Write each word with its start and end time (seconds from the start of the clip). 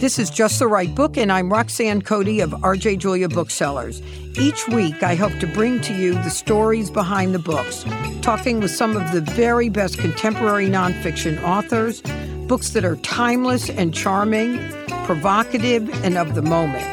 This 0.00 0.18
is 0.18 0.30
Just 0.30 0.58
the 0.58 0.66
Right 0.66 0.94
Book, 0.94 1.18
and 1.18 1.30
I'm 1.30 1.52
Roxanne 1.52 2.00
Coady 2.00 2.40
of 2.40 2.52
RJ 2.52 2.96
Julia 2.96 3.28
Booksellers. 3.28 4.00
Each 4.38 4.66
week, 4.68 5.02
I 5.02 5.14
hope 5.14 5.38
to 5.40 5.46
bring 5.46 5.82
to 5.82 5.94
you 5.94 6.14
the 6.14 6.30
stories 6.30 6.90
behind 6.90 7.34
the 7.34 7.38
books, 7.38 7.84
talking 8.22 8.60
with 8.60 8.70
some 8.70 8.96
of 8.96 9.12
the 9.12 9.20
very 9.20 9.68
best 9.68 9.98
contemporary 9.98 10.68
nonfiction 10.68 11.42
authors, 11.42 12.00
books 12.48 12.70
that 12.70 12.82
are 12.82 12.96
timeless 12.96 13.68
and 13.68 13.92
charming, 13.92 14.58
provocative, 15.04 15.86
and 16.02 16.16
of 16.16 16.34
the 16.34 16.40
moment. 16.40 16.86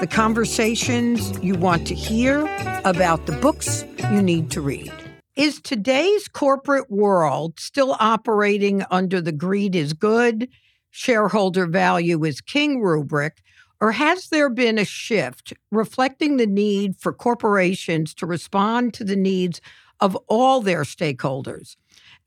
The 0.00 0.06
conversations 0.06 1.42
you 1.42 1.54
want 1.54 1.86
to 1.86 1.94
hear 1.94 2.40
about 2.84 3.24
the 3.24 3.32
books 3.32 3.86
you 4.12 4.20
need 4.20 4.50
to 4.50 4.60
read. 4.60 4.92
Is 5.34 5.62
today's 5.62 6.28
corporate 6.28 6.90
world 6.90 7.58
still 7.58 7.96
operating 7.98 8.84
under 8.90 9.22
the 9.22 9.32
greed 9.32 9.74
is 9.74 9.94
good? 9.94 10.46
Shareholder 10.94 11.66
value 11.66 12.22
is 12.22 12.40
king 12.40 12.80
rubric, 12.80 13.42
or 13.80 13.90
has 13.90 14.28
there 14.28 14.48
been 14.48 14.78
a 14.78 14.84
shift 14.84 15.52
reflecting 15.72 16.36
the 16.36 16.46
need 16.46 16.96
for 16.96 17.12
corporations 17.12 18.14
to 18.14 18.24
respond 18.24 18.94
to 18.94 19.02
the 19.02 19.16
needs 19.16 19.60
of 19.98 20.16
all 20.28 20.60
their 20.60 20.82
stakeholders? 20.82 21.74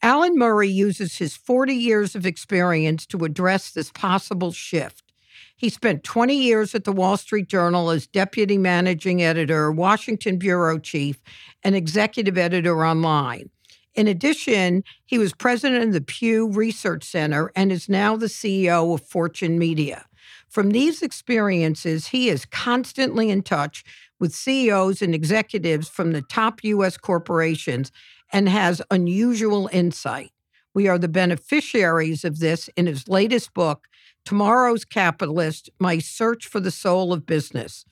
Alan 0.02 0.38
Murray 0.38 0.68
uses 0.68 1.18
his 1.18 1.38
40 1.38 1.74
years 1.74 2.14
of 2.14 2.26
experience 2.26 3.06
to 3.06 3.24
address 3.24 3.72
this 3.72 3.90
possible 3.90 4.52
shift. 4.52 5.14
He 5.56 5.70
spent 5.70 6.04
20 6.04 6.36
years 6.36 6.76
at 6.76 6.84
the 6.84 6.92
Wall 6.92 7.16
Street 7.16 7.48
Journal 7.48 7.90
as 7.90 8.06
deputy 8.06 8.58
managing 8.58 9.24
editor, 9.24 9.72
Washington 9.72 10.38
bureau 10.38 10.78
chief, 10.78 11.22
and 11.64 11.74
executive 11.74 12.38
editor 12.38 12.86
online. 12.86 13.50
In 13.98 14.08
addition, 14.08 14.84
he 15.08 15.18
was 15.18 15.34
president 15.34 15.84
of 15.86 15.92
the 15.92 16.02
Pew 16.02 16.48
Research 16.52 17.04
Center 17.04 17.52
and 17.56 17.72
is 17.72 17.90
now 17.90 18.16
the 18.16 18.28
CEO 18.28 18.94
of 18.94 19.02
Fortune 19.02 19.58
Media. 19.58 20.06
From 20.48 20.70
these 20.70 21.02
experiences, 21.02 22.08
he 22.08 22.30
is 22.30 22.46
constantly 22.46 23.32
in 23.32 23.42
touch 23.42 23.84
with 24.20 24.36
CEOs 24.36 25.02
and 25.02 25.16
executives 25.16 25.90
from 25.90 26.12
the 26.12 26.22
top 26.22 26.64
U.S. 26.64 26.96
corporations 26.96 27.92
and 28.32 28.48
has 28.48 28.84
unusual 28.92 29.68
insight. 29.74 30.32
We 30.76 30.88
are 30.88 31.00
the 31.00 31.08
beneficiaries 31.08 32.24
of 32.24 32.38
this 32.38 32.70
in 32.78 32.86
his 32.86 33.08
latest 33.08 33.56
book, 33.56 33.88
Tomorrow's 34.26 34.86
Capitalist 34.86 35.72
My 35.80 35.98
Search 35.98 36.46
for 36.46 36.60
the 36.60 36.70
Soul 36.70 37.14
of 37.14 37.26
Business. 37.26 37.84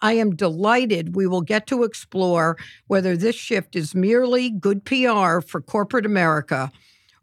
I 0.00 0.12
am 0.14 0.36
delighted 0.36 1.16
we 1.16 1.26
will 1.26 1.40
get 1.40 1.66
to 1.68 1.82
explore 1.82 2.56
whether 2.86 3.16
this 3.16 3.36
shift 3.36 3.76
is 3.76 3.94
merely 3.94 4.50
good 4.50 4.84
PR 4.84 5.40
for 5.40 5.60
corporate 5.60 6.06
America 6.06 6.70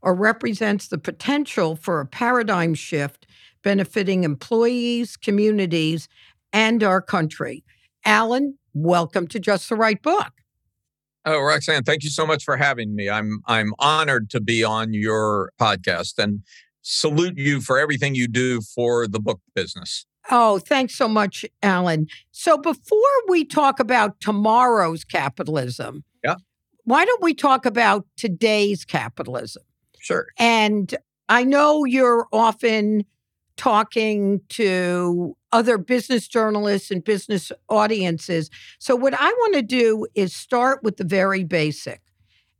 or 0.02 0.16
represents 0.16 0.88
the 0.88 0.98
potential 0.98 1.76
for 1.76 2.00
a 2.00 2.06
paradigm 2.06 2.74
shift 2.74 3.28
benefiting 3.64 4.24
employees, 4.24 5.16
communities, 5.16 6.10
and 6.52 6.84
our 6.84 7.02
country. 7.02 7.64
Alan, 8.06 8.58
welcome 8.74 9.28
to 9.28 9.40
Just 9.40 9.70
the 9.70 9.76
Right 9.76 10.02
Book. 10.02 10.32
Oh, 11.26 11.40
Roxanne, 11.40 11.84
thank 11.84 12.04
you 12.04 12.10
so 12.10 12.28
much 12.28 12.44
for 12.44 12.58
having 12.58 12.96
me. 12.96 13.10
I'm 13.10 13.42
I'm 13.48 13.74
honored 13.80 14.30
to 14.32 14.42
be 14.42 14.64
on 14.64 14.94
your 14.94 15.54
podcast 15.60 16.22
and 16.22 16.42
salute 16.82 17.38
you 17.38 17.62
for 17.62 17.80
everything 17.80 18.14
you 18.14 18.28
do 18.28 18.60
for 18.60 19.08
the 19.08 19.22
book 19.22 19.40
business. 19.56 20.06
Oh, 20.32 20.60
thanks 20.60 20.96
so 20.96 21.08
much, 21.08 21.46
Alan. 21.62 22.08
So 22.32 22.58
before 22.58 23.00
we 23.28 23.44
talk 23.46 23.80
about 23.80 24.20
tomorrow's 24.22 25.04
capitalism, 25.04 26.04
yeah. 26.24 26.36
why 26.86 27.06
don't 27.06 27.22
we 27.22 27.34
talk 27.34 27.66
about 27.66 28.06
today's 28.16 28.86
capitalism? 28.86 29.64
Sure. 30.00 30.28
And 30.38 30.96
I 31.30 31.44
know 31.44 31.86
you're 31.86 32.28
often 32.32 33.06
talking 33.58 34.42
to 34.50 35.36
other 35.52 35.78
business 35.78 36.28
journalists 36.28 36.90
and 36.90 37.04
business 37.04 37.52
audiences. 37.70 38.50
So, 38.80 38.96
what 38.96 39.14
I 39.14 39.28
want 39.28 39.56
to 39.56 39.62
do 39.62 40.08
is 40.16 40.36
start 40.36 40.84
with 40.84 40.98
the 40.98 41.04
very 41.04 41.44
basic, 41.44 42.02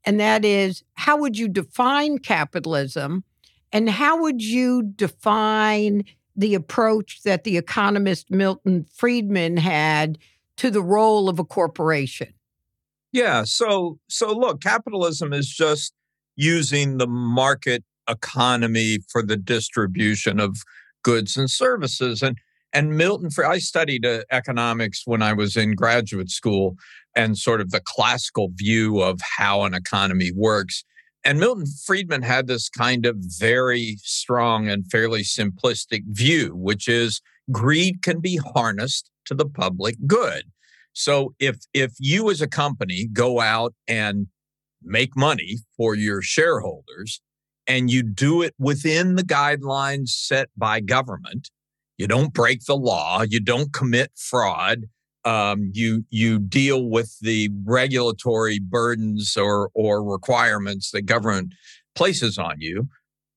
and 0.06 0.20
that 0.20 0.46
is 0.46 0.84
how 0.94 1.18
would 1.18 1.38
you 1.38 1.48
define 1.48 2.20
capitalism? 2.20 3.24
And 3.72 3.90
how 3.90 4.22
would 4.22 4.44
you 4.44 4.84
define 4.84 6.04
the 6.36 6.56
approach 6.56 7.22
that 7.24 7.44
the 7.44 7.58
economist 7.58 8.32
Milton 8.32 8.86
Friedman 8.94 9.58
had 9.58 10.18
to 10.58 10.70
the 10.70 10.82
role 10.82 11.30
of 11.30 11.40
a 11.40 11.44
corporation. 11.44 12.34
Yeah, 13.12 13.44
so 13.44 14.00
so 14.10 14.36
look, 14.36 14.62
capitalism 14.62 15.34
is 15.34 15.48
just 15.48 15.94
using 16.36 16.98
the 16.98 17.08
market 17.08 17.84
economy 18.10 18.98
for 19.10 19.22
the 19.22 19.38
distribution 19.38 20.40
of 20.40 20.58
goods 21.04 21.38
and 21.38 21.50
services 21.50 22.22
and 22.22 22.38
and 22.76 22.98
Milton 22.98 23.30
I 23.46 23.60
studied 23.60 24.04
uh, 24.04 24.24
economics 24.32 25.04
when 25.06 25.22
I 25.22 25.34
was 25.34 25.56
in 25.56 25.76
graduate 25.76 26.32
school 26.32 26.76
and 27.16 27.38
sort 27.38 27.62
of 27.62 27.70
the 27.70 27.82
classical 27.86 28.50
view 28.56 29.00
of 29.00 29.20
how 29.38 29.62
an 29.62 29.76
economy 29.76 30.32
works 30.36 30.84
and 31.24 31.40
Milton 31.40 31.66
Friedman 31.86 32.22
had 32.22 32.48
this 32.48 32.70
kind 32.70 33.06
of 33.06 33.18
very 33.20 33.98
strong 34.02 34.68
and 34.68 34.90
fairly 34.92 35.24
simplistic 35.24 36.04
view, 36.08 36.56
which 36.56 36.88
is 36.88 37.22
greed 37.52 38.02
can 38.02 38.20
be 38.20 38.38
harnessed 38.38 39.10
to 39.26 39.34
the 39.34 39.48
public 39.48 39.96
good. 40.06 40.44
So 40.94 41.34
if 41.40 41.58
if 41.74 41.94
you 42.00 42.30
as 42.30 42.42
a 42.42 42.48
company 42.48 43.08
go 43.12 43.40
out 43.40 43.74
and 43.88 44.28
make 44.84 45.16
money 45.16 45.58
for 45.78 45.96
your 45.96 46.22
shareholders 46.22 47.22
and 47.66 47.90
you 47.90 48.04
do 48.04 48.42
it 48.42 48.54
within 48.60 49.16
the 49.16 49.24
guidelines 49.24 50.10
set 50.10 50.50
by 50.58 50.82
government, 50.82 51.50
you 51.98 52.08
don't 52.08 52.34
break 52.34 52.66
the 52.66 52.76
law, 52.76 53.24
you 53.28 53.40
don't 53.40 53.74
commit 53.74 54.12
fraud, 54.16 54.86
um, 55.26 55.72
you 55.74 56.06
you 56.10 56.40
deal 56.40 56.90
with 56.90 57.18
the 57.22 57.50
regulatory 57.66 58.60
burdens 58.60 59.38
or 59.38 59.70
or 59.74 60.04
requirements 60.04 60.92
that 60.92 61.04
government 61.04 61.54
places 61.96 62.38
on 62.38 62.56
you 62.60 62.88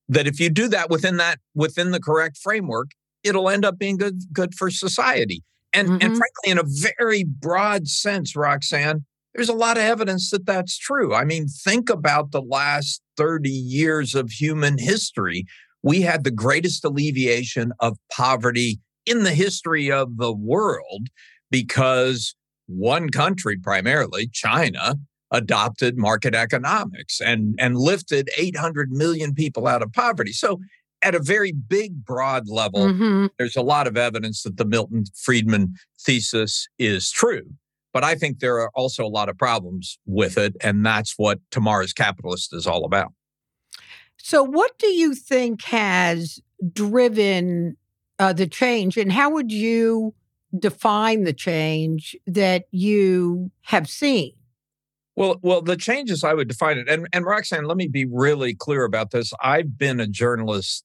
that 0.08 0.26
if 0.26 0.40
you 0.40 0.50
do 0.50 0.68
that 0.68 0.90
within 0.90 1.16
that 1.16 1.38
within 1.54 1.90
the 1.90 2.00
correct 2.00 2.38
framework 2.38 2.90
it'll 3.22 3.48
end 3.48 3.64
up 3.64 3.78
being 3.78 3.96
good 3.96 4.22
good 4.32 4.54
for 4.54 4.70
society. 4.70 5.42
And 5.72 5.88
mm-hmm. 5.88 5.98
and 6.00 6.16
frankly 6.16 6.50
in 6.50 6.58
a 6.58 6.92
very 6.96 7.24
broad 7.24 7.88
sense 7.88 8.34
roxanne 8.36 9.04
there's 9.34 9.48
a 9.48 9.54
lot 9.54 9.76
of 9.76 9.82
evidence 9.82 10.30
that 10.30 10.46
that's 10.46 10.78
true. 10.78 11.14
I 11.14 11.24
mean 11.24 11.46
think 11.48 11.90
about 11.90 12.32
the 12.32 12.42
last 12.42 13.02
30 13.16 13.50
years 13.50 14.14
of 14.14 14.30
human 14.30 14.78
history. 14.78 15.44
We 15.82 16.00
had 16.00 16.24
the 16.24 16.30
greatest 16.30 16.84
alleviation 16.84 17.72
of 17.80 17.96
poverty 18.10 18.80
in 19.04 19.22
the 19.22 19.34
history 19.34 19.90
of 19.90 20.16
the 20.16 20.32
world 20.32 21.08
because 21.50 22.34
one 22.66 23.10
country, 23.10 23.56
primarily 23.56 24.28
China, 24.28 24.96
adopted 25.30 25.96
market 25.96 26.34
economics 26.34 27.20
and, 27.20 27.54
and 27.58 27.76
lifted 27.76 28.30
800 28.36 28.90
million 28.90 29.34
people 29.34 29.66
out 29.66 29.82
of 29.82 29.92
poverty. 29.92 30.32
So, 30.32 30.60
at 31.02 31.14
a 31.14 31.20
very 31.20 31.52
big, 31.52 32.04
broad 32.04 32.48
level, 32.48 32.80
mm-hmm. 32.86 33.26
there's 33.38 33.54
a 33.54 33.62
lot 33.62 33.86
of 33.86 33.98
evidence 33.98 34.42
that 34.42 34.56
the 34.56 34.64
Milton 34.64 35.04
Friedman 35.14 35.74
thesis 36.00 36.68
is 36.78 37.10
true. 37.10 37.42
But 37.92 38.02
I 38.02 38.14
think 38.14 38.40
there 38.40 38.56
are 38.56 38.70
also 38.74 39.04
a 39.04 39.08
lot 39.08 39.28
of 39.28 39.36
problems 39.36 39.98
with 40.06 40.38
it. 40.38 40.56
And 40.62 40.84
that's 40.84 41.14
what 41.16 41.38
Tomorrow's 41.50 41.92
Capitalist 41.92 42.54
is 42.54 42.66
all 42.66 42.84
about. 42.84 43.12
So, 44.16 44.42
what 44.42 44.78
do 44.78 44.88
you 44.88 45.14
think 45.14 45.64
has 45.64 46.40
driven 46.72 47.76
uh, 48.18 48.32
the 48.32 48.46
change, 48.46 48.96
and 48.96 49.12
how 49.12 49.30
would 49.30 49.52
you 49.52 50.14
define 50.60 51.24
the 51.24 51.32
change 51.32 52.16
that 52.26 52.64
you 52.70 53.50
have 53.62 53.88
seen? 53.88 54.32
Well, 55.16 55.38
well, 55.42 55.62
the 55.62 55.76
changes 55.76 56.22
I 56.22 56.34
would 56.34 56.48
define 56.48 56.78
it, 56.78 56.88
and 56.88 57.08
and 57.12 57.24
Roxanne, 57.24 57.64
let 57.64 57.78
me 57.78 57.88
be 57.88 58.04
really 58.04 58.54
clear 58.54 58.84
about 58.84 59.10
this. 59.10 59.32
I've 59.42 59.78
been 59.78 59.98
a 59.98 60.06
journalist. 60.06 60.84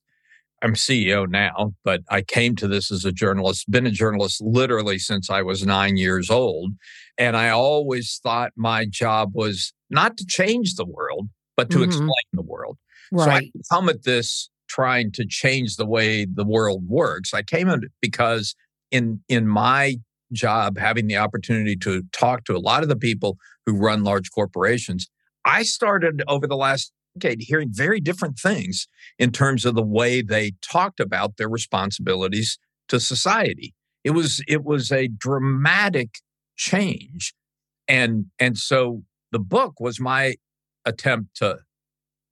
I'm 0.64 0.74
CEO 0.76 1.28
now, 1.28 1.74
but 1.84 2.02
I 2.10 2.22
came 2.22 2.56
to 2.58 2.68
this 2.68 2.92
as 2.92 3.04
a 3.04 3.12
journalist. 3.12 3.70
Been 3.70 3.88
a 3.88 3.92
journalist 3.92 4.42
literally 4.42 5.00
since 5.00 5.30
I 5.30 5.42
was 5.42 5.66
nine 5.66 5.98
years 5.98 6.30
old, 6.30 6.74
and 7.18 7.36
I 7.36 7.50
always 7.50 8.20
thought 8.24 8.54
my 8.56 8.86
job 8.86 9.32
was 9.34 9.74
not 9.90 10.18
to 10.18 10.26
change 10.26 10.76
the 10.76 10.86
world, 10.86 11.28
but 11.58 11.70
to 11.72 11.78
mm-hmm. 11.78 11.86
explain 11.86 12.10
the 12.32 12.42
world. 12.42 12.78
Right. 13.12 13.52
So 13.54 13.76
I 13.76 13.76
come 13.76 13.90
at 13.90 14.04
this 14.04 14.50
trying 14.70 15.12
to 15.12 15.26
change 15.26 15.76
the 15.76 15.86
way 15.86 16.26
the 16.26 16.46
world 16.46 16.88
works. 16.88 17.34
I 17.34 17.42
came 17.42 17.68
at 17.68 17.84
it 17.84 17.92
because 18.02 18.56
in 18.92 19.22
in 19.28 19.48
my 19.48 19.96
job 20.32 20.78
having 20.78 21.08
the 21.08 21.18
opportunity 21.18 21.76
to 21.76 22.04
talk 22.14 22.46
to 22.46 22.56
a 22.56 22.60
lot 22.60 22.84
of 22.84 22.90
the 22.90 22.96
people 22.96 23.38
who 23.66 23.76
run 23.76 24.04
large 24.04 24.32
corporations 24.32 25.10
i 25.46 25.64
started 25.64 26.24
over 26.28 26.48
the 26.48 26.56
last 26.56 26.94
decade 27.18 27.42
hearing 27.42 27.70
very 27.72 28.00
different 28.00 28.38
things 28.38 28.88
in 29.20 29.32
terms 29.32 29.66
of 29.66 29.76
the 29.76 29.84
way 29.84 30.22
they 30.22 30.54
talked 30.62 31.00
about 31.00 31.38
their 31.38 31.50
responsibilities 31.50 32.58
to 32.88 33.00
society. 33.00 33.74
It 34.04 34.12
was 34.12 34.44
it 34.48 34.64
was 34.64 34.92
a 34.92 35.08
dramatic 35.08 36.20
change. 36.56 37.34
And 37.88 38.26
and 38.40 38.58
so 38.58 39.04
the 39.32 39.40
book 39.40 39.80
was 39.80 40.00
my 40.00 40.36
attempt 40.86 41.36
to 41.38 41.60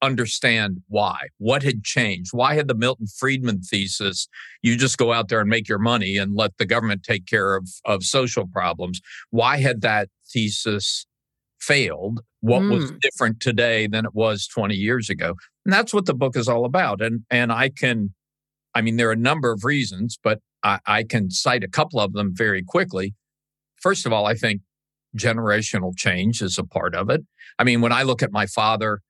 understand 0.01 0.81
why. 0.87 1.27
What 1.37 1.63
had 1.63 1.83
changed? 1.83 2.31
Why 2.33 2.55
had 2.55 2.67
the 2.67 2.75
Milton 2.75 3.07
Friedman 3.07 3.61
thesis, 3.61 4.27
you 4.61 4.77
just 4.77 4.97
go 4.97 5.13
out 5.13 5.27
there 5.27 5.41
and 5.41 5.49
make 5.49 5.67
your 5.67 5.79
money 5.79 6.17
and 6.17 6.35
let 6.35 6.57
the 6.57 6.65
government 6.65 7.03
take 7.03 7.25
care 7.25 7.55
of, 7.55 7.69
of 7.85 8.03
social 8.03 8.47
problems? 8.47 9.01
Why 9.29 9.57
had 9.57 9.81
that 9.81 10.09
thesis 10.31 11.05
failed? 11.59 12.21
What 12.41 12.61
mm. 12.61 12.71
was 12.71 12.91
different 13.01 13.39
today 13.39 13.87
than 13.87 14.05
it 14.05 14.13
was 14.13 14.47
20 14.47 14.75
years 14.75 15.09
ago? 15.09 15.35
And 15.65 15.73
that's 15.73 15.93
what 15.93 16.05
the 16.05 16.13
book 16.13 16.37
is 16.37 16.47
all 16.47 16.65
about. 16.65 17.01
And 17.01 17.23
and 17.29 17.51
I 17.51 17.69
can, 17.69 18.13
I 18.73 18.81
mean, 18.81 18.95
there 18.95 19.09
are 19.09 19.13
a 19.13 19.17
number 19.17 19.51
of 19.51 19.63
reasons, 19.63 20.17
but 20.23 20.39
I, 20.63 20.79
I 20.85 21.03
can 21.03 21.29
cite 21.29 21.63
a 21.63 21.67
couple 21.67 21.99
of 21.99 22.13
them 22.13 22.31
very 22.33 22.63
quickly. 22.63 23.13
First 23.81 24.05
of 24.05 24.13
all, 24.13 24.25
I 24.25 24.35
think 24.35 24.61
generational 25.17 25.95
change 25.95 26.41
is 26.41 26.57
a 26.57 26.63
part 26.63 26.95
of 26.95 27.09
it. 27.09 27.21
I 27.57 27.63
mean, 27.63 27.81
when 27.81 27.91
I 27.91 28.03
look 28.03 28.21
at 28.21 28.31
my 28.31 28.45
father, 28.45 29.01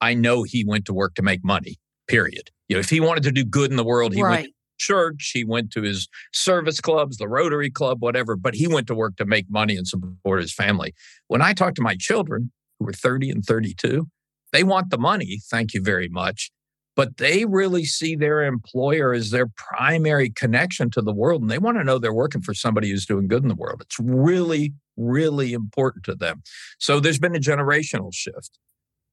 I 0.00 0.14
know 0.14 0.42
he 0.42 0.64
went 0.64 0.84
to 0.86 0.94
work 0.94 1.14
to 1.14 1.22
make 1.22 1.44
money, 1.44 1.76
period. 2.08 2.50
You 2.68 2.76
know, 2.76 2.80
if 2.80 2.90
he 2.90 3.00
wanted 3.00 3.22
to 3.24 3.32
do 3.32 3.44
good 3.44 3.70
in 3.70 3.76
the 3.76 3.84
world, 3.84 4.14
he 4.14 4.22
right. 4.22 4.30
went 4.30 4.46
to 4.46 4.52
church, 4.78 5.30
he 5.32 5.44
went 5.44 5.70
to 5.72 5.82
his 5.82 6.08
service 6.32 6.80
clubs, 6.80 7.16
the 7.16 7.28
Rotary 7.28 7.70
Club, 7.70 8.02
whatever, 8.02 8.36
but 8.36 8.54
he 8.54 8.66
went 8.66 8.86
to 8.88 8.94
work 8.94 9.16
to 9.16 9.24
make 9.24 9.46
money 9.50 9.76
and 9.76 9.86
support 9.86 10.40
his 10.40 10.52
family. 10.52 10.94
When 11.28 11.42
I 11.42 11.52
talk 11.52 11.74
to 11.74 11.82
my 11.82 11.96
children 11.96 12.52
who 12.78 12.88
are 12.88 12.92
30 12.92 13.30
and 13.30 13.44
32, 13.44 14.06
they 14.52 14.64
want 14.64 14.90
the 14.90 14.98
money, 14.98 15.40
thank 15.50 15.74
you 15.74 15.82
very 15.82 16.08
much, 16.08 16.50
but 16.96 17.16
they 17.16 17.44
really 17.44 17.84
see 17.84 18.14
their 18.14 18.44
employer 18.44 19.12
as 19.12 19.30
their 19.30 19.46
primary 19.56 20.30
connection 20.30 20.90
to 20.90 21.02
the 21.02 21.14
world 21.14 21.42
and 21.42 21.50
they 21.50 21.58
want 21.58 21.76
to 21.76 21.84
know 21.84 21.98
they're 21.98 22.12
working 22.12 22.42
for 22.42 22.54
somebody 22.54 22.90
who's 22.90 23.06
doing 23.06 23.26
good 23.26 23.42
in 23.42 23.48
the 23.48 23.54
world. 23.54 23.82
It's 23.82 23.98
really 23.98 24.74
really 24.96 25.52
important 25.52 26.04
to 26.04 26.14
them. 26.14 26.42
So 26.78 27.00
there's 27.00 27.18
been 27.18 27.36
a 27.36 27.40
generational 27.40 28.12
shift. 28.12 28.58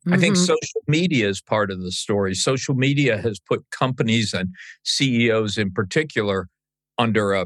Mm-hmm. 0.06 0.14
I 0.14 0.18
think 0.18 0.36
mm-hmm. 0.36 0.46
social 0.46 0.82
media 0.88 1.30
is 1.30 1.42
part 1.42 1.70
of 1.70 1.82
the 1.82 1.92
story. 1.92 2.34
Social 2.34 2.74
media 2.74 3.18
has 3.22 3.40
put 3.40 3.64
companies 3.72 4.34
and 4.34 4.50
CEOs 4.84 5.58
in 5.58 5.72
particular 5.72 6.48
under 6.98 7.34
a 7.34 7.46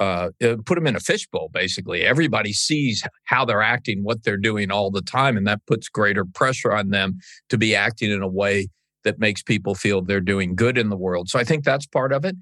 uh, 0.00 0.30
uh, 0.42 0.56
put 0.64 0.76
them 0.76 0.86
in 0.86 0.96
a 0.96 1.00
fishbowl, 1.00 1.50
basically. 1.52 2.06
Everybody 2.06 2.54
sees 2.54 3.04
how 3.24 3.44
they're 3.44 3.60
acting, 3.60 4.02
what 4.02 4.24
they're 4.24 4.38
doing 4.38 4.70
all 4.70 4.90
the 4.90 5.02
time, 5.02 5.36
and 5.36 5.46
that 5.46 5.60
puts 5.66 5.90
greater 5.90 6.24
pressure 6.24 6.72
on 6.72 6.88
them 6.88 7.18
to 7.50 7.58
be 7.58 7.76
acting 7.76 8.10
in 8.10 8.22
a 8.22 8.28
way 8.28 8.68
that 9.04 9.18
makes 9.18 9.42
people 9.42 9.74
feel 9.74 10.00
they're 10.00 10.20
doing 10.20 10.54
good 10.54 10.78
in 10.78 10.88
the 10.88 10.96
world. 10.96 11.28
So 11.28 11.38
I 11.38 11.44
think 11.44 11.64
that's 11.64 11.86
part 11.86 12.14
of 12.14 12.24
it. 12.24 12.34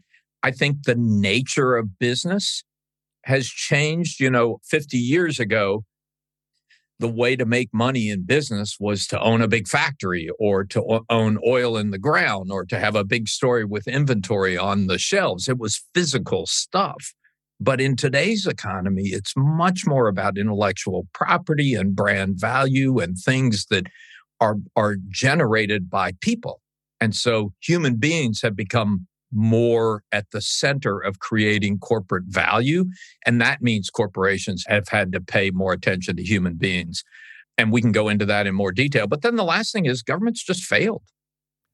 I 0.45 0.53
think 0.53 0.85
the 0.85 0.95
nature 0.97 1.75
of 1.75 1.99
business 1.99 2.63
has 3.25 3.49
changed. 3.49 4.21
You 4.21 4.31
know, 4.31 4.59
50 4.65 4.97
years 4.97 5.41
ago, 5.41 5.83
the 6.99 7.09
way 7.09 7.37
to 7.37 7.47
make 7.47 7.73
money 7.73 8.11
in 8.11 8.25
business 8.25 8.77
was 8.81 9.07
to 9.07 9.21
own 9.21 9.41
a 9.41 9.49
big 9.49 9.69
factory 9.69 10.29
or 10.39 10.65
to 10.65 11.01
own 11.09 11.39
oil 11.47 11.77
in 11.77 11.91
the 11.91 11.99
ground 11.99 12.51
or 12.51 12.65
to 12.65 12.79
have 12.79 12.97
a 12.97 13.05
big 13.05 13.29
story 13.29 13.65
with 13.65 13.87
inventory 13.87 14.59
on 14.59 14.89
the 14.89 14.99
shelves. 14.99 15.49
It 15.49 15.59
was 15.59 15.85
physical 15.95 16.47
stuff. 16.47 17.15
But 17.61 17.81
in 17.81 17.97
today's 17.97 18.47
economy, 18.47 19.09
it's 19.09 19.33
much 19.37 19.87
more 19.87 20.09
about 20.09 20.39
intellectual 20.39 21.09
property 21.13 21.75
and 21.75 21.95
brand 21.95 22.39
value 22.39 22.99
and 22.99 23.17
things 23.17 23.67
that 23.71 23.87
are, 24.41 24.57
are 24.77 24.97
generated 25.09 25.91
by 25.91 26.13
people. 26.21 26.61
And 27.01 27.15
so 27.15 27.53
human 27.61 27.97
beings 27.97 28.43
have 28.43 28.57
become 28.57 29.07
more 29.33 30.03
at 30.13 30.31
the 30.33 30.41
center 30.41 30.99
of 30.99 31.19
creating 31.19 31.79
corporate 31.79 32.25
value. 32.27 32.87
And 33.27 33.41
that 33.41 33.63
means 33.63 33.91
corporations 33.91 34.65
have 34.69 34.89
had 34.89 35.13
to 35.13 35.21
pay 35.21 35.51
more 35.51 35.73
attention 35.73 36.17
to 36.17 36.23
human 36.23 36.55
beings. 36.55 37.05
And 37.57 37.73
we 37.73 37.81
can 37.81 37.93
go 37.93 38.09
into 38.09 38.25
that 38.27 38.47
in 38.47 38.55
more 38.55 38.73
detail. 38.73 39.07
But 39.07 39.23
then 39.23 39.37
the 39.37 39.45
last 39.45 39.73
thing 39.73 39.87
is 39.87 40.03
government's 40.03 40.45
just 40.45 40.63
failed. 40.63 41.03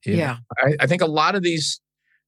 You 0.04 0.16
yeah. 0.16 0.38
I, 0.58 0.74
I 0.80 0.86
think 0.86 1.02
a 1.02 1.06
lot 1.06 1.34
of 1.34 1.42
these 1.42 1.80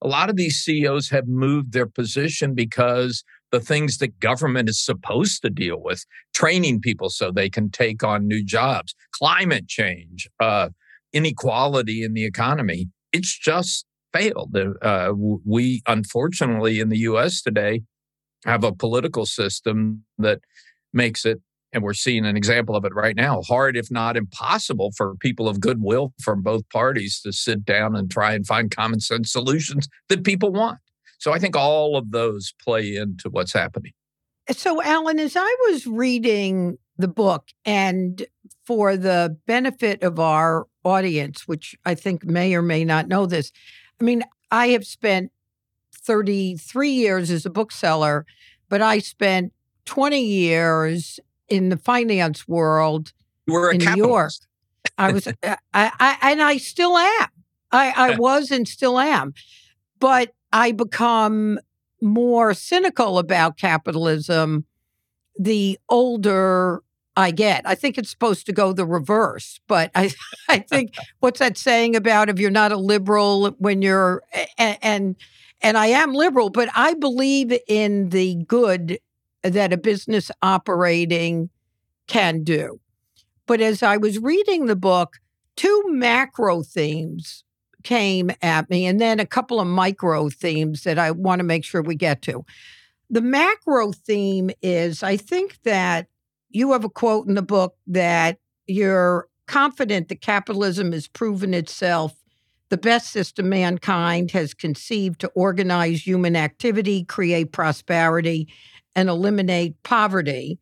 a 0.03 0.09
lot 0.09 0.29
of 0.29 0.37
these 0.37 0.57
CEOs 0.59 1.09
have 1.09 1.27
moved 1.27 1.73
their 1.73 1.87
position 1.87 2.55
because 2.55 3.25
the 3.51 3.61
things 3.61 3.99
that 3.99 4.21
government 4.21 4.69
is 4.69 4.85
supposed 4.85 5.41
to 5.43 5.51
deal 5.51 5.81
with, 5.83 6.05
training 6.35 6.81
people 6.81 7.09
so 7.09 7.31
they 7.31 7.49
can 7.49 7.71
take 7.71 8.05
on 8.05 8.27
new 8.27 8.45
jobs, 8.45 8.95
climate 9.13 9.69
change, 9.69 10.29
uh, 10.39 10.69
inequality 11.13 12.03
in 12.03 12.13
the 12.13 12.25
economy, 12.25 12.89
it's 13.13 13.39
just 13.39 13.87
failed. 14.17 14.57
Uh, 14.83 15.13
we, 15.17 15.83
unfortunately, 15.87 16.81
in 16.81 16.89
the 16.89 16.99
US 16.99 17.43
today, 17.43 17.83
have 18.45 18.65
a 18.65 18.73
political 18.73 19.27
system 19.27 20.05
that 20.19 20.41
makes 20.93 21.25
it, 21.25 21.41
and 21.73 21.83
we're 21.83 21.95
seeing 21.95 22.25
an 22.25 22.37
example 22.37 22.77
of 22.77 22.85
it 22.85 22.95
right 22.95 23.17
now, 23.17 23.43
hard, 23.43 23.77
if 23.77 23.91
not 23.91 24.17
impossible, 24.17 24.93
for 24.97 25.17
people 25.17 25.49
of 25.49 25.61
goodwill 25.61 26.13
from 26.23 26.43
both 26.43 26.69
parties 26.71 27.21
to 27.23 27.33
sit 27.33 27.65
down 27.65 27.97
and 27.97 28.11
try 28.11 28.33
and 28.35 28.47
find 28.47 28.75
common 28.75 29.01
sense 29.01 29.33
solutions 29.33 29.89
that 30.09 30.25
people 30.25 30.53
want. 30.53 30.79
So 31.19 31.33
I 31.33 31.39
think 31.39 31.57
all 31.57 31.97
of 31.97 32.11
those 32.13 32.53
play 32.63 32.95
into 32.95 33.31
what's 33.31 33.53
happening. 33.53 33.93
So, 34.51 34.81
Alan, 34.81 35.19
as 35.19 35.35
I 35.37 35.57
was 35.69 35.87
reading 35.87 36.79
the 36.99 37.09
book, 37.09 37.49
and 37.65 38.25
for 38.65 38.97
the 38.97 39.37
benefit 39.47 40.03
of 40.03 40.21
our 40.21 40.67
audience, 40.85 41.49
which 41.49 41.75
I 41.85 41.95
think 41.95 42.25
may 42.25 42.55
or 42.55 42.63
may 42.63 42.85
not 42.85 43.09
know 43.09 43.27
this, 43.27 43.51
I 44.01 44.05
mean, 44.05 44.23
I 44.51 44.69
have 44.69 44.87
spent 44.87 45.33
33 45.95 46.91
years 46.91 47.31
as 47.31 47.47
a 47.47 47.51
bookseller, 47.51 48.27
but 48.69 48.83
I 48.83 48.99
spent 48.99 49.53
20 49.87 50.21
years 50.21 51.21
in 51.49 51.69
the 51.69 51.77
finance 51.77 52.47
world 52.47 53.13
Were 53.47 53.73
in 53.73 53.79
New 53.79 53.97
York. 53.97 54.33
I 54.99 55.13
was, 55.13 55.27
uh, 55.27 55.33
I, 55.43 55.57
I, 55.75 56.19
and 56.23 56.43
I 56.43 56.57
still 56.59 56.97
am. 56.97 57.29
I, 57.73 57.93
I 57.97 58.15
was 58.19 58.51
and 58.51 58.67
still 58.67 58.99
am. 58.99 59.35
But 59.99 60.35
I 60.53 60.73
become 60.73 61.59
more 62.01 62.55
cynical 62.55 63.19
about 63.19 63.57
capitalism 63.57 64.67
the 65.39 65.79
older 65.89 66.83
I 67.17 67.31
get. 67.31 67.63
I 67.67 67.75
think 67.75 67.97
it's 67.97 68.11
supposed 68.11 68.45
to 68.47 68.53
go 68.53 68.73
the 68.73 68.85
reverse, 68.85 69.59
but 69.67 69.91
I 69.95 70.13
I 70.49 70.59
think 70.59 70.97
what's 71.21 71.39
that 71.41 71.57
saying 71.57 71.97
about 71.97 72.29
if 72.29 72.39
you're 72.39 72.51
not 72.51 72.73
a 72.73 72.77
liberal 72.77 73.51
when 73.59 73.83
you're 73.83 74.23
and, 74.59 74.79
and 74.83 75.17
and 75.63 75.79
I 75.79 75.87
am 75.87 76.13
liberal, 76.13 76.51
but 76.51 76.69
I 76.77 76.95
believe 76.95 77.53
in 77.67 78.11
the 78.11 78.35
good 78.47 78.99
that 79.43 79.73
a 79.73 79.79
business 79.79 80.31
operating 80.43 81.51
can 82.07 82.45
do. 82.45 82.81
But 83.47 83.61
as 83.61 83.83
I 83.83 83.97
was 83.97 84.19
reading 84.19 84.67
the 84.67 84.77
book, 84.77 85.19
two 85.57 85.83
macro 85.87 86.63
themes 86.63 87.45
came 87.83 88.31
at 88.43 88.69
me 88.69 88.85
and 88.85 89.01
then 89.01 89.21
a 89.21 89.27
couple 89.27 89.61
of 89.61 89.67
micro 89.69 90.29
themes 90.29 90.83
that 90.83 90.99
I 90.99 91.13
want 91.13 91.39
to 91.39 91.45
make 91.45 91.65
sure 91.65 91.81
we 91.81 91.95
get 91.95 92.21
to. 92.23 92.45
The 93.09 93.21
macro 93.21 93.93
theme 93.93 94.51
is 94.61 95.05
I 95.05 95.17
think 95.17 95.63
that 95.63 96.09
you 96.57 96.73
have 96.73 96.85
a 96.85 96.91
quote 96.91 97.29
in 97.29 97.35
the 97.35 97.43
book 97.43 97.77
that 97.87 98.39
you're 98.67 99.29
confident 99.47 100.09
that 100.09 100.21
capitalism 100.21 100.93
has 100.93 101.07
proven 101.07 101.55
itself 101.55 102.15
the 102.69 102.77
best 102.77 103.11
system 103.11 103.49
mankind 103.49 104.33
has 104.33 104.53
conceived 104.53 105.21
to 105.21 105.29
organize 105.29 106.05
human 106.05 106.35
activity, 106.35 107.05
create 107.05 107.53
prosperity, 107.53 108.49
and 108.97 109.09
eliminate 109.09 109.81
poverty. 109.85 110.59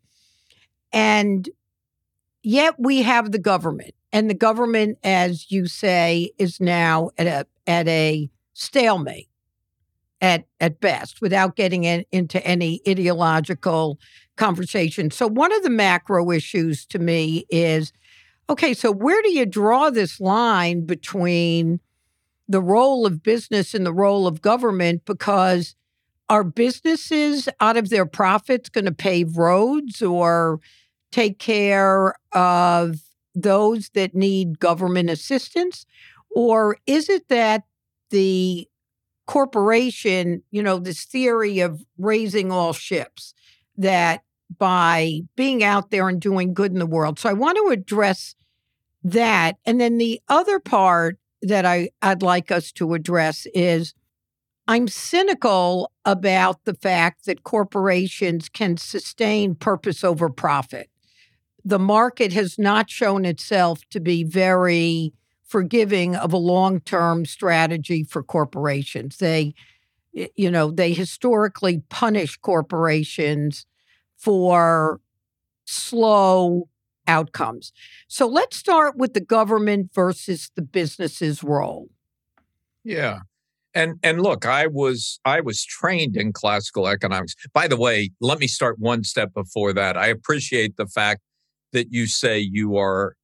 And 0.92 1.48
yet 2.42 2.74
we 2.78 3.02
have 3.02 3.32
the 3.32 3.38
government. 3.38 3.94
And 4.12 4.28
the 4.28 4.34
government, 4.34 4.98
as 5.02 5.50
you 5.50 5.66
say, 5.66 6.30
is 6.38 6.60
now 6.60 7.10
at 7.16 7.26
a 7.26 7.46
at 7.66 7.88
a 7.88 8.30
stalemate 8.52 9.28
at 10.20 10.44
at 10.60 10.80
best, 10.80 11.20
without 11.20 11.56
getting 11.56 11.84
in, 11.84 12.04
into 12.12 12.44
any 12.46 12.80
ideological 12.86 13.98
conversation. 14.36 15.10
So, 15.10 15.26
one 15.28 15.52
of 15.52 15.62
the 15.62 15.70
macro 15.70 16.30
issues 16.30 16.86
to 16.86 16.98
me 16.98 17.46
is 17.50 17.92
okay, 18.48 18.74
so 18.74 18.90
where 18.90 19.22
do 19.22 19.32
you 19.32 19.46
draw 19.46 19.90
this 19.90 20.20
line 20.20 20.84
between 20.84 21.80
the 22.48 22.60
role 22.60 23.06
of 23.06 23.22
business 23.22 23.74
and 23.74 23.86
the 23.86 23.92
role 23.92 24.26
of 24.26 24.42
government? 24.42 25.04
Because 25.04 25.74
are 26.28 26.44
businesses 26.44 27.48
out 27.60 27.76
of 27.76 27.90
their 27.90 28.06
profits 28.06 28.68
going 28.68 28.86
to 28.86 28.92
pave 28.92 29.36
roads 29.36 30.02
or 30.02 30.60
take 31.12 31.38
care 31.38 32.14
of 32.32 33.00
those 33.34 33.90
that 33.90 34.14
need 34.14 34.58
government 34.58 35.10
assistance? 35.10 35.86
Or 36.34 36.76
is 36.86 37.08
it 37.08 37.28
that 37.28 37.62
the 38.10 38.68
corporation, 39.26 40.42
you 40.50 40.62
know, 40.62 40.78
this 40.78 41.04
theory 41.04 41.60
of 41.60 41.84
raising 41.98 42.50
all 42.50 42.72
ships, 42.72 43.34
that 43.76 44.22
by 44.58 45.20
being 45.36 45.62
out 45.64 45.90
there 45.90 46.08
and 46.08 46.20
doing 46.20 46.54
good 46.54 46.72
in 46.72 46.78
the 46.78 46.86
world. 46.86 47.18
So 47.18 47.28
I 47.28 47.32
want 47.32 47.56
to 47.58 47.72
address 47.72 48.34
that. 49.02 49.56
And 49.64 49.80
then 49.80 49.98
the 49.98 50.20
other 50.28 50.58
part 50.58 51.18
that 51.42 51.64
I, 51.66 51.90
I'd 52.00 52.22
like 52.22 52.50
us 52.50 52.72
to 52.72 52.94
address 52.94 53.46
is 53.54 53.94
I'm 54.66 54.88
cynical 54.88 55.92
about 56.04 56.64
the 56.64 56.74
fact 56.74 57.26
that 57.26 57.44
corporations 57.44 58.48
can 58.48 58.76
sustain 58.78 59.54
purpose 59.54 60.02
over 60.02 60.30
profit. 60.30 60.88
The 61.64 61.78
market 61.78 62.32
has 62.32 62.58
not 62.58 62.90
shown 62.90 63.24
itself 63.24 63.80
to 63.90 64.00
be 64.00 64.24
very 64.24 65.12
forgiving 65.44 66.16
of 66.16 66.32
a 66.32 66.38
long 66.38 66.80
term 66.80 67.26
strategy 67.26 68.04
for 68.04 68.22
corporations. 68.22 69.18
They, 69.18 69.54
you 70.12 70.50
know, 70.50 70.70
they 70.70 70.92
historically 70.92 71.82
punish 71.90 72.36
corporations 72.38 73.66
for 74.16 75.00
slow 75.64 76.68
outcomes. 77.06 77.72
So 78.08 78.26
let's 78.26 78.56
start 78.56 78.96
with 78.96 79.14
the 79.14 79.20
government 79.20 79.90
versus 79.94 80.50
the 80.54 80.62
business's 80.62 81.42
role. 81.42 81.88
Yeah. 82.82 83.20
And 83.74 83.98
and 84.02 84.22
look, 84.22 84.46
I 84.46 84.68
was 84.68 85.18
I 85.24 85.40
was 85.40 85.64
trained 85.64 86.16
in 86.16 86.32
classical 86.32 86.86
economics. 86.86 87.34
By 87.52 87.66
the 87.66 87.76
way, 87.76 88.10
let 88.20 88.38
me 88.38 88.46
start 88.46 88.78
one 88.78 89.02
step 89.02 89.34
before 89.34 89.72
that. 89.72 89.96
I 89.96 90.06
appreciate 90.06 90.76
the 90.76 90.86
fact 90.86 91.20
that 91.72 91.88
you 91.90 92.06
say 92.06 92.38
you 92.38 92.76
are 92.76 93.16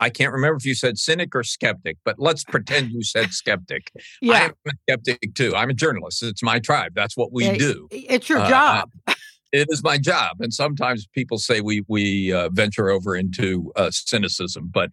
I 0.00 0.10
can't 0.10 0.32
remember 0.32 0.56
if 0.56 0.64
you 0.64 0.74
said 0.74 0.98
cynic 0.98 1.34
or 1.34 1.42
skeptic, 1.42 1.96
but 2.04 2.16
let's 2.18 2.44
pretend 2.44 2.90
you 2.90 3.02
said 3.02 3.32
skeptic. 3.32 3.90
Yeah. 4.20 4.34
I 4.34 4.44
am 4.44 4.52
a 4.66 4.70
skeptic 4.88 5.34
too. 5.34 5.54
I'm 5.56 5.70
a 5.70 5.74
journalist. 5.74 6.22
It's 6.22 6.42
my 6.42 6.58
tribe. 6.58 6.92
That's 6.94 7.16
what 7.16 7.32
we 7.32 7.56
do. 7.56 7.88
It's 7.90 8.28
your 8.28 8.40
uh, 8.40 8.48
job. 8.48 8.90
it 9.52 9.66
is 9.70 9.82
my 9.82 9.98
job. 9.98 10.36
And 10.40 10.52
sometimes 10.52 11.06
people 11.06 11.38
say 11.38 11.60
we 11.60 11.84
we 11.88 12.32
uh, 12.32 12.50
venture 12.50 12.90
over 12.90 13.16
into 13.16 13.72
uh, 13.76 13.90
cynicism, 13.90 14.70
but 14.72 14.90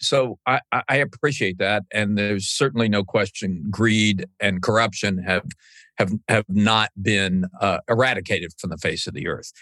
so 0.00 0.38
I, 0.46 0.60
I 0.88 0.96
appreciate 0.96 1.58
that, 1.58 1.82
and 1.92 2.16
there's 2.16 2.46
certainly 2.46 2.88
no 2.88 3.02
question 3.02 3.64
greed 3.68 4.26
and 4.40 4.62
corruption 4.62 5.18
have 5.18 5.46
have 5.96 6.12
have 6.28 6.44
not 6.48 6.90
been 7.00 7.46
uh, 7.60 7.78
eradicated 7.88 8.52
from 8.58 8.70
the 8.70 8.78
face 8.78 9.06
of 9.06 9.14
the 9.14 9.26
earth. 9.26 9.52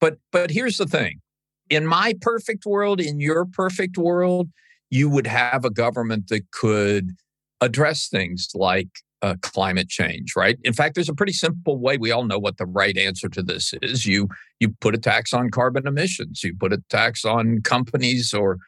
But 0.00 0.18
but 0.32 0.50
here's 0.50 0.78
the 0.78 0.86
thing: 0.86 1.20
in 1.68 1.86
my 1.86 2.14
perfect 2.20 2.64
world, 2.64 3.00
in 3.00 3.20
your 3.20 3.44
perfect 3.44 3.98
world, 3.98 4.48
you 4.90 5.10
would 5.10 5.26
have 5.26 5.64
a 5.64 5.70
government 5.70 6.28
that 6.28 6.50
could 6.50 7.12
address 7.60 8.08
things 8.08 8.48
like 8.54 8.88
uh, 9.22 9.34
climate 9.42 9.88
change, 9.88 10.34
right? 10.36 10.58
In 10.62 10.72
fact, 10.72 10.94
there's 10.94 11.08
a 11.08 11.14
pretty 11.14 11.32
simple 11.32 11.78
way. 11.78 11.96
We 11.96 12.10
all 12.10 12.24
know 12.24 12.38
what 12.38 12.58
the 12.58 12.66
right 12.66 12.96
answer 12.96 13.28
to 13.30 13.42
this 13.42 13.72
is. 13.82 14.06
You 14.06 14.28
you 14.60 14.70
put 14.80 14.94
a 14.94 14.98
tax 14.98 15.32
on 15.32 15.50
carbon 15.50 15.86
emissions. 15.86 16.42
You 16.44 16.54
put 16.58 16.72
a 16.72 16.82
tax 16.90 17.24
on 17.24 17.62
companies 17.62 18.34
or 18.34 18.58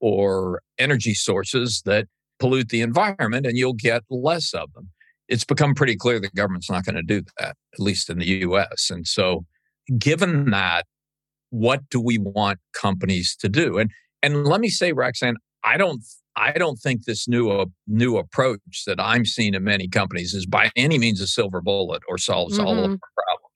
or 0.00 0.62
energy 0.78 1.14
sources 1.14 1.82
that 1.84 2.06
pollute 2.38 2.68
the 2.68 2.82
environment 2.82 3.46
and 3.46 3.58
you'll 3.58 3.72
get 3.72 4.02
less 4.10 4.54
of 4.54 4.72
them. 4.74 4.90
It's 5.28 5.44
become 5.44 5.74
pretty 5.74 5.96
clear 5.96 6.20
the 6.20 6.28
government's 6.30 6.70
not 6.70 6.84
going 6.84 6.94
to 6.94 7.02
do 7.02 7.22
that, 7.38 7.56
at 7.74 7.80
least 7.80 8.08
in 8.08 8.18
the 8.18 8.26
US. 8.26 8.90
And 8.90 9.06
so, 9.06 9.44
given 9.98 10.50
that, 10.50 10.86
what 11.50 11.88
do 11.90 12.00
we 12.00 12.18
want 12.18 12.60
companies 12.72 13.36
to 13.40 13.48
do? 13.48 13.78
And 13.78 13.90
and 14.22 14.46
let 14.46 14.60
me 14.60 14.68
say, 14.68 14.92
Roxanne, 14.92 15.36
I 15.64 15.76
don't 15.76 16.02
I 16.36 16.52
don't 16.52 16.76
think 16.76 17.04
this 17.04 17.26
new 17.26 17.50
uh, 17.50 17.66
new 17.86 18.16
approach 18.16 18.84
that 18.86 19.00
I'm 19.00 19.24
seeing 19.24 19.54
in 19.54 19.64
many 19.64 19.88
companies 19.88 20.34
is 20.34 20.46
by 20.46 20.70
any 20.76 20.98
means 20.98 21.20
a 21.20 21.26
silver 21.26 21.60
bullet 21.60 22.02
or 22.08 22.18
solves 22.18 22.58
mm-hmm. 22.58 22.66
all 22.66 22.78
of 22.78 22.84
mm-hmm. 22.84 22.92
the 22.92 22.98
problems. 22.98 23.48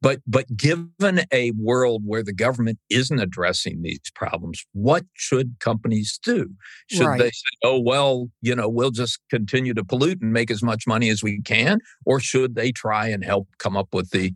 But 0.00 0.20
but 0.26 0.56
given 0.56 1.22
a 1.32 1.52
world 1.52 2.02
where 2.04 2.22
the 2.22 2.32
government 2.32 2.78
isn't 2.90 3.18
addressing 3.18 3.82
these 3.82 4.00
problems, 4.14 4.64
what 4.72 5.04
should 5.14 5.56
companies 5.60 6.18
do? 6.22 6.50
Should 6.88 7.06
right. 7.06 7.18
they 7.18 7.30
say, 7.30 7.56
"Oh 7.62 7.80
well, 7.80 8.28
you 8.42 8.54
know, 8.54 8.68
we'll 8.68 8.90
just 8.90 9.20
continue 9.30 9.72
to 9.74 9.84
pollute 9.84 10.20
and 10.20 10.32
make 10.32 10.50
as 10.50 10.62
much 10.62 10.86
money 10.86 11.08
as 11.08 11.22
we 11.22 11.40
can," 11.42 11.78
or 12.04 12.20
should 12.20 12.54
they 12.54 12.72
try 12.72 13.08
and 13.08 13.24
help 13.24 13.48
come 13.58 13.76
up 13.76 13.94
with 13.94 14.10
the 14.10 14.34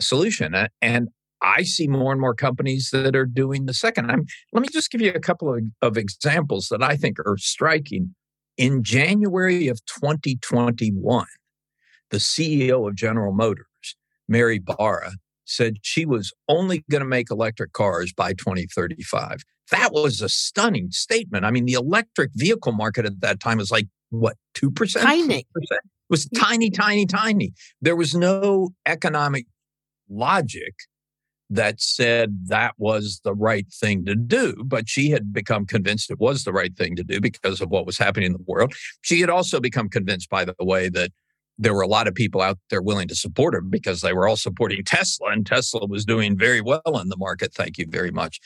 solution? 0.00 0.54
And 0.80 1.08
I 1.42 1.62
see 1.62 1.86
more 1.88 2.12
and 2.12 2.20
more 2.20 2.34
companies 2.34 2.90
that 2.92 3.16
are 3.16 3.26
doing 3.26 3.66
the 3.66 3.74
second. 3.74 4.10
I'm, 4.10 4.26
let 4.52 4.62
me 4.62 4.68
just 4.72 4.90
give 4.90 5.00
you 5.00 5.12
a 5.12 5.20
couple 5.20 5.54
of, 5.54 5.62
of 5.82 5.96
examples 5.96 6.68
that 6.70 6.82
I 6.82 6.96
think 6.96 7.18
are 7.20 7.36
striking. 7.38 8.14
In 8.56 8.82
January 8.82 9.68
of 9.68 9.80
2021, 9.86 11.26
the 12.10 12.18
CEO 12.18 12.86
of 12.86 12.94
General 12.94 13.32
Motors 13.32 13.66
Mary 14.30 14.60
Barra, 14.60 15.12
said 15.44 15.78
she 15.82 16.06
was 16.06 16.32
only 16.48 16.84
going 16.88 17.00
to 17.02 17.08
make 17.08 17.30
electric 17.30 17.72
cars 17.72 18.12
by 18.12 18.32
2035. 18.32 19.42
That 19.72 19.92
was 19.92 20.22
a 20.22 20.28
stunning 20.28 20.90
statement. 20.92 21.44
I 21.44 21.50
mean, 21.50 21.66
the 21.66 21.72
electric 21.74 22.30
vehicle 22.34 22.72
market 22.72 23.04
at 23.04 23.20
that 23.20 23.40
time 23.40 23.58
was 23.58 23.72
like, 23.72 23.88
what, 24.10 24.36
2%? 24.54 25.02
Tiny. 25.02 25.38
2%? 25.38 25.44
It 25.72 25.80
was 26.08 26.28
tiny, 26.36 26.70
tiny, 26.70 27.04
tiny. 27.04 27.52
There 27.82 27.96
was 27.96 28.14
no 28.14 28.70
economic 28.86 29.46
logic 30.08 30.74
that 31.50 31.80
said 31.80 32.46
that 32.46 32.74
was 32.78 33.20
the 33.24 33.34
right 33.34 33.66
thing 33.72 34.04
to 34.06 34.14
do. 34.14 34.54
But 34.64 34.88
she 34.88 35.10
had 35.10 35.32
become 35.32 35.66
convinced 35.66 36.10
it 36.10 36.20
was 36.20 36.44
the 36.44 36.52
right 36.52 36.74
thing 36.76 36.96
to 36.96 37.04
do 37.04 37.20
because 37.20 37.60
of 37.60 37.70
what 37.70 37.86
was 37.86 37.98
happening 37.98 38.26
in 38.26 38.32
the 38.32 38.44
world. 38.46 38.72
She 39.02 39.20
had 39.20 39.30
also 39.30 39.60
become 39.60 39.88
convinced, 39.88 40.30
by 40.30 40.44
the 40.44 40.54
way, 40.60 40.88
that 40.90 41.10
there 41.58 41.74
were 41.74 41.82
a 41.82 41.88
lot 41.88 42.08
of 42.08 42.14
people 42.14 42.40
out 42.40 42.58
there 42.70 42.80
willing 42.80 43.08
to 43.08 43.14
support 43.14 43.52
her 43.52 43.60
because 43.60 44.00
they 44.00 44.14
were 44.14 44.26
all 44.26 44.36
supporting 44.36 44.82
Tesla, 44.84 45.28
and 45.30 45.44
Tesla 45.44 45.86
was 45.86 46.06
doing 46.06 46.38
very 46.38 46.62
well 46.62 46.98
in 47.00 47.08
the 47.08 47.18
market. 47.18 47.52
Thank 47.52 47.76
you 47.76 47.86
very 47.88 48.10
much. 48.10 48.40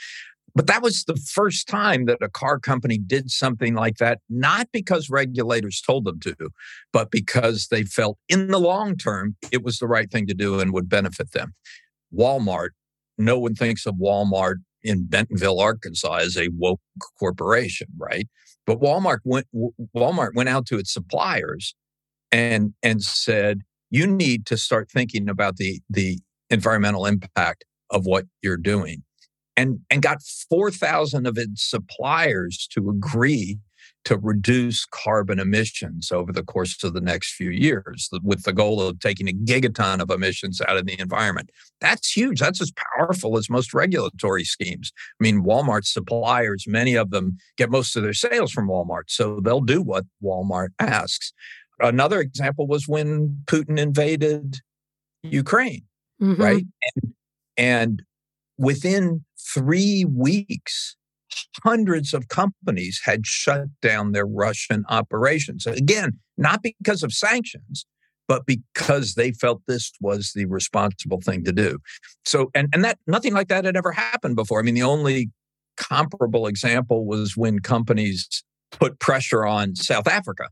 But 0.57 0.67
that 0.69 0.83
was 0.83 1.05
the 1.05 1.17
first 1.17 1.67
time 1.67 2.07
that 2.07 2.23
a 2.23 2.29
car 2.29 2.59
company 2.61 2.97
did 2.97 3.31
something 3.31 3.75
like 3.75 3.97
that, 3.97 4.21
not 4.31 4.69
because 4.73 5.11
regulators 5.11 5.81
told 5.81 6.05
them 6.05 6.21
to, 6.21 6.35
but 6.93 7.11
because 7.11 7.69
they 7.69 7.83
felt 7.83 8.19
in 8.29 8.49
the 8.49 8.61
long 8.61 8.97
term 8.97 9.37
it 9.51 9.65
was 9.65 9.79
the 9.79 9.89
right 9.89 10.11
thing 10.11 10.27
to 10.27 10.35
do 10.35 10.61
and 10.61 10.73
would 10.73 10.89
benefit 10.89 11.33
them. 11.33 11.55
Walmart, 12.17 12.71
no 13.19 13.39
one 13.39 13.55
thinks 13.55 13.87
of 13.87 13.95
Walmart 13.95 14.57
in 14.83 15.07
Bentonville, 15.07 15.61
Arkansas 15.61 16.17
as 16.17 16.37
a 16.37 16.49
woke 16.57 16.81
corporation, 17.19 17.89
right? 17.97 18.29
But 18.67 18.81
Walmart 18.81 19.19
went 19.25 19.47
Walmart 19.97 20.35
went 20.35 20.49
out 20.49 20.67
to 20.67 20.79
its 20.79 20.93
suppliers 20.93 21.75
and 22.33 22.75
and 22.83 23.03
said 23.03 23.63
you 23.91 24.07
need 24.07 24.47
to 24.47 24.57
start 24.57 24.91
thinking 24.91 25.29
about 25.29 25.57
the 25.57 25.81
the 25.89 26.19
environmental 26.51 27.07
impact 27.07 27.65
of 27.91 28.07
what 28.07 28.25
you're 28.43 28.57
doing 28.57 29.03
and 29.57 29.81
and 29.91 30.03
got 30.03 30.23
4000 30.23 31.27
of 31.27 31.39
its 31.39 31.69
suppliers 31.69 32.69
to 32.73 32.91
agree 32.91 33.59
to 34.05 34.19
reduce 34.19 34.85
carbon 34.85 35.39
emissions 35.39 36.13
over 36.13 36.33
the 36.33 36.43
course 36.43 36.83
of 36.85 36.93
the 36.93 37.01
next 37.01 37.35
few 37.35 37.51
years 37.51 38.09
with 38.23 38.43
the 38.43 38.53
goal 38.53 38.81
of 38.81 39.01
taking 39.01 39.29
a 39.29 39.33
gigaton 39.33 40.01
of 40.01 40.11
emissions 40.11 40.61
out 40.69 40.77
of 40.77 40.87
the 40.87 40.99
environment. 41.01 41.51
That's 41.81 42.15
huge. 42.15 42.41
That's 42.41 42.61
as 42.61 42.73
powerful 42.97 43.39
as 43.39 43.49
most 43.49 43.73
regulatory 43.73 44.45
schemes. 44.45 44.93
I 45.21 45.23
mean, 45.23 45.43
Walmart's 45.43 45.93
suppliers, 45.93 46.65
many 46.67 46.95
of 46.95 47.11
them 47.11 47.39
get 47.57 47.71
most 47.71 47.97
of 47.97 48.03
their 48.03 48.13
sales 48.13 48.53
from 48.53 48.69
Walmart, 48.69 49.05
so 49.09 49.41
they'll 49.41 49.61
do 49.61 49.83
what 49.83 50.05
Walmart 50.23 50.69
asks. 50.79 51.33
Another 51.81 52.21
example 52.21 52.67
was 52.67 52.87
when 52.87 53.43
Putin 53.47 53.79
invaded 53.79 54.61
Ukraine, 55.23 55.83
mm-hmm. 56.23 56.41
right? 56.41 56.65
And, 56.95 57.15
and 57.57 58.03
within 58.59 59.25
three 59.53 60.05
weeks, 60.05 60.97
hundreds 61.63 62.15
of 62.15 62.29
companies 62.29 63.01
had 63.05 63.27
shut 63.27 63.67
down 63.81 64.13
their 64.13 64.27
Russian 64.27 64.85
operations. 64.89 65.67
Again, 65.67 66.19
not 66.37 66.63
because 66.63 67.03
of 67.03 67.13
sanctions, 67.13 67.87
but 68.27 68.47
because 68.47 69.15
they 69.15 69.33
felt 69.33 69.63
this 69.67 69.93
was 70.01 70.33
the 70.35 70.47
responsible 70.47 71.21
thing 71.21 71.45
to 71.45 71.53
do. 71.53 71.79
So, 72.25 72.51
and, 72.55 72.69
and 72.73 72.85
that 72.85 72.99
nothing 73.07 73.35
like 73.35 73.49
that 73.49 73.65
had 73.65 73.77
ever 73.77 73.93
happened 73.93 74.37
before. 74.37 74.61
I 74.61 74.63
mean, 74.63 74.75
the 74.75 74.83
only 74.83 75.31
comparable 75.77 76.47
example 76.47 77.07
was 77.07 77.37
when 77.37 77.61
companies 77.61 78.45
put 78.71 78.99
pressure 78.99 79.45
on 79.45 79.77
South 79.77 80.09
Africa 80.09 80.49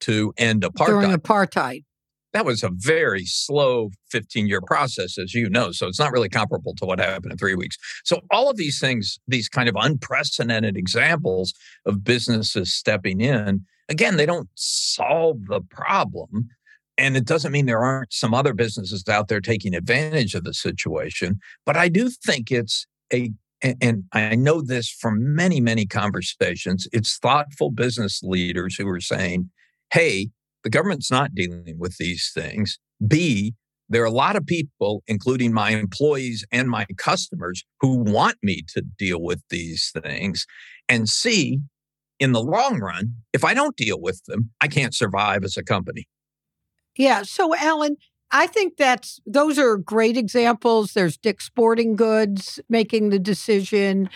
to 0.00 0.32
end 0.38 0.62
apartheid. 0.62 0.86
During 0.86 1.10
apartheid. 1.10 1.84
That 2.32 2.46
was 2.46 2.62
a 2.62 2.70
very 2.72 3.24
slow 3.24 3.90
15 4.10 4.46
year 4.46 4.60
process, 4.60 5.18
as 5.18 5.34
you 5.34 5.50
know. 5.50 5.72
So 5.72 5.88
it's 5.88 5.98
not 5.98 6.12
really 6.12 6.28
comparable 6.28 6.74
to 6.76 6.86
what 6.86 7.00
happened 7.00 7.32
in 7.32 7.38
three 7.38 7.54
weeks. 7.54 7.76
So, 8.04 8.20
all 8.30 8.48
of 8.50 8.56
these 8.56 8.78
things, 8.78 9.18
these 9.26 9.48
kind 9.48 9.68
of 9.68 9.76
unprecedented 9.78 10.76
examples 10.76 11.52
of 11.86 12.04
businesses 12.04 12.72
stepping 12.72 13.20
in, 13.20 13.64
again, 13.88 14.16
they 14.16 14.26
don't 14.26 14.48
solve 14.54 15.46
the 15.46 15.60
problem. 15.60 16.48
And 16.96 17.16
it 17.16 17.24
doesn't 17.24 17.52
mean 17.52 17.66
there 17.66 17.82
aren't 17.82 18.12
some 18.12 18.34
other 18.34 18.52
businesses 18.52 19.02
out 19.08 19.28
there 19.28 19.40
taking 19.40 19.74
advantage 19.74 20.34
of 20.34 20.44
the 20.44 20.52
situation. 20.52 21.40
But 21.64 21.76
I 21.76 21.88
do 21.88 22.10
think 22.10 22.50
it's 22.50 22.86
a 23.12 23.32
and 23.62 24.04
I 24.12 24.36
know 24.36 24.62
this 24.62 24.88
from 24.88 25.34
many, 25.34 25.60
many 25.60 25.84
conversations, 25.84 26.88
it's 26.92 27.18
thoughtful 27.18 27.70
business 27.70 28.22
leaders 28.22 28.76
who 28.76 28.88
are 28.88 29.00
saying, 29.00 29.50
hey, 29.92 30.30
the 30.62 30.70
government's 30.70 31.10
not 31.10 31.34
dealing 31.34 31.78
with 31.78 31.96
these 31.98 32.30
things. 32.34 32.78
B, 33.06 33.54
there 33.88 34.02
are 34.02 34.06
a 34.06 34.10
lot 34.10 34.36
of 34.36 34.46
people, 34.46 35.02
including 35.06 35.52
my 35.52 35.70
employees 35.70 36.44
and 36.52 36.68
my 36.68 36.86
customers, 36.96 37.64
who 37.80 37.96
want 37.96 38.36
me 38.42 38.62
to 38.74 38.82
deal 38.82 39.20
with 39.20 39.42
these 39.50 39.92
things. 40.02 40.46
And 40.88 41.08
C, 41.08 41.60
in 42.20 42.32
the 42.32 42.42
long 42.42 42.78
run, 42.78 43.14
if 43.32 43.44
I 43.44 43.54
don't 43.54 43.76
deal 43.76 44.00
with 44.00 44.22
them, 44.26 44.50
I 44.60 44.68
can't 44.68 44.94
survive 44.94 45.42
as 45.42 45.56
a 45.56 45.64
company. 45.64 46.06
Yeah. 46.96 47.22
So, 47.22 47.54
Alan, 47.56 47.96
I 48.30 48.46
think 48.46 48.76
that's 48.76 49.20
those 49.26 49.58
are 49.58 49.76
great 49.76 50.16
examples. 50.16 50.92
There's 50.92 51.16
Dick 51.16 51.40
Sporting 51.40 51.96
Goods 51.96 52.60
making 52.68 53.08
the 53.10 53.18
decision 53.18 54.08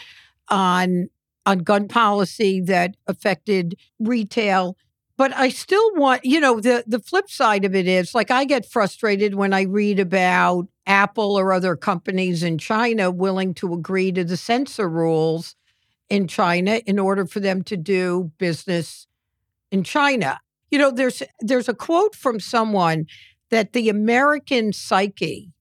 on 0.49 1.09
on 1.47 1.59
gun 1.59 1.89
policy 1.89 2.61
that 2.61 2.97
affected 3.07 3.77
retail. 3.99 4.77
But 5.17 5.33
I 5.37 5.49
still 5.49 5.95
want, 5.95 6.25
you 6.25 6.41
know, 6.41 6.61
the 6.61 6.83
the 6.87 6.99
flip 6.99 7.31
side 7.31 7.65
of 7.65 7.75
it 7.75 7.87
is 7.87 8.15
like 8.15 8.31
I 8.31 8.45
get 8.45 8.67
frustrated 8.67 9.35
when 9.35 9.53
I 9.55 9.63
read 9.63 10.01
about 10.01 10.67
Apple 10.87 11.39
or 11.39 11.53
other 11.53 11.77
companies 11.77 12.43
in 12.43 12.59
China 12.59 13.11
willing 13.11 13.55
to 13.55 13.73
agree 13.73 14.11
to 14.13 14.25
the 14.25 14.37
censor 14.37 14.89
rules 14.89 15.55
in 16.11 16.29
China 16.29 16.81
in 16.87 16.99
order 16.99 17.27
for 17.27 17.41
them 17.41 17.63
to 17.65 17.77
do 17.77 18.33
business 18.39 19.07
in 19.73 19.85
China. 19.85 20.41
You 20.71 20.79
know, 20.79 20.91
there's 20.91 21.23
there's 21.41 21.69
a 21.69 21.75
quote 21.75 22.15
from 22.17 22.41
someone 22.41 23.07
that 23.51 23.73
the 23.75 23.89
American 23.89 24.73
psyche 24.73 25.53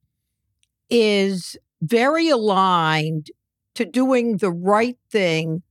is 0.90 1.58
very 1.82 2.30
aligned 2.30 3.32
to 3.76 3.86
doing 3.86 4.38
the 4.38 4.52
right 4.52 4.98
thing 5.12 5.64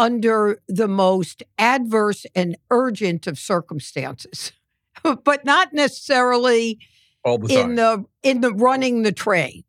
under 0.00 0.62
the 0.66 0.88
most 0.88 1.42
adverse 1.58 2.24
and 2.34 2.56
urgent 2.70 3.26
of 3.26 3.38
circumstances, 3.38 4.50
but 5.02 5.44
not 5.44 5.74
necessarily 5.74 6.78
the 7.22 7.46
in 7.50 7.74
the 7.74 8.04
in 8.22 8.40
the 8.40 8.52
running 8.54 9.02
the 9.02 9.12
trade. 9.12 9.64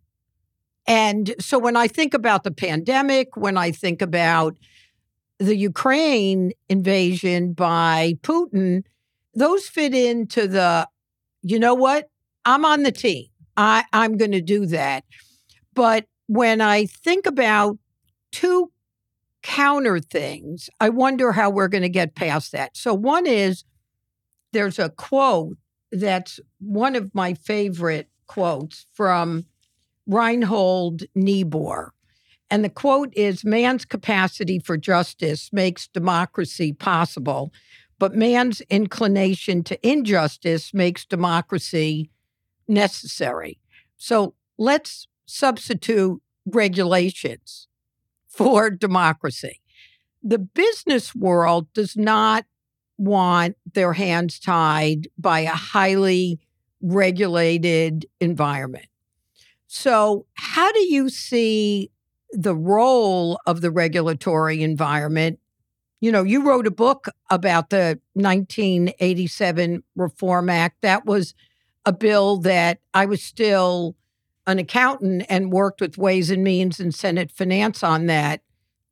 And 0.88 1.36
so 1.40 1.60
when 1.60 1.76
I 1.76 1.88
think 1.88 2.14
about 2.14 2.46
the 2.46 2.52
pandemic, 2.52 3.36
when 3.36 3.58
I 3.58 3.72
think 3.72 4.02
about 4.02 4.56
the 5.38 5.56
Ukraine 5.56 6.54
invasion 6.70 7.52
by 7.54 8.18
Putin, 8.22 8.84
those 9.34 9.68
fit 9.68 9.94
into 9.94 10.48
the, 10.48 10.88
you 11.42 11.60
know 11.60 11.76
what? 11.76 12.10
I'm 12.46 12.66
on 12.66 12.84
the 12.84 12.92
team. 12.92 13.28
I, 13.58 13.84
I'm 13.94 14.18
going 14.18 14.32
to 14.32 14.42
do 14.42 14.66
that. 14.68 15.04
But 15.74 16.06
when 16.28 16.62
I 16.62 16.86
think 16.86 17.26
about 17.26 17.78
two 18.32 18.72
counter 19.42 20.00
things, 20.00 20.70
I 20.80 20.90
wonder 20.90 21.32
how 21.32 21.50
we're 21.50 21.68
going 21.68 21.84
to 21.84 21.90
get 21.90 22.16
past 22.16 22.52
that. 22.52 22.76
So, 22.78 22.94
one 22.94 23.26
is 23.26 23.64
there's 24.54 24.80
a 24.80 24.90
quote 24.90 25.58
that's 25.92 26.40
one 26.60 26.96
of 26.96 27.14
my 27.14 27.34
favorite 27.34 28.10
quotes 28.28 28.86
from 28.94 29.46
Reinhold 30.08 31.04
Niebuhr. 31.16 31.94
And 32.50 32.66
the 32.66 32.70
quote 32.70 33.14
is 33.16 33.46
Man's 33.46 33.86
capacity 33.86 34.60
for 34.60 34.78
justice 34.78 35.50
makes 35.54 35.88
democracy 35.88 36.74
possible, 36.74 37.54
but 37.98 38.16
man's 38.16 38.62
inclination 38.62 39.64
to 39.64 39.88
injustice 39.88 40.74
makes 40.74 41.06
democracy 41.06 42.10
necessary. 42.68 43.60
So 43.98 44.34
let's 44.58 45.08
substitute 45.26 46.22
regulations 46.46 47.68
for 48.32 48.70
democracy. 48.70 49.60
The 50.24 50.40
business 50.40 51.14
world 51.14 51.72
does 51.74 51.98
not 51.98 52.46
want 52.98 53.58
their 53.74 53.94
hands 53.94 54.40
tied 54.40 55.08
by 55.18 55.42
a 55.42 55.50
highly 55.52 56.40
regulated 56.82 58.06
environment. 58.20 58.86
So, 59.68 60.26
how 60.34 60.72
do 60.72 60.80
you 60.80 61.10
see 61.10 61.92
the 62.32 62.56
role 62.56 63.40
of 63.46 63.62
the 63.62 63.72
regulatory 63.72 64.64
environment? 64.64 65.40
You 66.00 66.12
know, 66.12 66.24
you 66.24 66.44
wrote 66.44 66.68
a 66.68 66.72
book 66.72 67.08
about 67.30 67.70
the 67.70 68.00
1987 68.14 69.84
Reform 69.96 70.50
Act. 70.50 70.82
That 70.82 71.06
was 71.06 71.34
a 71.86 71.94
bill 71.94 72.38
that 72.38 72.80
I 72.94 73.06
was 73.06 73.24
still 73.24 73.96
an 74.52 74.60
accountant 74.60 75.26
and 75.30 75.52
worked 75.52 75.82
with 75.82 75.98
Ways 75.98 76.30
and 76.30 76.44
Means 76.44 76.80
and 76.80 76.94
Senate 76.94 77.32
Finance 77.32 77.84
on 77.84 78.06
that 78.06 78.42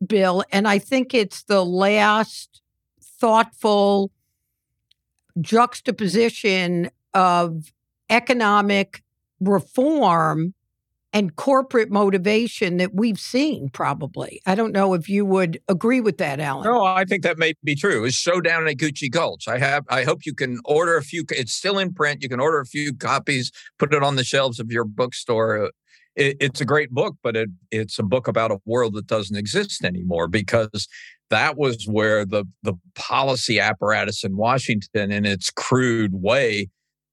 bill. 0.05 0.43
And 0.51 0.67
I 0.67 0.79
think 0.79 1.13
it's 1.13 1.43
the 1.43 1.63
last 1.63 2.61
thoughtful 3.01 4.11
juxtaposition 5.39 6.89
of 7.13 7.71
economic 8.09 9.03
reform 9.39 10.53
and 11.11 11.35
corporate 11.35 11.89
motivation 11.89 12.77
that 12.77 12.93
we've 12.93 13.19
seen 13.19 13.69
probably. 13.69 14.41
I 14.45 14.55
don't 14.55 14.71
know 14.71 14.93
if 14.93 15.09
you 15.09 15.25
would 15.25 15.59
agree 15.67 16.01
with 16.01 16.17
that, 16.19 16.39
Alan. 16.39 16.65
No, 16.65 16.83
I 16.83 17.05
think 17.05 17.23
that 17.23 17.37
may 17.37 17.53
be 17.63 17.75
true. 17.75 18.05
It's 18.05 18.15
Showdown 18.15 18.67
at 18.67 18.75
Gucci 18.75 19.09
Gulch. 19.09 19.47
I 19.47 19.57
have 19.57 19.85
I 19.89 20.03
hope 20.03 20.25
you 20.25 20.33
can 20.33 20.59
order 20.65 20.97
a 20.97 21.03
few 21.03 21.23
it's 21.31 21.53
still 21.53 21.79
in 21.79 21.93
print. 21.93 22.21
You 22.21 22.29
can 22.29 22.39
order 22.39 22.59
a 22.59 22.65
few 22.65 22.93
copies, 22.93 23.51
put 23.77 23.93
it 23.93 24.03
on 24.03 24.15
the 24.15 24.23
shelves 24.23 24.59
of 24.59 24.71
your 24.71 24.85
bookstore. 24.85 25.71
It, 26.15 26.37
it's 26.39 26.61
a 26.61 26.65
great 26.65 26.91
book, 26.91 27.15
but 27.23 27.35
it, 27.35 27.49
it's 27.71 27.97
a 27.97 28.03
book 28.03 28.27
about 28.27 28.51
a 28.51 28.59
world 28.65 28.93
that 28.93 29.07
doesn't 29.07 29.37
exist 29.37 29.83
anymore 29.83 30.27
because 30.27 30.87
that 31.29 31.57
was 31.57 31.85
where 31.87 32.25
the 32.25 32.45
the 32.61 32.73
policy 32.95 33.59
apparatus 33.59 34.23
in 34.23 34.37
Washington 34.37 35.11
in 35.11 35.25
its 35.25 35.49
crude 35.49 36.13
way 36.13 36.69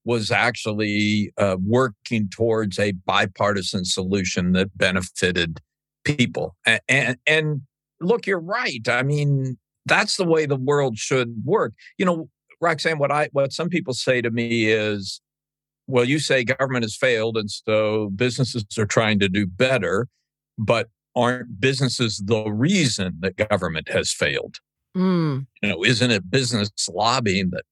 was 0.06 0.30
actually 0.30 1.32
uh, 1.36 1.56
working 1.60 2.28
towards 2.30 2.78
a 2.78 2.92
bipartisan 2.92 3.84
solution 3.84 4.52
that 4.52 4.78
benefited 4.78 5.60
people. 6.04 6.54
And, 6.64 6.80
and, 6.88 7.16
and 7.26 7.62
look, 8.00 8.24
you're 8.24 8.38
right. 8.38 8.88
I 8.88 9.02
mean, 9.02 9.58
that's 9.84 10.16
the 10.16 10.24
way 10.24 10.46
the 10.46 10.56
world 10.56 10.96
should 10.96 11.42
work. 11.44 11.74
You 11.98 12.06
know, 12.06 12.30
Roxanne, 12.60 12.98
what 12.98 13.10
I 13.10 13.28
what 13.32 13.52
some 13.52 13.68
people 13.68 13.94
say 13.94 14.22
to 14.22 14.30
me 14.30 14.66
is, 14.66 15.20
well, 15.88 16.04
you 16.04 16.20
say 16.20 16.44
government 16.44 16.84
has 16.84 16.96
failed, 16.96 17.36
and 17.36 17.50
so 17.50 18.10
businesses 18.14 18.64
are 18.78 18.86
trying 18.86 19.18
to 19.18 19.28
do 19.28 19.44
better, 19.44 20.06
but 20.56 20.88
aren't 21.16 21.60
businesses 21.60 22.22
the 22.24 22.44
reason 22.44 23.16
that 23.20 23.48
government 23.48 23.88
has 23.88 24.12
failed? 24.12 24.58
Mm. 24.96 25.46
You 25.62 25.68
know, 25.68 25.84
isn't 25.84 26.10
it 26.12 26.30
business 26.30 26.70
lobbying 26.88 27.50
that? 27.50 27.64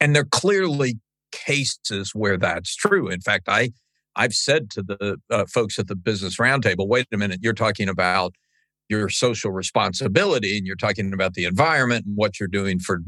And 0.00 0.14
they're 0.14 0.24
clearly 0.24 0.98
cases 1.32 2.14
where 2.14 2.36
that's 2.36 2.74
true. 2.74 3.08
In 3.08 3.20
fact, 3.20 3.48
I 3.48 3.70
I've 4.16 4.34
said 4.34 4.70
to 4.70 4.82
the 4.82 5.18
uh, 5.30 5.44
folks 5.46 5.78
at 5.78 5.88
the 5.88 5.96
Business 5.96 6.38
Roundtable, 6.38 6.88
wait 6.88 7.06
a 7.12 7.18
minute, 7.18 7.40
you're 7.42 7.52
talking 7.52 7.88
about 7.88 8.34
your 8.88 9.08
social 9.08 9.50
responsibility 9.50 10.56
and 10.56 10.66
you're 10.66 10.76
talking 10.76 11.12
about 11.12 11.34
the 11.34 11.44
environment 11.44 12.06
and 12.06 12.16
what 12.16 12.40
you're 12.40 12.48
doing 12.48 12.78
for 12.78 13.02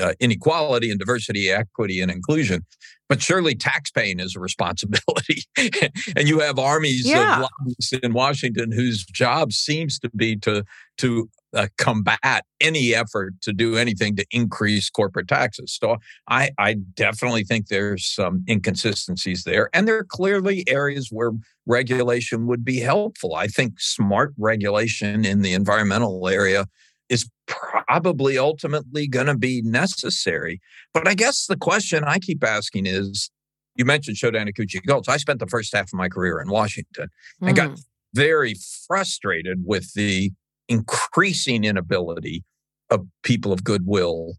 uh, 0.00 0.14
inequality 0.20 0.90
and 0.90 0.98
diversity, 0.98 1.50
equity, 1.50 2.00
and 2.00 2.10
inclusion. 2.10 2.64
But 3.08 3.22
surely 3.22 3.54
tax 3.54 3.90
paying 3.90 4.20
is 4.20 4.36
a 4.36 4.40
responsibility. 4.40 5.44
and 6.16 6.28
you 6.28 6.40
have 6.40 6.58
armies 6.58 7.06
yeah. 7.06 7.36
of 7.36 7.48
lobbyists 7.60 7.92
in 8.02 8.12
Washington 8.12 8.70
whose 8.70 9.04
job 9.06 9.52
seems 9.52 9.98
to 10.00 10.10
be 10.14 10.36
to 10.36 10.64
to 10.98 11.30
uh, 11.54 11.68
combat 11.78 12.44
any 12.60 12.94
effort 12.94 13.34
to 13.40 13.52
do 13.52 13.76
anything 13.76 14.16
to 14.16 14.26
increase 14.30 14.90
corporate 14.90 15.28
taxes. 15.28 15.76
So 15.80 15.96
I, 16.28 16.50
I 16.58 16.74
definitely 16.74 17.44
think 17.44 17.68
there's 17.68 18.06
some 18.06 18.44
inconsistencies 18.48 19.44
there. 19.44 19.70
And 19.72 19.88
there 19.88 19.96
are 19.96 20.04
clearly 20.04 20.64
areas 20.68 21.08
where 21.10 21.32
regulation 21.66 22.46
would 22.46 22.64
be 22.64 22.80
helpful. 22.80 23.34
I 23.34 23.46
think 23.46 23.80
smart 23.80 24.34
regulation 24.36 25.24
in 25.24 25.42
the 25.42 25.54
environmental 25.54 26.28
area 26.28 26.66
is 27.08 27.28
probably 27.46 28.38
ultimately 28.38 29.08
going 29.08 29.26
to 29.26 29.36
be 29.36 29.62
necessary. 29.62 30.60
But 30.92 31.08
I 31.08 31.14
guess 31.14 31.46
the 31.46 31.56
question 31.56 32.04
I 32.04 32.18
keep 32.18 32.44
asking 32.44 32.86
is 32.86 33.30
you 33.74 33.84
mentioned 33.84 34.16
Showdown 34.16 34.48
at 34.48 34.54
Gucci 34.54 34.84
Gulch. 34.84 35.08
I 35.08 35.16
spent 35.16 35.38
the 35.38 35.46
first 35.46 35.74
half 35.74 35.84
of 35.84 35.94
my 35.94 36.08
career 36.08 36.40
in 36.40 36.50
Washington 36.50 37.08
and 37.40 37.56
got 37.56 37.70
mm. 37.70 37.80
very 38.12 38.54
frustrated 38.86 39.62
with 39.64 39.94
the 39.94 40.32
increasing 40.68 41.64
inability 41.64 42.44
of 42.90 43.06
people 43.22 43.52
of 43.52 43.64
goodwill 43.64 44.34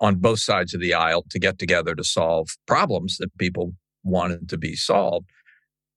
on 0.00 0.16
both 0.16 0.38
sides 0.38 0.74
of 0.74 0.80
the 0.80 0.94
aisle 0.94 1.24
to 1.30 1.38
get 1.38 1.58
together 1.58 1.94
to 1.94 2.04
solve 2.04 2.48
problems 2.66 3.16
that 3.18 3.36
people 3.38 3.74
wanted 4.04 4.48
to 4.48 4.58
be 4.58 4.76
solved. 4.76 5.26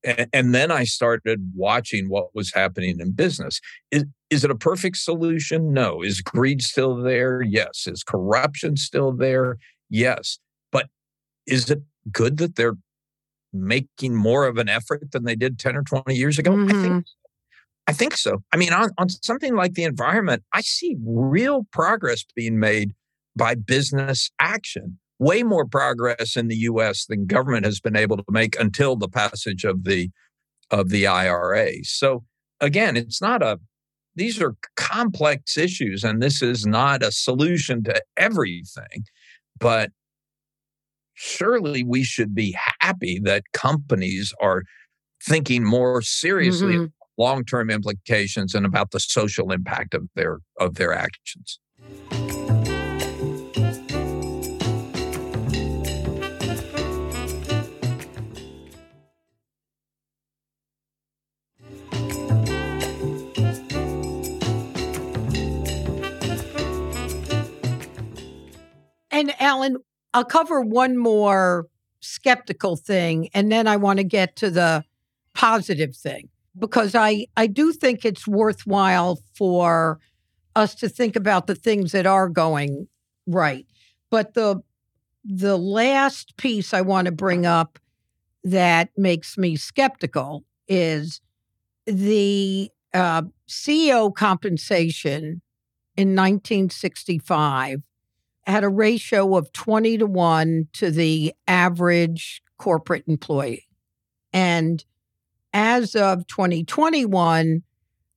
And, 0.07 0.29
and 0.31 0.55
then 0.55 0.71
I 0.71 0.85
started 0.85 1.51
watching 1.55 2.09
what 2.09 2.33
was 2.33 2.53
happening 2.53 2.99
in 2.99 3.11
business. 3.11 3.59
Is, 3.91 4.05
is 4.29 4.43
it 4.43 4.51
a 4.51 4.55
perfect 4.55 4.97
solution? 4.97 5.73
No. 5.73 6.01
Is 6.01 6.21
greed 6.21 6.61
still 6.61 6.95
there? 6.95 7.41
Yes. 7.41 7.85
Is 7.87 8.03
corruption 8.03 8.77
still 8.77 9.11
there? 9.11 9.57
Yes. 9.89 10.39
But 10.71 10.87
is 11.45 11.69
it 11.69 11.81
good 12.11 12.37
that 12.37 12.55
they're 12.55 12.77
making 13.53 14.15
more 14.15 14.47
of 14.47 14.57
an 14.57 14.69
effort 14.69 15.11
than 15.11 15.25
they 15.25 15.35
did 15.35 15.59
10 15.59 15.75
or 15.75 15.83
20 15.83 16.15
years 16.15 16.39
ago? 16.39 16.51
Mm-hmm. 16.51 16.77
I 16.77 16.81
think 16.81 17.05
I 17.89 17.93
think 17.93 18.17
so. 18.17 18.43
I 18.51 18.57
mean, 18.57 18.73
on, 18.73 18.89
on 18.97 19.07
something 19.09 19.55
like 19.55 19.75
the 19.75 19.85
environment, 19.85 20.43
I 20.53 20.59
see 20.61 20.97
real 21.05 21.65
progress 21.71 22.25
being 22.35 22.59
made 22.59 22.93
by 23.33 23.55
business 23.55 24.29
action. 24.41 24.99
Way 25.19 25.43
more 25.43 25.65
progress 25.65 26.35
in 26.35 26.47
the 26.47 26.57
U.S. 26.57 27.05
than 27.05 27.25
government 27.25 27.65
has 27.65 27.79
been 27.79 27.95
able 27.95 28.17
to 28.17 28.23
make 28.29 28.59
until 28.59 28.95
the 28.95 29.09
passage 29.09 29.63
of 29.63 29.83
the 29.83 30.09
of 30.69 30.89
the 30.89 31.07
IRA. 31.07 31.83
So 31.83 32.23
again, 32.59 32.97
it's 32.97 33.21
not 33.21 33.41
a 33.41 33.59
these 34.15 34.41
are 34.41 34.55
complex 34.75 35.57
issues, 35.57 36.03
and 36.03 36.21
this 36.21 36.41
is 36.41 36.65
not 36.65 37.03
a 37.03 37.11
solution 37.11 37.83
to 37.83 38.01
everything. 38.15 39.05
But 39.59 39.91
surely 41.13 41.83
we 41.83 42.03
should 42.03 42.35
be 42.35 42.55
happy 42.79 43.19
that 43.23 43.43
companies 43.53 44.33
are 44.39 44.63
thinking 45.23 45.63
more 45.63 46.01
seriously 46.01 46.75
mm-hmm 46.75 46.85
long-term 47.17 47.69
implications 47.69 48.53
and 48.53 48.65
about 48.65 48.91
the 48.91 48.99
social 48.99 49.51
impact 49.51 49.93
of 49.93 50.07
their 50.15 50.39
of 50.59 50.75
their 50.75 50.93
actions. 50.93 51.59
Alan, 69.47 69.77
I'll 70.13 70.25
cover 70.25 70.61
one 70.61 70.97
more 70.97 71.67
skeptical 72.01 72.75
thing 72.75 73.29
and 73.33 73.51
then 73.51 73.65
I 73.65 73.77
want 73.77 73.97
to 73.97 74.03
get 74.03 74.35
to 74.37 74.49
the 74.49 74.83
positive 75.33 75.95
thing 75.95 76.29
because 76.57 76.93
I 76.95 77.27
I 77.37 77.47
do 77.47 77.71
think 77.71 78.03
it's 78.03 78.27
worthwhile 78.27 79.19
for 79.33 79.99
us 80.55 80.75
to 80.75 80.89
think 80.89 81.15
about 81.15 81.47
the 81.47 81.55
things 81.55 81.93
that 81.93 82.05
are 82.05 82.27
going 82.27 82.87
right. 83.25 83.65
But 84.09 84.33
the 84.33 84.61
the 85.23 85.57
last 85.57 86.35
piece 86.37 86.73
I 86.73 86.81
want 86.81 87.05
to 87.05 87.11
bring 87.11 87.45
up 87.45 87.79
that 88.43 88.89
makes 88.97 89.37
me 89.37 89.55
skeptical 89.55 90.43
is 90.67 91.21
the 91.85 92.69
uh, 92.93 93.23
CEO 93.47 94.13
compensation 94.13 95.41
in 95.95 96.15
1965 96.15 97.81
had 98.47 98.63
a 98.63 98.69
ratio 98.69 99.35
of 99.35 99.51
20 99.51 99.97
to 99.99 100.05
1 100.05 100.69
to 100.73 100.89
the 100.89 101.33
average 101.47 102.41
corporate 102.57 103.03
employee. 103.07 103.67
And 104.33 104.83
as 105.53 105.95
of 105.95 106.27
2021, 106.27 107.63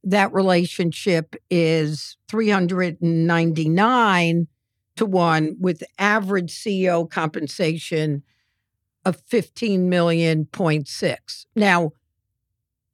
that 0.05 0.33
relationship 0.33 1.35
is 1.51 2.17
399 2.29 4.47
to 4.97 5.07
1 5.07 5.57
with 5.59 5.83
average 5.99 6.55
CEO 6.55 7.11
compensation 7.11 8.23
of 9.05 9.21
15 9.27 9.89
million 9.89 10.47
point 10.47 10.87
six. 10.87 11.47
Now, 11.57 11.91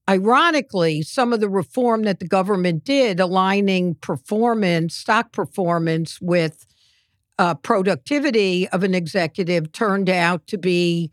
ironically, 0.09 1.03
some 1.03 1.33
of 1.33 1.41
the 1.41 1.49
reform 1.49 2.05
that 2.05 2.21
the 2.21 2.29
government 2.29 2.85
did 2.85 3.19
aligning 3.19 3.97
performance, 3.97 4.95
stock 4.95 5.33
performance 5.33 6.21
with 6.21 6.65
uh, 7.39 7.55
productivity 7.55 8.69
of 8.69 8.83
an 8.83 8.95
executive 8.95 9.73
turned 9.73 10.09
out 10.09 10.47
to 10.47 10.59
be, 10.59 11.11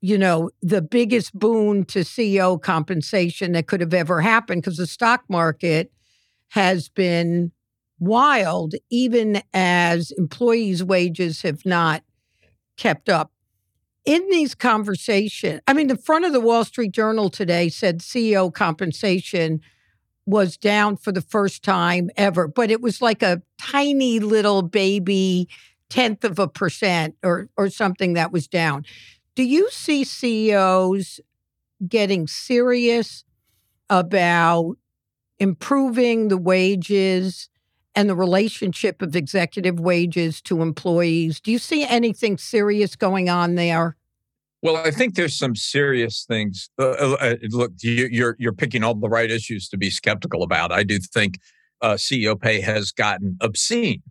you 0.00 0.18
know, 0.18 0.50
the 0.62 0.82
biggest 0.82 1.32
boon 1.32 1.84
to 1.86 2.00
CEO 2.00 2.60
compensation 2.60 3.52
that 3.52 3.66
could 3.66 3.80
have 3.80 3.94
ever 3.94 4.20
happened 4.20 4.62
because 4.62 4.76
the 4.76 4.86
stock 4.86 5.24
market 5.28 5.92
has 6.50 6.88
been 6.88 7.52
wild, 7.98 8.74
even 8.90 9.42
as 9.52 10.12
employees' 10.12 10.84
wages 10.84 11.42
have 11.42 11.64
not 11.64 12.02
kept 12.76 13.08
up. 13.08 13.32
In 14.04 14.26
these 14.30 14.54
conversations, 14.54 15.60
I 15.66 15.72
mean, 15.72 15.88
the 15.88 15.96
front 15.96 16.24
of 16.24 16.32
the 16.32 16.40
Wall 16.40 16.64
Street 16.64 16.92
Journal 16.92 17.28
today 17.28 17.68
said 17.68 18.00
CEO 18.00 18.52
compensation 18.52 19.60
was 20.28 20.58
down 20.58 20.96
for 20.96 21.12
the 21.12 21.22
first 21.22 21.62
time 21.64 22.10
ever, 22.16 22.48
but 22.48 22.70
it 22.70 22.82
was 22.82 23.02
like 23.02 23.22
a 23.22 23.42
tiny 23.58 24.20
little 24.20 24.62
baby 24.62 25.48
tenth 25.90 26.24
of 26.24 26.38
a 26.38 26.48
percent 26.48 27.16
or 27.24 27.48
or 27.56 27.70
something 27.70 28.14
that 28.14 28.32
was 28.32 28.48
down. 28.48 28.84
Do 29.34 29.42
you 29.42 29.70
see 29.70 30.04
CEOs 30.04 31.20
getting 31.88 32.26
serious 32.28 33.24
about 33.90 34.76
improving 35.40 36.28
the 36.28 36.38
wages 36.38 37.50
and 37.94 38.10
the 38.10 38.16
relationship 38.16 39.02
of 39.02 39.16
executive 39.16 39.80
wages 39.80 40.42
to 40.44 40.62
employees? 40.62 41.40
Do 41.40 41.52
you 41.52 41.60
see 41.60 41.84
anything 41.84 42.38
serious 42.38 42.96
going 42.96 43.30
on 43.30 43.56
there? 43.56 43.97
Well, 44.62 44.76
I 44.76 44.90
think 44.90 45.14
there's 45.14 45.38
some 45.38 45.54
serious 45.54 46.24
things. 46.26 46.68
Uh, 46.78 46.88
uh, 46.90 47.16
uh 47.20 47.34
look, 47.50 47.72
you, 47.80 48.08
you're 48.10 48.36
you're 48.38 48.52
picking 48.52 48.82
all 48.82 48.94
the 48.94 49.08
right 49.08 49.30
issues 49.30 49.68
to 49.68 49.76
be 49.76 49.90
skeptical 49.90 50.42
about. 50.42 50.72
I 50.72 50.82
do 50.82 50.98
think 50.98 51.38
uh, 51.80 51.94
CEO 51.94 52.40
pay 52.40 52.60
has 52.60 52.90
gotten 52.90 53.36
obscene. 53.40 54.02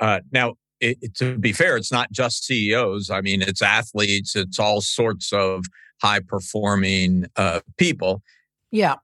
Uh, 0.00 0.20
now, 0.32 0.54
it, 0.80 0.98
it, 1.00 1.14
to 1.16 1.38
be 1.38 1.52
fair, 1.52 1.76
it's 1.76 1.92
not 1.92 2.12
just 2.12 2.44
CEOs. 2.44 3.08
I 3.08 3.20
mean, 3.20 3.40
it's 3.40 3.62
athletes. 3.62 4.36
It's 4.36 4.58
all 4.58 4.80
sorts 4.80 5.32
of 5.32 5.64
high 6.02 6.20
performing 6.20 7.26
uh, 7.36 7.60
people. 7.78 8.22
Yeah. 8.70 8.96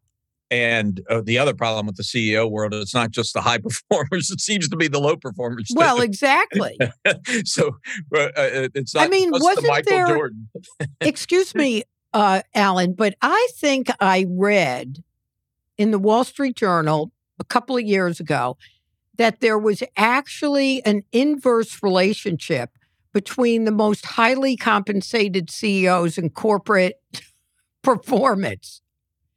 And 0.50 1.00
uh, 1.08 1.20
the 1.24 1.38
other 1.38 1.54
problem 1.54 1.86
with 1.86 1.96
the 1.96 2.02
CEO 2.02 2.50
world 2.50 2.74
is 2.74 2.82
it's 2.82 2.94
not 2.94 3.12
just 3.12 3.34
the 3.34 3.40
high 3.40 3.58
performers; 3.90 4.30
it 4.30 4.40
seems 4.40 4.68
to 4.68 4.76
be 4.76 4.88
the 4.88 4.98
low 4.98 5.16
performers. 5.16 5.68
Too. 5.68 5.74
Well, 5.76 6.00
exactly. 6.00 6.76
so 7.44 7.76
uh, 8.14 8.18
uh, 8.18 8.68
it's 8.74 8.94
not. 8.94 9.04
I 9.04 9.08
mean, 9.08 9.30
wasn't 9.30 9.62
the 9.62 9.68
Michael 9.68 9.96
there? 9.96 10.06
Jordan. 10.08 10.48
excuse 11.00 11.54
me, 11.54 11.84
uh, 12.12 12.42
Alan, 12.54 12.94
but 12.94 13.14
I 13.22 13.48
think 13.56 13.88
I 14.00 14.26
read 14.28 15.04
in 15.78 15.92
the 15.92 15.98
Wall 15.98 16.24
Street 16.24 16.56
Journal 16.56 17.12
a 17.38 17.44
couple 17.44 17.76
of 17.76 17.84
years 17.84 18.20
ago 18.20 18.56
that 19.16 19.40
there 19.40 19.58
was 19.58 19.82
actually 19.96 20.84
an 20.84 21.02
inverse 21.12 21.82
relationship 21.82 22.70
between 23.12 23.64
the 23.64 23.70
most 23.70 24.06
highly 24.06 24.56
compensated 24.56 25.50
CEOs 25.50 26.16
and 26.16 26.32
corporate 26.34 26.94
performance. 27.82 28.82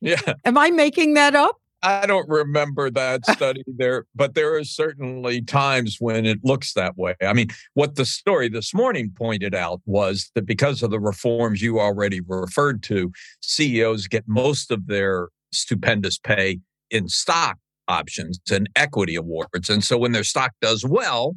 Yeah. 0.03 0.33
Am 0.45 0.57
I 0.57 0.69
making 0.69 1.13
that 1.13 1.33
up? 1.33 1.57
I 1.81 2.05
don't 2.05 2.29
remember 2.29 2.89
that 2.91 3.25
study 3.25 3.61
there, 3.67 4.05
but 4.15 4.35
there 4.35 4.55
are 4.55 4.63
certainly 4.63 5.41
times 5.41 5.97
when 5.99 6.25
it 6.25 6.39
looks 6.41 6.73
that 6.73 6.97
way. 6.97 7.15
I 7.21 7.33
mean, 7.33 7.49
what 7.73 7.95
the 7.95 8.05
story 8.05 8.47
this 8.47 8.73
morning 8.73 9.11
pointed 9.13 9.53
out 9.53 9.81
was 9.85 10.31
that 10.35 10.45
because 10.45 10.81
of 10.81 10.91
the 10.91 10.99
reforms 10.99 11.61
you 11.61 11.81
already 11.81 12.21
referred 12.21 12.83
to, 12.83 13.11
CEOs 13.41 14.07
get 14.07 14.23
most 14.27 14.71
of 14.71 14.87
their 14.87 15.27
stupendous 15.51 16.17
pay 16.17 16.59
in 16.89 17.09
stock 17.09 17.57
options 17.89 18.39
and 18.49 18.69
equity 18.77 19.15
awards. 19.15 19.69
And 19.69 19.83
so 19.83 19.97
when 19.97 20.13
their 20.13 20.23
stock 20.23 20.53
does 20.61 20.85
well, 20.85 21.35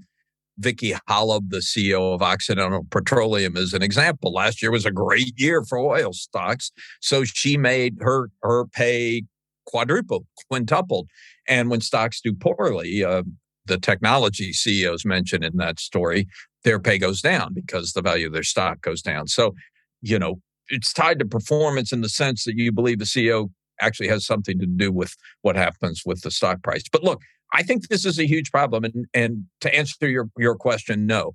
Vicki 0.58 0.94
Hollub, 1.08 1.50
the 1.50 1.58
CEO 1.58 2.14
of 2.14 2.22
Occidental 2.22 2.86
Petroleum, 2.90 3.56
is 3.56 3.74
an 3.74 3.82
example. 3.82 4.32
Last 4.32 4.62
year 4.62 4.70
was 4.70 4.86
a 4.86 4.90
great 4.90 5.38
year 5.38 5.62
for 5.64 5.78
oil 5.78 6.12
stocks, 6.12 6.72
so 7.00 7.24
she 7.24 7.56
made 7.56 7.96
her 8.00 8.30
her 8.42 8.66
pay 8.66 9.24
quadrupled, 9.66 10.26
quintupled. 10.50 11.08
And 11.48 11.70
when 11.70 11.80
stocks 11.80 12.20
do 12.20 12.32
poorly, 12.32 13.04
uh, 13.04 13.22
the 13.66 13.78
technology 13.78 14.52
CEOs 14.52 15.04
mentioned 15.04 15.44
in 15.44 15.56
that 15.56 15.78
story, 15.78 16.26
their 16.64 16.78
pay 16.78 16.98
goes 16.98 17.20
down 17.20 17.52
because 17.52 17.92
the 17.92 18.02
value 18.02 18.28
of 18.28 18.32
their 18.32 18.42
stock 18.42 18.80
goes 18.80 19.02
down. 19.02 19.26
So, 19.26 19.54
you 20.00 20.18
know, 20.18 20.40
it's 20.68 20.92
tied 20.92 21.18
to 21.18 21.26
performance 21.26 21.92
in 21.92 22.00
the 22.00 22.08
sense 22.08 22.44
that 22.44 22.56
you 22.56 22.72
believe 22.72 22.98
the 22.98 23.04
CEO 23.04 23.50
actually 23.80 24.08
has 24.08 24.24
something 24.24 24.58
to 24.58 24.66
do 24.66 24.90
with 24.90 25.14
what 25.42 25.56
happens 25.56 26.02
with 26.06 26.22
the 26.22 26.30
stock 26.30 26.62
price. 26.62 26.84
But 26.90 27.04
look, 27.04 27.20
I 27.52 27.62
think 27.62 27.88
this 27.88 28.04
is 28.04 28.18
a 28.18 28.26
huge 28.26 28.50
problem. 28.50 28.84
And, 28.84 29.06
and 29.14 29.44
to 29.60 29.74
answer 29.74 30.08
your, 30.08 30.28
your 30.36 30.56
question, 30.56 31.06
no. 31.06 31.34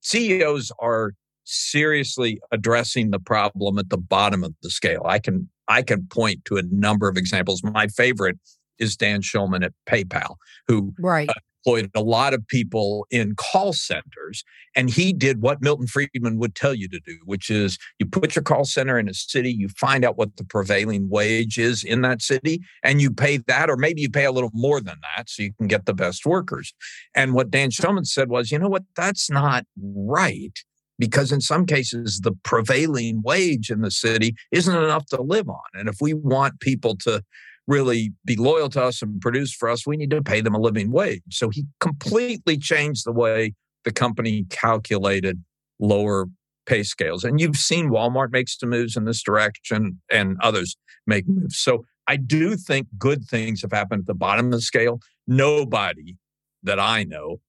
CEOs 0.00 0.72
are 0.80 1.12
seriously 1.44 2.40
addressing 2.50 3.10
the 3.10 3.18
problem 3.18 3.78
at 3.78 3.90
the 3.90 3.98
bottom 3.98 4.44
of 4.44 4.54
the 4.62 4.70
scale. 4.70 5.02
I 5.04 5.18
can 5.18 5.48
I 5.68 5.82
can 5.82 6.06
point 6.08 6.44
to 6.46 6.56
a 6.56 6.62
number 6.70 7.08
of 7.08 7.16
examples. 7.16 7.62
My 7.62 7.86
favorite 7.86 8.38
is 8.78 8.96
Dan 8.96 9.22
Schulman 9.22 9.64
at 9.64 9.72
PayPal, 9.88 10.36
who 10.66 10.92
right. 10.98 11.28
Uh, 11.28 11.34
employed 11.64 11.90
a 11.94 12.02
lot 12.02 12.34
of 12.34 12.46
people 12.46 13.06
in 13.10 13.34
call 13.34 13.72
centers. 13.72 14.44
And 14.74 14.90
he 14.90 15.12
did 15.12 15.42
what 15.42 15.60
Milton 15.60 15.86
Friedman 15.86 16.38
would 16.38 16.54
tell 16.54 16.74
you 16.74 16.88
to 16.88 17.00
do, 17.00 17.18
which 17.24 17.50
is 17.50 17.78
you 17.98 18.06
put 18.06 18.34
your 18.34 18.42
call 18.42 18.64
center 18.64 18.98
in 18.98 19.08
a 19.08 19.14
city, 19.14 19.52
you 19.52 19.68
find 19.68 20.04
out 20.04 20.16
what 20.16 20.36
the 20.36 20.44
prevailing 20.44 21.08
wage 21.08 21.58
is 21.58 21.84
in 21.84 22.02
that 22.02 22.22
city, 22.22 22.60
and 22.82 23.00
you 23.00 23.10
pay 23.10 23.38
that, 23.38 23.68
or 23.68 23.76
maybe 23.76 24.00
you 24.00 24.10
pay 24.10 24.24
a 24.24 24.32
little 24.32 24.50
more 24.54 24.80
than 24.80 24.96
that 25.16 25.28
so 25.28 25.42
you 25.42 25.52
can 25.54 25.66
get 25.66 25.86
the 25.86 25.94
best 25.94 26.24
workers. 26.24 26.72
And 27.14 27.34
what 27.34 27.50
Dan 27.50 27.70
Schulman 27.70 28.06
said 28.06 28.28
was, 28.28 28.50
you 28.50 28.58
know 28.58 28.68
what, 28.68 28.84
that's 28.96 29.30
not 29.30 29.64
right. 29.76 30.58
Because 30.98 31.32
in 31.32 31.40
some 31.40 31.66
cases, 31.66 32.20
the 32.20 32.32
prevailing 32.44 33.22
wage 33.24 33.70
in 33.70 33.80
the 33.80 33.90
city 33.90 34.36
isn't 34.52 34.76
enough 34.76 35.06
to 35.06 35.20
live 35.20 35.48
on. 35.48 35.62
And 35.74 35.88
if 35.88 35.96
we 36.00 36.14
want 36.14 36.60
people 36.60 36.96
to 36.98 37.22
really 37.66 38.12
be 38.24 38.36
loyal 38.36 38.68
to 38.70 38.82
us 38.82 39.02
and 39.02 39.20
produce 39.20 39.54
for 39.54 39.68
us, 39.68 39.86
we 39.86 39.96
need 39.96 40.10
to 40.10 40.22
pay 40.22 40.40
them 40.40 40.54
a 40.54 40.60
living 40.60 40.90
wage. 40.90 41.22
So 41.30 41.48
he 41.48 41.66
completely 41.80 42.58
changed 42.58 43.04
the 43.06 43.12
way 43.12 43.54
the 43.84 43.92
company 43.92 44.46
calculated 44.50 45.42
lower 45.78 46.26
pay 46.66 46.82
scales. 46.82 47.24
And 47.24 47.40
you've 47.40 47.56
seen 47.56 47.90
Walmart 47.90 48.30
make 48.30 48.48
some 48.48 48.70
moves 48.70 48.96
in 48.96 49.04
this 49.04 49.22
direction 49.22 50.00
and 50.10 50.36
others 50.40 50.76
make 51.06 51.28
moves. 51.28 51.58
So 51.58 51.84
I 52.06 52.16
do 52.16 52.56
think 52.56 52.88
good 52.98 53.24
things 53.24 53.62
have 53.62 53.72
happened 53.72 54.00
at 54.02 54.06
the 54.06 54.14
bottom 54.14 54.46
of 54.46 54.52
the 54.52 54.60
scale. 54.60 55.00
Nobody 55.26 56.16
that 56.62 56.78
I 56.78 57.04
know 57.04 57.40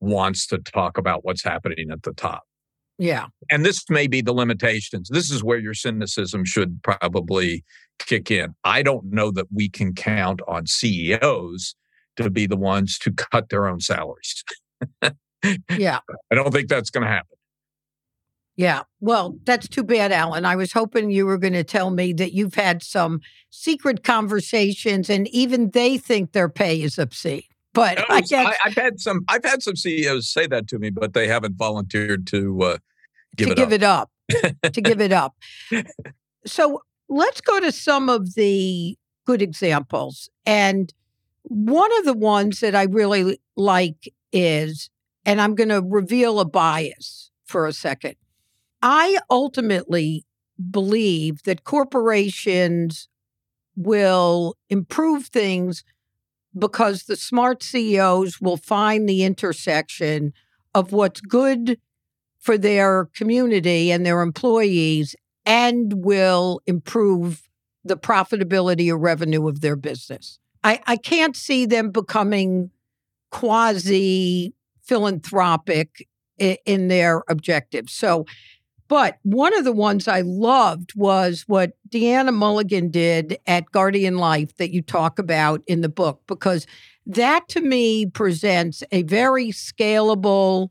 wants 0.00 0.46
to 0.48 0.58
talk 0.58 0.98
about 0.98 1.24
what's 1.24 1.42
happening 1.42 1.90
at 1.90 2.02
the 2.02 2.12
top. 2.12 2.44
Yeah. 2.98 3.26
And 3.50 3.64
this 3.64 3.84
may 3.90 4.06
be 4.06 4.20
the 4.20 4.32
limitations. 4.32 5.08
This 5.10 5.30
is 5.30 5.42
where 5.42 5.58
your 5.58 5.74
cynicism 5.74 6.44
should 6.44 6.80
probably 6.82 7.64
kick 7.98 8.30
in. 8.30 8.54
I 8.64 8.82
don't 8.82 9.06
know 9.06 9.30
that 9.32 9.46
we 9.52 9.68
can 9.68 9.94
count 9.94 10.40
on 10.46 10.66
CEOs 10.66 11.74
to 12.16 12.30
be 12.30 12.46
the 12.46 12.56
ones 12.56 12.98
to 12.98 13.12
cut 13.12 13.48
their 13.48 13.66
own 13.66 13.80
salaries. 13.80 14.44
yeah. 15.70 16.00
I 16.30 16.34
don't 16.34 16.52
think 16.52 16.68
that's 16.68 16.90
going 16.90 17.04
to 17.04 17.10
happen. 17.10 17.36
Yeah. 18.56 18.82
Well, 19.00 19.36
that's 19.44 19.68
too 19.68 19.82
bad, 19.82 20.12
Alan. 20.12 20.44
I 20.44 20.54
was 20.54 20.72
hoping 20.72 21.10
you 21.10 21.26
were 21.26 21.38
going 21.38 21.54
to 21.54 21.64
tell 21.64 21.90
me 21.90 22.12
that 22.12 22.32
you've 22.32 22.54
had 22.54 22.82
some 22.84 23.20
secret 23.50 24.04
conversations 24.04 25.10
and 25.10 25.26
even 25.28 25.70
they 25.70 25.98
think 25.98 26.32
their 26.32 26.48
pay 26.48 26.80
is 26.80 26.98
obscene. 26.98 27.42
But 27.72 27.98
no, 27.98 28.04
I 28.08 28.20
guess 28.20 28.46
I, 28.46 28.68
have 28.68 28.74
had 28.74 29.00
some 29.00 29.24
I've 29.26 29.44
had 29.44 29.60
some 29.60 29.74
CEOs 29.74 30.30
say 30.30 30.46
that 30.46 30.68
to 30.68 30.78
me, 30.78 30.90
but 30.90 31.12
they 31.12 31.26
haven't 31.26 31.56
volunteered 31.56 32.24
to 32.28 32.62
uh, 32.62 32.78
give 33.34 33.48
to 33.48 33.52
it 33.52 33.56
give 33.56 33.68
up. 33.68 33.72
it 33.72 33.82
up. 33.82 34.10
to 34.72 34.80
give 34.80 35.00
it 35.00 35.12
up. 35.12 35.34
So 36.46 36.82
let's 37.14 37.40
go 37.40 37.60
to 37.60 37.70
some 37.70 38.08
of 38.08 38.34
the 38.34 38.98
good 39.24 39.40
examples. 39.40 40.28
And 40.44 40.92
one 41.42 41.90
of 41.98 42.04
the 42.04 42.14
ones 42.14 42.60
that 42.60 42.74
I 42.74 42.84
really 42.84 43.40
like 43.56 44.12
is, 44.32 44.90
and 45.24 45.40
I'm 45.40 45.54
going 45.54 45.68
to 45.68 45.80
reveal 45.80 46.40
a 46.40 46.44
bias 46.44 47.30
for 47.44 47.66
a 47.66 47.72
second. 47.72 48.16
I 48.82 49.18
ultimately 49.30 50.24
believe 50.70 51.42
that 51.44 51.64
corporations 51.64 53.08
will 53.76 54.56
improve 54.68 55.26
things 55.26 55.84
because 56.56 57.04
the 57.04 57.16
smart 57.16 57.62
CEOs 57.62 58.40
will 58.40 58.56
find 58.56 59.08
the 59.08 59.24
intersection 59.24 60.32
of 60.74 60.92
what's 60.92 61.20
good 61.20 61.78
for 62.38 62.58
their 62.58 63.06
community 63.06 63.90
and 63.90 64.04
their 64.04 64.20
employees 64.20 65.16
and 65.46 66.04
will 66.04 66.60
improve 66.66 67.48
the 67.84 67.96
profitability 67.96 68.90
or 68.90 68.96
revenue 68.96 69.46
of 69.48 69.60
their 69.60 69.76
business. 69.76 70.38
I, 70.62 70.80
I 70.86 70.96
can't 70.96 71.36
see 71.36 71.66
them 71.66 71.90
becoming 71.90 72.70
quasi 73.30 74.54
philanthropic 74.82 76.08
in, 76.38 76.56
in 76.64 76.88
their 76.88 77.22
objectives. 77.28 77.92
So, 77.92 78.24
but 78.88 79.18
one 79.22 79.56
of 79.56 79.64
the 79.64 79.72
ones 79.72 80.08
I 80.08 80.20
loved 80.22 80.92
was 80.94 81.44
what 81.46 81.72
Deanna 81.88 82.34
Mulligan 82.34 82.90
did 82.90 83.38
at 83.46 83.70
Guardian 83.72 84.16
Life 84.16 84.56
that 84.56 84.72
you 84.72 84.82
talk 84.82 85.18
about 85.18 85.62
in 85.66 85.80
the 85.80 85.88
book, 85.88 86.22
because 86.26 86.66
that 87.06 87.48
to 87.48 87.60
me 87.60 88.06
presents 88.06 88.82
a 88.92 89.02
very 89.02 89.48
scalable, 89.48 90.70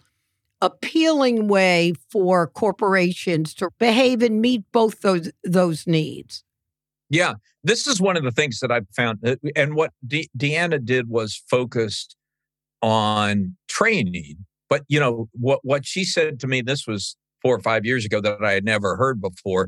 appealing 0.63 1.49
way 1.49 1.93
for 2.09 2.47
corporations 2.47 3.53
to 3.55 3.69
behave 3.79 4.23
and 4.23 4.41
meet 4.41 4.63
both 4.71 5.01
those 5.01 5.29
those 5.43 5.85
needs. 5.85 6.43
Yeah, 7.09 7.33
this 7.63 7.85
is 7.85 7.99
one 7.99 8.15
of 8.15 8.23
the 8.23 8.31
things 8.31 8.59
that 8.61 8.71
I've 8.71 8.87
found, 8.95 9.19
uh, 9.27 9.35
and 9.55 9.75
what 9.75 9.91
De- 10.07 10.29
Deanna 10.37 10.83
did 10.83 11.09
was 11.09 11.43
focused 11.49 12.15
on 12.81 13.55
training. 13.67 14.37
But 14.69 14.83
you 14.87 14.99
know 14.99 15.27
what? 15.33 15.59
What 15.63 15.85
she 15.85 16.05
said 16.05 16.39
to 16.39 16.47
me, 16.47 16.61
this 16.61 16.87
was 16.87 17.17
four 17.41 17.55
or 17.55 17.61
five 17.61 17.85
years 17.85 18.05
ago 18.05 18.21
that 18.21 18.43
I 18.43 18.53
had 18.53 18.63
never 18.63 18.95
heard 18.95 19.21
before. 19.21 19.67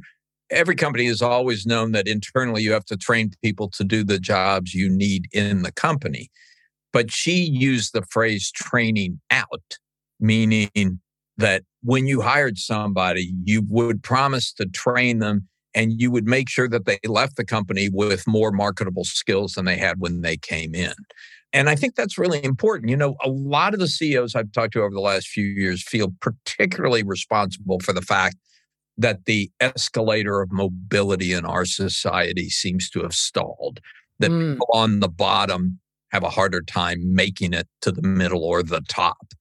Every 0.50 0.76
company 0.76 1.06
has 1.08 1.22
always 1.22 1.66
known 1.66 1.92
that 1.92 2.08
internally 2.08 2.64
you 2.64 2.72
have 2.72 2.86
to 2.86 2.96
train 2.96 3.32
people 3.44 3.70
to 3.72 3.84
do 3.84 4.04
the 4.04 4.20
jobs 4.20 4.74
you 4.74 4.90
need 4.90 5.26
in 5.34 5.64
the 5.64 5.72
company. 5.74 6.30
But 6.94 7.12
she 7.12 7.44
used 7.44 7.92
the 7.92 8.06
phrase 8.10 8.50
training 8.52 9.20
out, 9.30 9.78
meaning 10.20 11.00
that 11.38 11.64
when 11.84 12.08
you 12.08 12.22
hired 12.22 12.58
somebody, 12.58 13.34
you 13.44 13.64
would 13.68 14.02
promise 14.04 14.54
to 14.54 14.66
train 14.66 15.20
them 15.20 15.48
and 15.74 16.00
you 16.00 16.10
would 16.10 16.26
make 16.26 16.50
sure 16.50 16.70
that 16.70 16.86
they 16.86 17.00
left 17.06 17.36
the 17.36 17.46
company 17.46 17.90
with 17.92 18.26
more 18.26 18.52
marketable 18.52 19.04
skills 19.04 19.54
than 19.54 19.66
they 19.66 19.78
had 19.78 20.00
when 20.00 20.22
they 20.22 20.38
came 20.38 20.74
in. 20.74 20.94
And 21.52 21.70
I 21.70 21.76
think 21.76 21.96
that's 21.96 22.18
really 22.18 22.44
important. 22.44 22.90
You 22.90 22.98
know, 22.98 23.16
a 23.24 23.30
lot 23.30 23.74
of 23.74 23.80
the 23.80 23.88
CEOs 23.88 24.36
I've 24.36 24.52
talked 24.52 24.74
to 24.74 24.82
over 24.82 24.94
the 24.94 25.00
last 25.00 25.28
few 25.28 25.46
years 25.46 25.84
feel 25.84 26.14
particularly 26.22 27.04
responsible 27.04 27.80
for 27.80 27.94
the 27.94 28.02
fact 28.02 28.38
that 28.98 29.26
the 29.26 29.52
escalator 29.60 30.42
of 30.42 30.52
mobility 30.52 31.34
in 31.34 31.46
our 31.46 31.66
society 31.66 32.50
seems 32.50 32.90
to 32.90 33.02
have 33.02 33.14
stalled, 33.14 33.80
that 34.20 34.32
mm. 34.32 34.54
people 34.54 34.68
on 34.74 35.02
the 35.02 35.10
bottom 35.10 35.80
have 36.12 36.24
a 36.24 36.30
harder 36.30 36.62
time 36.62 37.14
making 37.14 37.54
it 37.54 37.68
to 37.82 37.92
the 37.92 38.02
middle 38.02 38.44
or 38.44 38.64
the 38.64 38.82
top. 38.88 39.34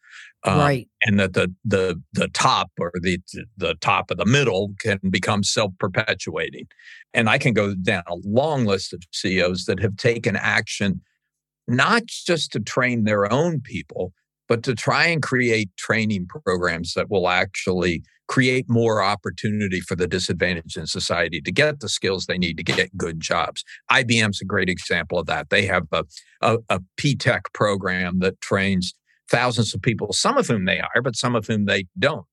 Um, 0.46 0.58
right. 0.58 0.88
And 1.04 1.18
that 1.18 1.32
the 1.32 1.54
the 1.64 2.00
the 2.12 2.28
top 2.28 2.70
or 2.78 2.92
the 3.00 3.18
the 3.56 3.74
top 3.80 4.10
of 4.10 4.18
the 4.18 4.26
middle 4.26 4.74
can 4.78 4.98
become 5.10 5.42
self-perpetuating. 5.42 6.66
And 7.14 7.30
I 7.30 7.38
can 7.38 7.54
go 7.54 7.74
down 7.74 8.02
a 8.06 8.16
long 8.24 8.66
list 8.66 8.92
of 8.92 9.02
CEOs 9.12 9.64
that 9.64 9.80
have 9.80 9.96
taken 9.96 10.36
action 10.36 11.00
not 11.66 12.04
just 12.06 12.52
to 12.52 12.60
train 12.60 13.04
their 13.04 13.32
own 13.32 13.60
people, 13.60 14.12
but 14.48 14.62
to 14.64 14.74
try 14.74 15.06
and 15.06 15.22
create 15.22 15.74
training 15.76 16.26
programs 16.26 16.92
that 16.94 17.10
will 17.10 17.28
actually 17.28 18.02
create 18.28 18.66
more 18.68 19.02
opportunity 19.02 19.80
for 19.80 19.96
the 19.96 20.06
disadvantaged 20.06 20.76
in 20.76 20.86
society 20.86 21.40
to 21.40 21.52
get 21.52 21.80
the 21.80 21.88
skills 21.88 22.26
they 22.26 22.38
need 22.38 22.56
to 22.56 22.62
get 22.62 22.96
good 22.96 23.20
jobs. 23.20 23.64
IBM's 23.90 24.40
a 24.40 24.46
great 24.46 24.68
example 24.68 25.18
of 25.18 25.26
that. 25.26 25.50
They 25.50 25.66
have 25.66 25.86
a, 25.92 26.04
a, 26.40 26.58
a 26.68 26.80
P-TECH 26.96 27.44
program 27.52 28.20
that 28.20 28.40
trains 28.40 28.94
thousands 29.30 29.74
of 29.74 29.82
people, 29.82 30.12
some 30.12 30.36
of 30.36 30.46
whom 30.46 30.64
they 30.64 30.78
hire, 30.78 31.02
but 31.02 31.16
some 31.16 31.34
of 31.34 31.46
whom 31.46 31.64
they 31.66 31.86
don't. 31.98 32.26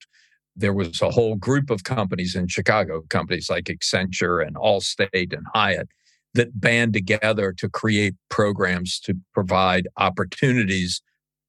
There 0.55 0.73
was 0.73 1.01
a 1.01 1.09
whole 1.09 1.35
group 1.35 1.69
of 1.69 1.83
companies 1.83 2.35
in 2.35 2.47
Chicago, 2.47 3.03
companies 3.09 3.49
like 3.49 3.65
Accenture 3.65 4.45
and 4.45 4.55
Allstate 4.55 5.33
and 5.33 5.45
Hyatt, 5.53 5.87
that 6.33 6.59
band 6.59 6.93
together 6.93 7.53
to 7.57 7.69
create 7.69 8.15
programs 8.29 8.99
to 9.01 9.15
provide 9.33 9.87
opportunities 9.97 11.01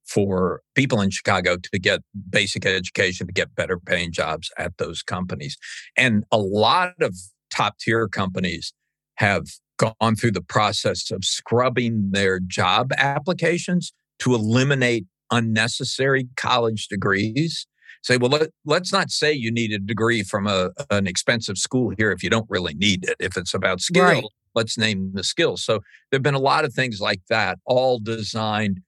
for 0.05 0.61
people 0.75 1.01
in 1.01 1.11
Chicago 1.11 1.57
to 1.57 1.79
get 1.79 2.01
basic 2.31 2.67
education, 2.67 3.27
to 3.27 3.33
get 3.33 3.55
better 3.55 3.79
paying 3.79 4.13
jobs 4.13 4.51
at 4.59 4.77
those 4.79 5.03
companies. 5.03 5.57
And 5.97 6.25
a 6.31 6.39
lot 6.39 6.95
of 7.01 7.17
top 7.53 7.79
tier 7.79 8.09
companies 8.09 8.73
have 9.17 9.47
gone 9.79 10.17
through 10.17 10.33
the 10.33 10.43
process 10.43 11.11
of 11.11 11.25
scrubbing 11.25 12.11
their 12.11 12.41
job 12.41 12.93
applications 12.99 13.93
to 14.21 14.35
eliminate 14.35 15.07
unnecessary 15.33 16.29
college 16.37 16.87
degrees. 16.87 17.67
Say, 18.05 18.17
well, 18.17 18.31
let, 18.31 18.83
us 18.83 18.93
not 18.93 19.11
say 19.11 19.33
you 19.33 19.53
need 19.53 19.73
a 19.73 19.79
degree 19.79 20.23
from 20.23 20.47
a, 20.47 20.71
an 20.91 21.07
expensive 21.07 21.57
school 21.57 21.93
here 21.97 22.11
if 22.11 22.23
you 22.23 22.31
don't 22.31 22.47
really 22.49 22.75
need 22.75 23.05
it. 23.09 23.17
If 23.21 23.37
it's 23.37 23.55
about 23.55 23.81
skill, 23.81 24.05
right 24.05 24.25
let's 24.55 24.79
name 24.79 25.13
the 25.15 25.25
skills. 25.25 25.65
So 25.65 25.81
there 26.11 26.19
have 26.19 26.23
been 26.23 26.35
a 26.35 26.41
lot 26.41 26.65
of 26.65 26.75
things 26.75 27.01
like 27.01 27.23
that, 27.29 27.59
all 27.65 27.99
designed. 27.99 28.81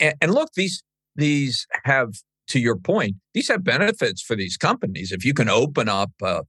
And, 0.00 0.14
and 0.20 0.34
look, 0.34 0.50
these 0.54 0.82
these 1.16 1.66
have, 1.84 2.14
to 2.48 2.58
your 2.58 2.76
point, 2.76 3.16
these 3.34 3.48
have 3.48 3.62
benefits 3.62 4.20
for 4.20 4.34
these 4.34 4.56
companies. 4.56 5.12
If 5.12 5.24
you 5.24 5.32
can 5.32 5.48
open 5.48 5.88
up 5.88 6.10
a, 6.22 6.42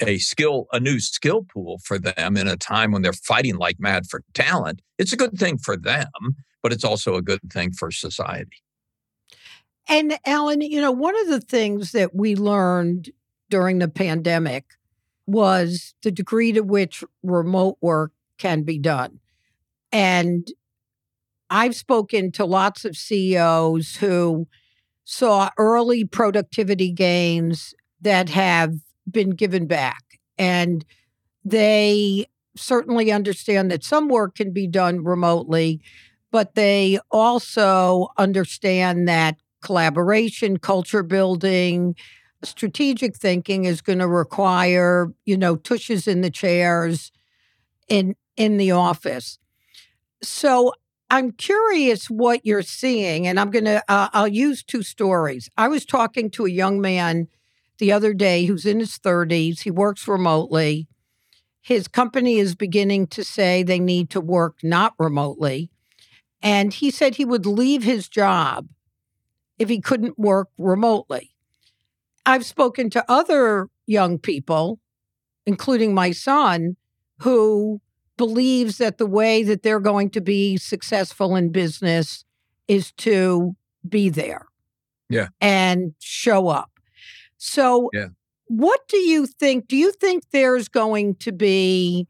a 0.00 0.18
skill, 0.18 0.66
a 0.72 0.80
new 0.80 0.98
skill 0.98 1.44
pool 1.52 1.78
for 1.84 1.98
them 1.98 2.36
in 2.36 2.48
a 2.48 2.56
time 2.56 2.90
when 2.90 3.02
they're 3.02 3.12
fighting 3.12 3.56
like 3.56 3.76
mad 3.78 4.06
for 4.10 4.22
talent, 4.34 4.82
it's 4.98 5.12
a 5.12 5.16
good 5.16 5.38
thing 5.38 5.58
for 5.58 5.76
them, 5.76 6.08
but 6.62 6.72
it's 6.72 6.84
also 6.84 7.14
a 7.14 7.22
good 7.22 7.40
thing 7.52 7.72
for 7.72 7.92
society. 7.92 8.62
And 9.88 10.18
Alan, 10.26 10.60
you 10.60 10.80
know, 10.80 10.92
one 10.92 11.18
of 11.20 11.28
the 11.28 11.40
things 11.40 11.92
that 11.92 12.14
we 12.14 12.36
learned 12.36 13.10
during 13.48 13.78
the 13.78 13.88
pandemic 13.88 14.66
was 15.26 15.94
the 16.02 16.10
degree 16.10 16.52
to 16.52 16.60
which 16.60 17.02
remote 17.22 17.78
work 17.80 18.12
can 18.38 18.62
be 18.62 18.78
done. 18.78 19.20
And 19.90 20.46
I've 21.50 21.74
spoken 21.74 22.30
to 22.32 22.44
lots 22.44 22.84
of 22.84 22.96
CEOs 22.96 23.96
who 23.96 24.46
saw 25.04 25.50
early 25.56 26.04
productivity 26.04 26.92
gains 26.92 27.74
that 28.00 28.28
have 28.28 28.74
been 29.10 29.30
given 29.30 29.66
back. 29.66 30.04
And 30.36 30.84
they 31.44 32.26
certainly 32.56 33.10
understand 33.10 33.70
that 33.70 33.84
some 33.84 34.08
work 34.08 34.34
can 34.34 34.52
be 34.52 34.66
done 34.66 35.02
remotely, 35.02 35.80
but 36.30 36.54
they 36.54 36.98
also 37.10 38.08
understand 38.18 39.08
that 39.08 39.36
collaboration, 39.60 40.58
culture 40.58 41.02
building, 41.02 41.94
strategic 42.42 43.16
thinking 43.16 43.64
is 43.64 43.80
going 43.80 43.98
to 43.98 44.08
require, 44.08 45.12
you 45.24 45.36
know, 45.36 45.56
tushes 45.56 46.06
in 46.06 46.20
the 46.20 46.30
chairs 46.30 47.10
in 47.88 48.14
in 48.36 48.56
the 48.56 48.70
office. 48.70 49.38
So 50.22 50.72
I'm 51.10 51.32
curious 51.32 52.10
what 52.10 52.44
you're 52.44 52.62
seeing, 52.62 53.26
and 53.26 53.40
I'm 53.40 53.50
to 53.50 53.82
uh, 53.88 54.08
I'll 54.12 54.28
use 54.28 54.62
two 54.62 54.82
stories. 54.82 55.50
I 55.56 55.68
was 55.68 55.84
talking 55.84 56.30
to 56.32 56.46
a 56.46 56.50
young 56.50 56.80
man 56.80 57.28
the 57.78 57.92
other 57.92 58.12
day 58.12 58.44
who's 58.44 58.66
in 58.66 58.80
his 58.80 58.98
30s. 58.98 59.60
He 59.60 59.70
works 59.70 60.06
remotely. 60.06 60.88
His 61.60 61.88
company 61.88 62.38
is 62.38 62.54
beginning 62.54 63.06
to 63.08 63.24
say 63.24 63.62
they 63.62 63.78
need 63.78 64.10
to 64.10 64.20
work 64.20 64.56
not 64.62 64.94
remotely. 64.98 65.70
And 66.40 66.72
he 66.72 66.90
said 66.90 67.14
he 67.14 67.24
would 67.24 67.46
leave 67.46 67.82
his 67.82 68.08
job 68.08 68.68
if 69.58 69.68
he 69.68 69.80
couldn't 69.80 70.18
work 70.18 70.48
remotely. 70.58 71.30
I've 72.26 72.44
spoken 72.44 72.90
to 72.90 73.04
other 73.10 73.68
young 73.86 74.18
people, 74.18 74.78
including 75.46 75.94
my 75.94 76.10
son, 76.10 76.76
who 77.20 77.80
believes 78.16 78.78
that 78.78 78.98
the 78.98 79.06
way 79.06 79.42
that 79.42 79.62
they're 79.62 79.80
going 79.80 80.10
to 80.10 80.20
be 80.20 80.56
successful 80.56 81.36
in 81.36 81.50
business 81.50 82.24
is 82.66 82.92
to 82.92 83.56
be 83.88 84.10
there. 84.10 84.46
Yeah. 85.08 85.28
And 85.40 85.94
show 86.00 86.48
up. 86.48 86.70
So, 87.38 87.88
yeah. 87.94 88.08
what 88.48 88.86
do 88.88 88.98
you 88.98 89.26
think? 89.26 89.68
Do 89.68 89.76
you 89.76 89.92
think 89.92 90.24
there's 90.32 90.68
going 90.68 91.14
to 91.16 91.32
be 91.32 92.06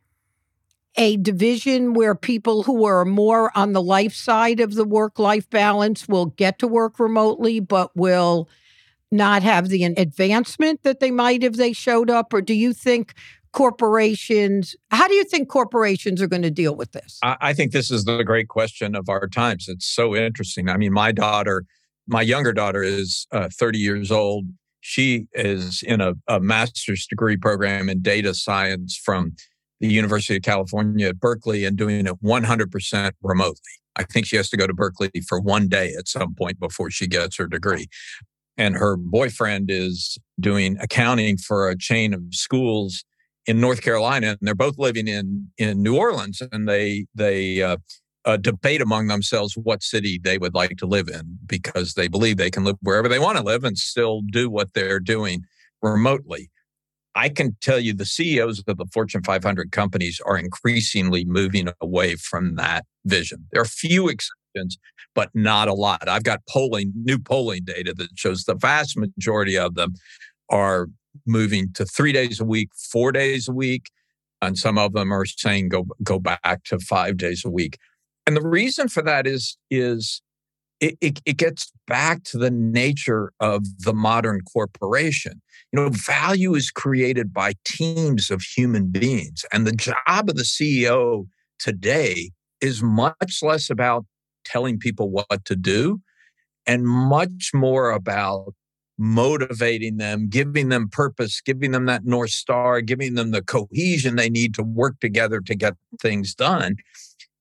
a 0.99 1.17
division 1.17 1.95
where 1.95 2.15
people 2.15 2.65
who 2.65 2.85
are 2.85 3.05
more 3.05 3.57
on 3.57 3.73
the 3.73 3.83
life 3.83 4.15
side 4.15 4.61
of 4.61 4.75
the 4.75 4.85
work 4.85 5.19
life 5.19 5.49
balance 5.49 6.09
will 6.09 6.27
get 6.27 6.59
to 6.59 6.67
work 6.67 6.99
remotely, 6.99 7.61
but 7.61 7.97
will 7.97 8.49
not 9.11 9.43
have 9.43 9.69
the 9.69 9.85
advancement 9.85 10.83
that 10.83 11.01
they 11.01 11.11
might 11.11 11.43
if 11.43 11.55
they 11.55 11.73
showed 11.73 12.11
up? 12.11 12.35
Or 12.35 12.43
do 12.43 12.53
you 12.53 12.73
think 12.73 13.15
corporations, 13.53 14.77
how 14.91 15.09
do 15.09 15.15
you 15.15 15.25
think 15.25 15.49
corporations 15.49 16.21
are 16.21 16.27
going 16.27 16.43
to 16.43 16.51
deal 16.51 16.75
with 16.75 16.93
this? 16.93 17.19
I, 17.23 17.37
I 17.41 17.53
think 17.55 17.73
this 17.73 17.91
is 17.91 18.05
the 18.05 18.23
great 18.23 18.49
question 18.49 18.95
of 18.95 19.09
our 19.09 19.27
times. 19.29 19.69
It's 19.69 19.87
so 19.87 20.15
interesting. 20.15 20.69
I 20.69 20.77
mean, 20.77 20.93
my 20.93 21.13
daughter, 21.13 21.65
my 22.07 22.23
younger 22.23 22.53
daughter 22.53 22.83
is 22.83 23.27
uh, 23.33 23.49
30 23.53 23.79
years 23.79 24.11
old. 24.11 24.47
She 24.81 25.27
is 25.33 25.83
in 25.83 26.01
a, 26.01 26.15
a 26.27 26.41
master's 26.41 27.07
degree 27.07 27.37
program 27.37 27.89
in 27.89 28.03
data 28.03 28.35
science 28.35 28.97
from 28.97 29.35
the 29.81 29.89
University 29.89 30.37
of 30.37 30.43
California 30.43 31.09
at 31.09 31.21
Berkeley 31.21 31.65
and 31.65 31.77
doing 31.77 32.07
it 32.07 32.23
100% 32.23 33.11
remotely. 33.23 33.59
I 33.97 34.05
think 34.05 34.27
she 34.27 34.37
has 34.37 34.49
to 34.51 34.57
go 34.57 34.67
to 34.67 34.75
Berkeley 34.75 35.11
for 35.27 35.41
one 35.41 35.69
day 35.69 35.95
at 35.99 36.09
some 36.09 36.35
point 36.35 36.61
before 36.61 36.91
she 36.91 37.07
gets 37.07 37.37
her 37.37 37.47
degree. 37.47 37.89
And 38.57 38.77
her 38.77 38.97
boyfriend 38.97 39.71
is 39.71 40.19
doing 40.41 40.77
accounting 40.81 41.37
for 41.37 41.69
a 41.69 41.77
chain 41.77 42.13
of 42.13 42.23
schools 42.31 43.05
in 43.47 43.61
North 43.61 43.81
Carolina, 43.81 44.31
and 44.31 44.39
they're 44.43 44.55
both 44.55 44.79
living 44.79 45.09
in 45.09 45.49
in 45.59 45.83
New 45.83 45.97
Orleans, 45.97 46.43
and 46.53 46.69
they 46.69 47.07
they 47.15 47.63
uh, 47.63 47.79
uh, 48.25 48.37
debate 48.37 48.83
among 48.83 49.07
themselves 49.07 49.55
what 49.55 49.83
city 49.83 50.21
they 50.23 50.39
would 50.39 50.55
like 50.55 50.77
to 50.77 50.87
live 50.87 51.09
in 51.09 51.39
because 51.47 51.95
they 51.95 52.09
believe 52.09 52.37
they 52.37 52.51
can 52.51 52.65
live 52.65 52.77
wherever 52.83 53.09
they 53.09 53.19
want 53.19 53.39
to 53.39 53.43
live 53.43 53.65
and 53.65 53.79
still 53.79 54.21
do 54.31 54.51
what 54.51 54.75
they're 54.75 55.01
doing 55.01 55.45
remotely. 55.81 56.51
I 57.19 57.29
can 57.29 57.57
tell 57.61 57.81
you 57.81 57.95
the 57.95 58.07
CEOs 58.07 58.63
of 58.69 58.77
the 58.77 58.87
Fortune 58.93 59.25
500 59.25 59.73
companies 59.73 60.21
are 60.25 60.39
increasingly 60.39 61.25
moving 61.25 61.69
away 61.81 62.15
from 62.15 62.55
that 62.55 62.85
vision. 63.07 63.45
There 63.51 63.61
are 63.61 63.65
few 63.65 64.09
exceptions, 64.09 64.79
but 65.17 65.29
not 65.35 65.67
a 65.67 65.75
lot. 65.75 66.09
I've 66.09 66.23
got 66.23 66.47
polling, 66.49 66.93
new 66.95 67.19
polling 67.19 67.65
data 67.65 67.93
that 67.97 68.11
shows 68.15 68.45
the 68.45 68.55
vast 68.55 68.97
majority 68.97 69.59
of 69.59 69.75
them 69.75 69.95
are 70.49 70.87
moving 71.27 71.73
to 71.73 71.85
three 71.85 72.13
days 72.13 72.39
a 72.39 72.45
week, 72.45 72.69
four 72.93 73.11
days 73.11 73.49
a 73.49 73.53
week, 73.53 73.91
and 74.41 74.57
some 74.57 74.79
of 74.79 74.93
them 74.93 75.13
are 75.13 75.25
saying 75.25 75.71
go 75.71 75.87
go 76.05 76.21
back 76.21 76.63
to 76.67 76.79
five 76.79 77.17
days 77.17 77.45
a 77.45 77.51
week. 77.51 77.79
And 78.29 78.37
the 78.37 78.47
reason 78.47 78.87
for 78.87 79.03
that 79.03 79.27
is 79.27 79.59
is 79.73 80.23
it, 80.81 80.97
it, 81.01 81.21
it 81.25 81.37
gets 81.37 81.73
back 81.87 82.23
to 82.25 82.39
the 82.39 82.51
nature 82.51 83.33
of 83.41 83.65
the 83.81 83.93
modern 83.93 84.41
corporation. 84.43 85.41
You 85.73 85.81
know, 85.81 85.89
value 85.91 86.55
is 86.55 86.71
created 86.71 87.33
by 87.33 87.55
teams 87.65 88.31
of 88.31 88.43
human 88.43 88.91
beings, 88.91 89.45
and 89.53 89.67
the 89.67 89.73
job 89.73 90.29
of 90.29 90.37
the 90.37 90.43
CEO 90.43 91.27
today 91.59 92.31
is 92.61 92.83
much 92.83 93.41
less 93.43 93.71
about 93.71 94.05
telling 94.45 94.79
people 94.79 95.11
what 95.11 95.45
to 95.45 95.57
do 95.57 96.01
and 96.67 96.87
much 96.87 97.51
more 97.55 97.91
about 97.91 98.55
motivating 98.99 99.97
them, 99.97 100.29
giving 100.29 100.69
them 100.69 100.89
purpose, 100.89 101.41
giving 101.41 101.71
them 101.71 101.87
that 101.87 102.05
North 102.05 102.31
Star, 102.31 102.81
giving 102.81 103.15
them 103.15 103.31
the 103.31 103.43
cohesion 103.43 104.17
they 104.17 104.29
need 104.29 104.55
to 104.55 104.63
work 104.63 104.99
together 105.01 105.41
to 105.41 105.55
get 105.55 105.75
things 106.01 106.35
done. 106.35 106.77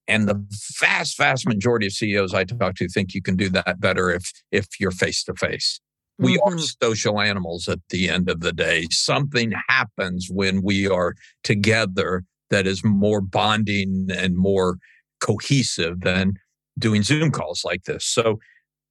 And 0.08 0.26
the 0.26 0.42
vast, 0.80 1.18
vast 1.18 1.46
majority 1.46 1.86
of 1.86 1.92
CEOs 1.92 2.32
I 2.32 2.44
talk 2.44 2.74
to 2.76 2.88
think 2.88 3.14
you 3.14 3.22
can 3.22 3.36
do 3.36 3.50
that 3.50 3.80
better 3.80 4.10
if 4.10 4.32
if 4.50 4.66
you're 4.80 4.90
face 4.90 5.22
to 5.24 5.34
face. 5.34 5.80
We 6.18 6.38
are 6.38 6.52
mm-hmm. 6.52 6.86
social 6.86 7.20
animals 7.20 7.68
at 7.68 7.78
the 7.90 8.08
end 8.08 8.28
of 8.28 8.40
the 8.40 8.52
day. 8.52 8.86
Something 8.90 9.52
happens 9.68 10.28
when 10.30 10.62
we 10.62 10.88
are 10.88 11.14
together 11.44 12.24
that 12.50 12.66
is 12.66 12.82
more 12.84 13.20
bonding 13.20 14.08
and 14.10 14.36
more 14.36 14.78
cohesive 15.20 16.00
than 16.00 16.32
doing 16.78 17.02
Zoom 17.02 17.30
calls 17.30 17.62
like 17.64 17.84
this. 17.84 18.04
So 18.04 18.38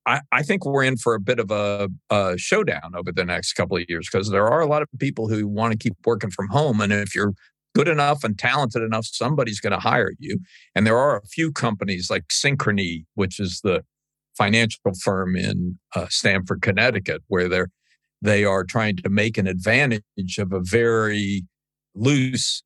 I, 0.05 0.21
I 0.31 0.43
think 0.43 0.65
we're 0.65 0.83
in 0.83 0.97
for 0.97 1.15
a 1.15 1.19
bit 1.19 1.39
of 1.39 1.51
a, 1.51 1.89
a 2.09 2.37
showdown 2.37 2.93
over 2.95 3.11
the 3.11 3.25
next 3.25 3.53
couple 3.53 3.75
of 3.75 3.83
years 3.89 4.07
because 4.09 4.29
there 4.29 4.47
are 4.47 4.61
a 4.61 4.67
lot 4.67 4.81
of 4.81 4.87
people 4.99 5.27
who 5.27 5.47
want 5.47 5.73
to 5.73 5.77
keep 5.77 5.95
working 6.05 6.31
from 6.31 6.47
home. 6.47 6.79
And 6.79 6.93
if 6.93 7.13
you're 7.13 7.33
good 7.77 7.87
enough 7.87 8.23
and 8.23 8.39
talented 8.39 8.81
enough, 8.81 9.05
somebody's 9.05 9.59
going 9.59 9.71
to 9.71 9.79
hire 9.79 10.13
you. 10.17 10.39
And 10.73 10.87
there 10.87 10.97
are 10.97 11.17
a 11.17 11.27
few 11.27 11.51
companies 11.51 12.09
like 12.09 12.27
Synchrony, 12.29 13.05
which 13.13 13.39
is 13.39 13.61
the 13.63 13.83
financial 14.35 14.93
firm 15.03 15.35
in 15.35 15.77
uh, 15.95 16.07
Stamford, 16.09 16.63
Connecticut, 16.63 17.21
where 17.27 17.47
they're 17.47 17.69
they 18.19 18.43
are 18.43 18.63
trying 18.63 18.95
to 18.95 19.09
make 19.09 19.37
an 19.37 19.45
advantage 19.45 20.39
of 20.39 20.51
a 20.51 20.59
very 20.59 21.43
loose 21.93 22.63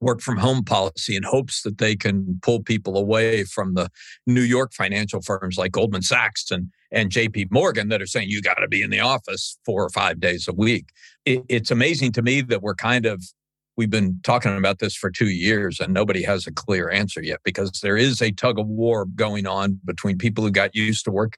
work 0.00 0.20
from 0.20 0.36
home 0.36 0.62
policy 0.62 1.16
in 1.16 1.24
hopes 1.24 1.62
that 1.62 1.78
they 1.78 1.96
can 1.96 2.38
pull 2.40 2.62
people 2.62 2.96
away 2.96 3.42
from 3.42 3.74
the 3.74 3.88
New 4.28 4.42
York 4.42 4.72
financial 4.72 5.20
firms 5.20 5.58
like 5.58 5.72
Goldman 5.72 6.02
Sachs 6.02 6.52
and, 6.52 6.70
and 6.92 7.10
JP 7.10 7.48
Morgan 7.50 7.88
that 7.88 8.00
are 8.00 8.06
saying 8.06 8.28
you 8.28 8.40
got 8.40 8.54
to 8.60 8.68
be 8.68 8.80
in 8.80 8.90
the 8.90 9.00
office 9.00 9.58
four 9.64 9.82
or 9.82 9.90
five 9.90 10.20
days 10.20 10.46
a 10.46 10.52
week. 10.52 10.90
It, 11.24 11.42
it's 11.48 11.72
amazing 11.72 12.12
to 12.12 12.22
me 12.22 12.42
that 12.42 12.62
we're 12.62 12.76
kind 12.76 13.06
of, 13.06 13.24
we've 13.76 13.90
been 13.90 14.18
talking 14.22 14.56
about 14.56 14.78
this 14.78 14.94
for 14.94 15.10
two 15.10 15.28
years 15.28 15.80
and 15.80 15.92
nobody 15.92 16.22
has 16.22 16.46
a 16.46 16.52
clear 16.52 16.90
answer 16.90 17.22
yet 17.22 17.40
because 17.44 17.80
there 17.82 17.96
is 17.96 18.22
a 18.22 18.32
tug 18.32 18.58
of 18.58 18.66
war 18.66 19.06
going 19.14 19.46
on 19.46 19.78
between 19.84 20.18
people 20.18 20.44
who 20.44 20.50
got 20.50 20.74
used 20.74 21.04
to 21.04 21.10
work, 21.10 21.34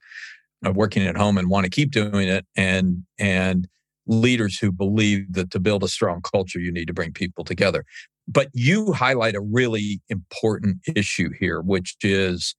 uh, 0.65 0.71
working 0.71 1.05
at 1.05 1.17
home 1.17 1.37
and 1.37 1.49
want 1.49 1.65
to 1.65 1.69
keep 1.69 1.91
doing 1.91 2.27
it 2.27 2.45
and, 2.55 3.03
and, 3.17 3.67
leaders 4.09 4.57
who 4.57 4.71
believe 4.71 5.31
that 5.33 5.51
to 5.51 5.59
build 5.59 5.83
a 5.83 5.87
strong 5.87 6.21
culture, 6.21 6.59
you 6.59 6.71
need 6.71 6.87
to 6.87 6.93
bring 6.93 7.13
people 7.13 7.43
together. 7.43 7.85
But 8.27 8.49
you 8.53 8.91
highlight 8.91 9.35
a 9.35 9.41
really 9.41 10.01
important 10.09 10.77
issue 10.95 11.29
here, 11.39 11.61
which 11.61 11.95
is 12.01 12.55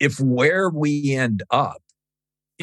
if 0.00 0.18
where 0.20 0.70
we 0.70 1.14
end 1.14 1.42
up 1.50 1.82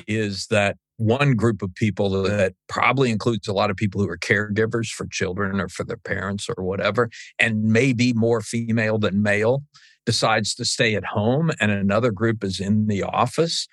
is 0.07 0.47
that 0.47 0.77
one 0.99 1.33
group 1.33 1.61
of 1.61 1.73
people 1.75 2.09
that 2.23 2.53
probably 2.67 3.09
includes 3.09 3.47
a 3.47 3.53
lot 3.53 3.71
of 3.71 3.77
people 3.77 4.01
who 4.01 4.09
are 4.09 4.17
caregivers 4.17 4.89
for 4.89 5.07
children 5.07 5.59
or 5.59 5.69
for 5.69 5.85
their 5.85 5.97
parents 5.97 6.47
or 6.49 6.63
whatever, 6.63 7.09
and 7.39 7.63
maybe 7.63 8.11
more 8.13 8.41
female 8.41 8.99
than 8.99 9.23
male, 9.23 9.63
decides 10.05 10.53
to 10.55 10.65
stay 10.65 10.95
at 10.95 11.05
home, 11.05 11.51
and 11.59 11.71
another 11.71 12.11
group 12.11 12.43
is 12.43 12.59
in 12.59 12.87
the 12.87 13.01
office. 13.03 13.67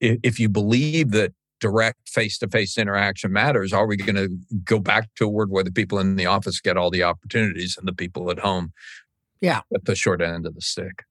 If 0.00 0.40
you 0.40 0.48
believe 0.48 1.12
that 1.12 1.32
direct 1.60 2.08
face 2.08 2.36
to 2.36 2.48
face 2.48 2.76
interaction 2.76 3.32
matters. 3.32 3.72
Are 3.72 3.86
we 3.86 3.96
going 3.96 4.16
to 4.16 4.28
go 4.64 4.78
back 4.78 5.08
to 5.14 5.24
a 5.24 5.28
world 5.28 5.50
where 5.50 5.64
the 5.64 5.72
people 5.72 5.98
in 5.98 6.16
the 6.16 6.26
office 6.26 6.60
get 6.60 6.76
all 6.76 6.90
the 6.90 7.02
opportunities 7.02 7.76
and 7.78 7.88
the 7.88 7.94
people 7.94 8.30
at 8.30 8.38
home 8.40 8.72
yeah. 9.40 9.62
at 9.74 9.86
the 9.86 9.94
short 9.94 10.20
end 10.20 10.44
of 10.44 10.54
the 10.54 10.60
stick? 10.60 11.04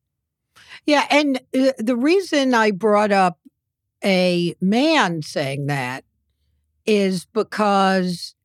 Yeah. 0.85 1.07
And 1.09 1.39
uh, 1.57 1.71
the 1.79 1.95
reason 1.95 2.53
I 2.53 2.69
brought 2.69 3.11
up 3.11 3.39
a 4.03 4.55
man 4.61 5.21
saying 5.21 5.67
that 5.67 6.03
is 6.85 7.25
because 7.33 8.35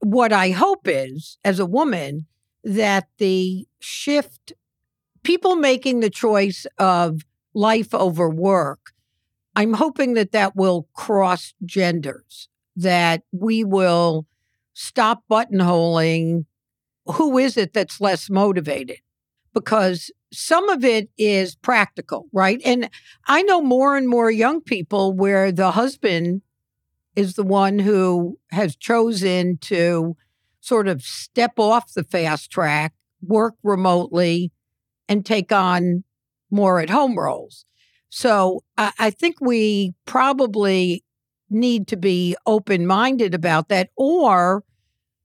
what 0.00 0.32
I 0.32 0.50
hope 0.50 0.86
is, 0.86 1.38
as 1.44 1.58
a 1.60 1.66
woman, 1.66 2.26
that 2.64 3.08
the 3.18 3.66
shift, 3.80 4.52
people 5.22 5.56
making 5.56 6.00
the 6.00 6.10
choice 6.10 6.66
of 6.78 7.22
life 7.54 7.94
over 7.94 8.28
work 8.28 8.92
I'm 9.54 9.74
hoping 9.74 10.14
that 10.14 10.32
that 10.32 10.56
will 10.56 10.88
cross 10.94 11.54
genders, 11.64 12.48
that 12.76 13.22
we 13.32 13.64
will 13.64 14.26
stop 14.74 15.24
buttonholing 15.30 16.46
who 17.06 17.38
is 17.38 17.56
it 17.56 17.72
that's 17.72 18.00
less 18.00 18.30
motivated? 18.30 18.98
Because 19.54 20.10
some 20.32 20.68
of 20.68 20.84
it 20.84 21.10
is 21.18 21.54
practical, 21.54 22.26
right? 22.32 22.60
And 22.64 22.88
I 23.26 23.42
know 23.42 23.60
more 23.60 23.96
and 23.96 24.08
more 24.08 24.30
young 24.30 24.60
people 24.60 25.12
where 25.12 25.52
the 25.52 25.72
husband 25.72 26.42
is 27.14 27.34
the 27.34 27.44
one 27.44 27.78
who 27.78 28.38
has 28.50 28.74
chosen 28.76 29.58
to 29.58 30.16
sort 30.60 30.88
of 30.88 31.02
step 31.02 31.52
off 31.58 31.92
the 31.92 32.04
fast 32.04 32.50
track, 32.50 32.94
work 33.22 33.54
remotely, 33.62 34.52
and 35.08 35.26
take 35.26 35.52
on 35.52 36.04
more 36.50 36.80
at 36.80 36.90
home 36.90 37.18
roles. 37.18 37.64
So 38.08 38.62
I, 38.78 38.92
I 38.98 39.10
think 39.10 39.36
we 39.40 39.94
probably 40.06 41.04
need 41.50 41.86
to 41.88 41.96
be 41.96 42.36
open 42.46 42.86
minded 42.86 43.34
about 43.34 43.68
that. 43.68 43.90
Or 43.96 44.64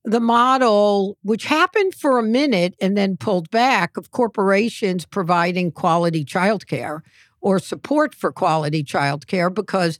the 0.07 0.21
model, 0.21 1.17
which 1.23 1.43
happened 1.43 1.93
for 1.93 2.17
a 2.17 2.23
minute 2.23 2.73
and 2.79 2.95
then 2.95 3.17
pulled 3.17 3.49
back, 3.49 3.97
of 3.97 4.11
corporations 4.11 5.05
providing 5.05 5.69
quality 5.69 6.23
childcare 6.23 7.01
or 7.41 7.59
support 7.59 8.15
for 8.15 8.31
quality 8.31 8.83
childcare, 8.85 9.53
because 9.53 9.99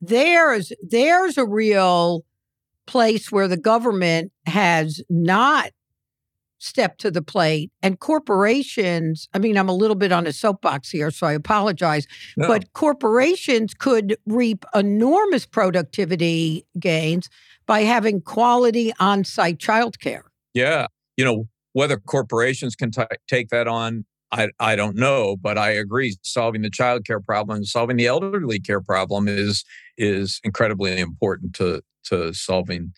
there's 0.00 0.72
there's 0.82 1.36
a 1.36 1.44
real 1.44 2.24
place 2.86 3.30
where 3.30 3.46
the 3.46 3.58
government 3.58 4.32
has 4.46 5.02
not 5.10 5.70
stepped 6.58 7.00
to 7.00 7.10
the 7.10 7.22
plate 7.22 7.70
and 7.82 8.00
corporations 8.00 9.28
i 9.34 9.38
mean 9.38 9.56
i'm 9.56 9.68
a 9.68 9.74
little 9.74 9.96
bit 9.96 10.12
on 10.12 10.26
a 10.26 10.32
soapbox 10.32 10.90
here 10.90 11.10
so 11.10 11.26
i 11.26 11.32
apologize 11.32 12.06
no. 12.36 12.46
but 12.48 12.72
corporations 12.72 13.74
could 13.74 14.16
reap 14.26 14.64
enormous 14.74 15.46
productivity 15.46 16.64
gains 16.78 17.28
by 17.66 17.80
having 17.80 18.20
quality 18.20 18.92
on-site 18.98 19.58
childcare 19.58 20.22
yeah 20.54 20.86
you 21.16 21.24
know 21.24 21.48
whether 21.72 21.96
corporations 21.96 22.74
can 22.74 22.90
t- 22.90 23.02
take 23.28 23.48
that 23.48 23.68
on 23.68 24.04
I, 24.34 24.48
I 24.58 24.74
don't 24.74 24.96
know, 24.96 25.36
but 25.36 25.56
I 25.58 25.70
agree. 25.70 26.16
Solving 26.22 26.62
the 26.62 26.70
child 26.70 27.04
care 27.04 27.20
problem, 27.20 27.64
solving 27.64 27.96
the 27.96 28.06
elderly 28.06 28.58
care 28.58 28.80
problem 28.80 29.28
is 29.28 29.64
is 29.96 30.40
incredibly 30.42 30.98
important 30.98 31.54
to 31.56 31.82
to 32.06 32.34
solving 32.34 32.92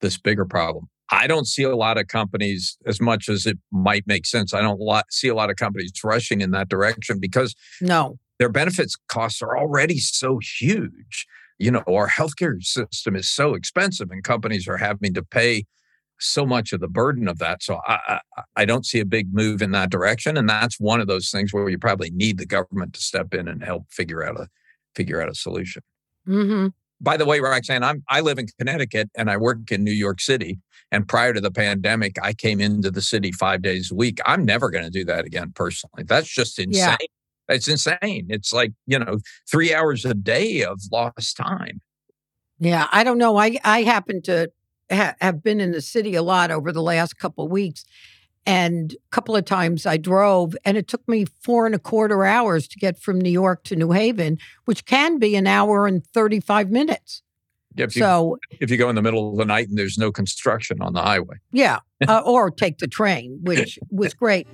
this 0.00 0.18
bigger 0.18 0.44
problem. 0.44 0.88
I 1.10 1.26
don't 1.26 1.46
see 1.46 1.62
a 1.62 1.76
lot 1.76 1.98
of 1.98 2.06
companies 2.06 2.78
as 2.86 3.00
much 3.00 3.28
as 3.28 3.46
it 3.46 3.58
might 3.72 4.06
make 4.06 4.26
sense. 4.26 4.54
I 4.54 4.60
don't 4.60 4.80
lot, 4.80 5.06
see 5.10 5.28
a 5.28 5.34
lot 5.34 5.50
of 5.50 5.56
companies 5.56 5.92
rushing 6.04 6.40
in 6.40 6.52
that 6.52 6.68
direction 6.68 7.18
because 7.18 7.54
no, 7.80 8.18
their 8.38 8.48
benefits 8.48 8.96
costs 9.08 9.42
are 9.42 9.58
already 9.58 9.98
so 9.98 10.38
huge. 10.58 11.26
You 11.58 11.70
know, 11.70 11.82
our 11.88 12.08
healthcare 12.08 12.62
system 12.62 13.16
is 13.16 13.30
so 13.30 13.54
expensive, 13.54 14.10
and 14.10 14.24
companies 14.24 14.66
are 14.66 14.78
having 14.78 15.12
to 15.14 15.22
pay 15.22 15.66
so 16.18 16.46
much 16.46 16.72
of 16.72 16.80
the 16.80 16.88
burden 16.88 17.28
of 17.28 17.38
that. 17.38 17.62
So 17.62 17.80
I, 17.86 18.20
I, 18.36 18.42
I 18.56 18.64
don't 18.64 18.86
see 18.86 19.00
a 19.00 19.06
big 19.06 19.32
move 19.32 19.62
in 19.62 19.72
that 19.72 19.90
direction, 19.90 20.36
and 20.36 20.48
that's 20.48 20.78
one 20.78 21.00
of 21.00 21.06
those 21.06 21.30
things 21.30 21.52
where 21.52 21.68
you 21.68 21.78
probably 21.78 22.10
need 22.10 22.38
the 22.38 22.46
government 22.46 22.94
to 22.94 23.00
step 23.00 23.34
in 23.34 23.48
and 23.48 23.62
help 23.62 23.84
figure 23.90 24.24
out 24.24 24.38
a 24.40 24.48
figure 24.94 25.20
out 25.20 25.28
a 25.28 25.34
solution. 25.34 25.82
Mm-hmm. 26.26 26.68
By 27.00 27.16
the 27.16 27.24
way, 27.24 27.40
Roxanne, 27.40 27.82
I'm 27.82 28.02
I 28.08 28.20
live 28.20 28.38
in 28.38 28.46
Connecticut 28.58 29.10
and 29.16 29.30
I 29.30 29.36
work 29.36 29.70
in 29.70 29.84
New 29.84 29.92
York 29.92 30.20
City. 30.20 30.58
And 30.92 31.06
prior 31.06 31.32
to 31.32 31.40
the 31.40 31.50
pandemic, 31.52 32.16
I 32.22 32.32
came 32.32 32.60
into 32.60 32.90
the 32.90 33.00
city 33.00 33.32
five 33.32 33.62
days 33.62 33.92
a 33.92 33.94
week. 33.94 34.18
I'm 34.26 34.44
never 34.44 34.70
going 34.70 34.84
to 34.84 34.90
do 34.90 35.04
that 35.04 35.24
again 35.24 35.52
personally. 35.54 36.04
That's 36.04 36.28
just 36.28 36.58
insane. 36.58 36.96
Yeah. 37.00 37.54
It's 37.54 37.68
insane. 37.68 38.26
It's 38.28 38.52
like, 38.52 38.72
you 38.86 38.98
know, 38.98 39.18
three 39.50 39.74
hours 39.74 40.04
a 40.04 40.14
day 40.14 40.62
of 40.62 40.80
lost 40.90 41.36
time. 41.36 41.80
Yeah, 42.58 42.86
I 42.92 43.04
don't 43.04 43.18
know. 43.18 43.36
I 43.36 43.58
I 43.64 43.82
happen 43.82 44.20
to 44.22 44.50
ha- 44.90 45.14
have 45.20 45.42
been 45.42 45.60
in 45.60 45.72
the 45.72 45.80
city 45.80 46.14
a 46.14 46.22
lot 46.22 46.50
over 46.50 46.72
the 46.72 46.82
last 46.82 47.18
couple 47.18 47.44
of 47.44 47.50
weeks. 47.50 47.84
And 48.46 48.92
a 48.92 49.10
couple 49.10 49.36
of 49.36 49.44
times 49.44 49.86
I 49.86 49.96
drove, 49.96 50.56
and 50.64 50.76
it 50.76 50.88
took 50.88 51.06
me 51.06 51.26
four 51.42 51.66
and 51.66 51.74
a 51.74 51.78
quarter 51.78 52.24
hours 52.24 52.66
to 52.68 52.78
get 52.78 52.98
from 52.98 53.20
New 53.20 53.30
York 53.30 53.64
to 53.64 53.76
New 53.76 53.92
Haven, 53.92 54.38
which 54.64 54.86
can 54.86 55.18
be 55.18 55.36
an 55.36 55.46
hour 55.46 55.86
and 55.86 56.04
35 56.04 56.70
minutes. 56.70 57.22
If 57.76 57.94
you, 57.94 58.02
so 58.02 58.38
if 58.58 58.70
you 58.70 58.76
go 58.76 58.88
in 58.88 58.96
the 58.96 59.02
middle 59.02 59.30
of 59.30 59.36
the 59.36 59.44
night 59.44 59.68
and 59.68 59.78
there's 59.78 59.96
no 59.96 60.10
construction 60.10 60.80
on 60.80 60.92
the 60.92 61.02
highway. 61.02 61.36
Yeah. 61.52 61.80
uh, 62.08 62.22
or 62.24 62.50
take 62.50 62.78
the 62.78 62.88
train, 62.88 63.38
which 63.42 63.78
was 63.90 64.14
great. 64.14 64.48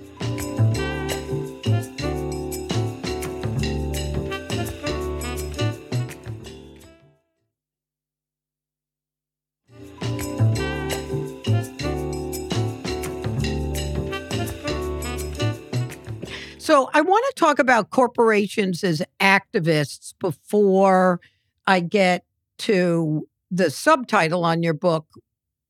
So 16.67 16.91
I 16.93 17.01
want 17.01 17.25
to 17.29 17.41
talk 17.41 17.61
about 17.61 17.91
corporations 17.91 18.83
as 18.83 19.01
activists 19.21 20.14
before 20.19 21.21
I 21.64 21.79
get 21.79 22.25
to 22.59 23.29
the 23.53 23.71
subtitle 23.71 24.45
on 24.45 24.64
your 24.64 24.75
book, 24.75 25.07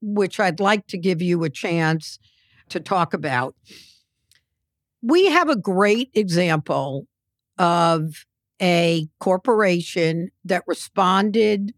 which 0.01 0.41
I'd 0.41 0.59
like 0.59 0.87
to 0.87 0.97
give 0.97 1.21
you 1.21 1.45
a 1.45 1.51
chance 1.51 2.19
to 2.71 2.81
talk 2.81 3.13
about. 3.13 3.55
We 5.03 5.27
have 5.27 5.51
a 5.51 5.57
great 5.57 6.09
example 6.15 7.07
of 7.59 8.25
a 8.63 9.07
corporation 9.21 10.31
that 10.47 10.65
responded 10.67 11.75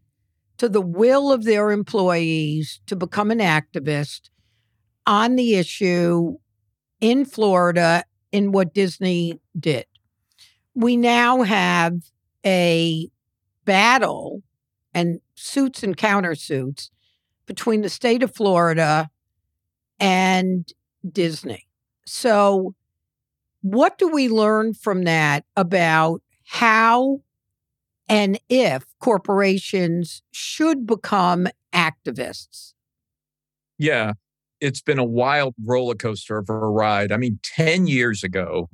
to 0.58 0.68
the 0.68 0.80
will 0.80 1.32
of 1.32 1.42
their 1.42 1.72
employees 1.72 2.80
to 2.86 2.94
become 2.94 3.32
an 3.32 3.40
activist 3.40 4.30
on 5.08 5.34
the 5.34 5.56
issue 5.56 6.36
in 7.00 7.24
Florida 7.24 8.04
in 8.32 8.52
what 8.52 8.74
Disney 8.74 9.40
did. 9.58 9.86
We 10.74 10.96
now 10.96 11.42
have 11.42 12.02
a 12.44 13.10
battle 13.64 14.42
and 14.94 15.20
suits 15.34 15.82
and 15.82 15.96
countersuits 15.96 16.90
between 17.46 17.82
the 17.82 17.88
state 17.88 18.22
of 18.22 18.34
Florida 18.34 19.10
and 19.98 20.70
Disney. 21.10 21.66
So, 22.06 22.74
what 23.62 23.98
do 23.98 24.08
we 24.08 24.28
learn 24.28 24.72
from 24.74 25.02
that 25.02 25.44
about 25.56 26.22
how 26.44 27.22
and 28.08 28.38
if 28.48 28.84
corporations 29.00 30.22
should 30.30 30.86
become 30.86 31.48
activists? 31.74 32.74
Yeah 33.78 34.12
it's 34.60 34.80
been 34.80 34.98
a 34.98 35.04
wild 35.04 35.54
roller 35.64 35.94
coaster 35.94 36.38
of 36.38 36.48
a 36.48 36.54
ride. 36.54 37.12
I 37.12 37.16
mean, 37.16 37.38
10 37.42 37.86
years 37.86 38.24
ago, 38.24 38.68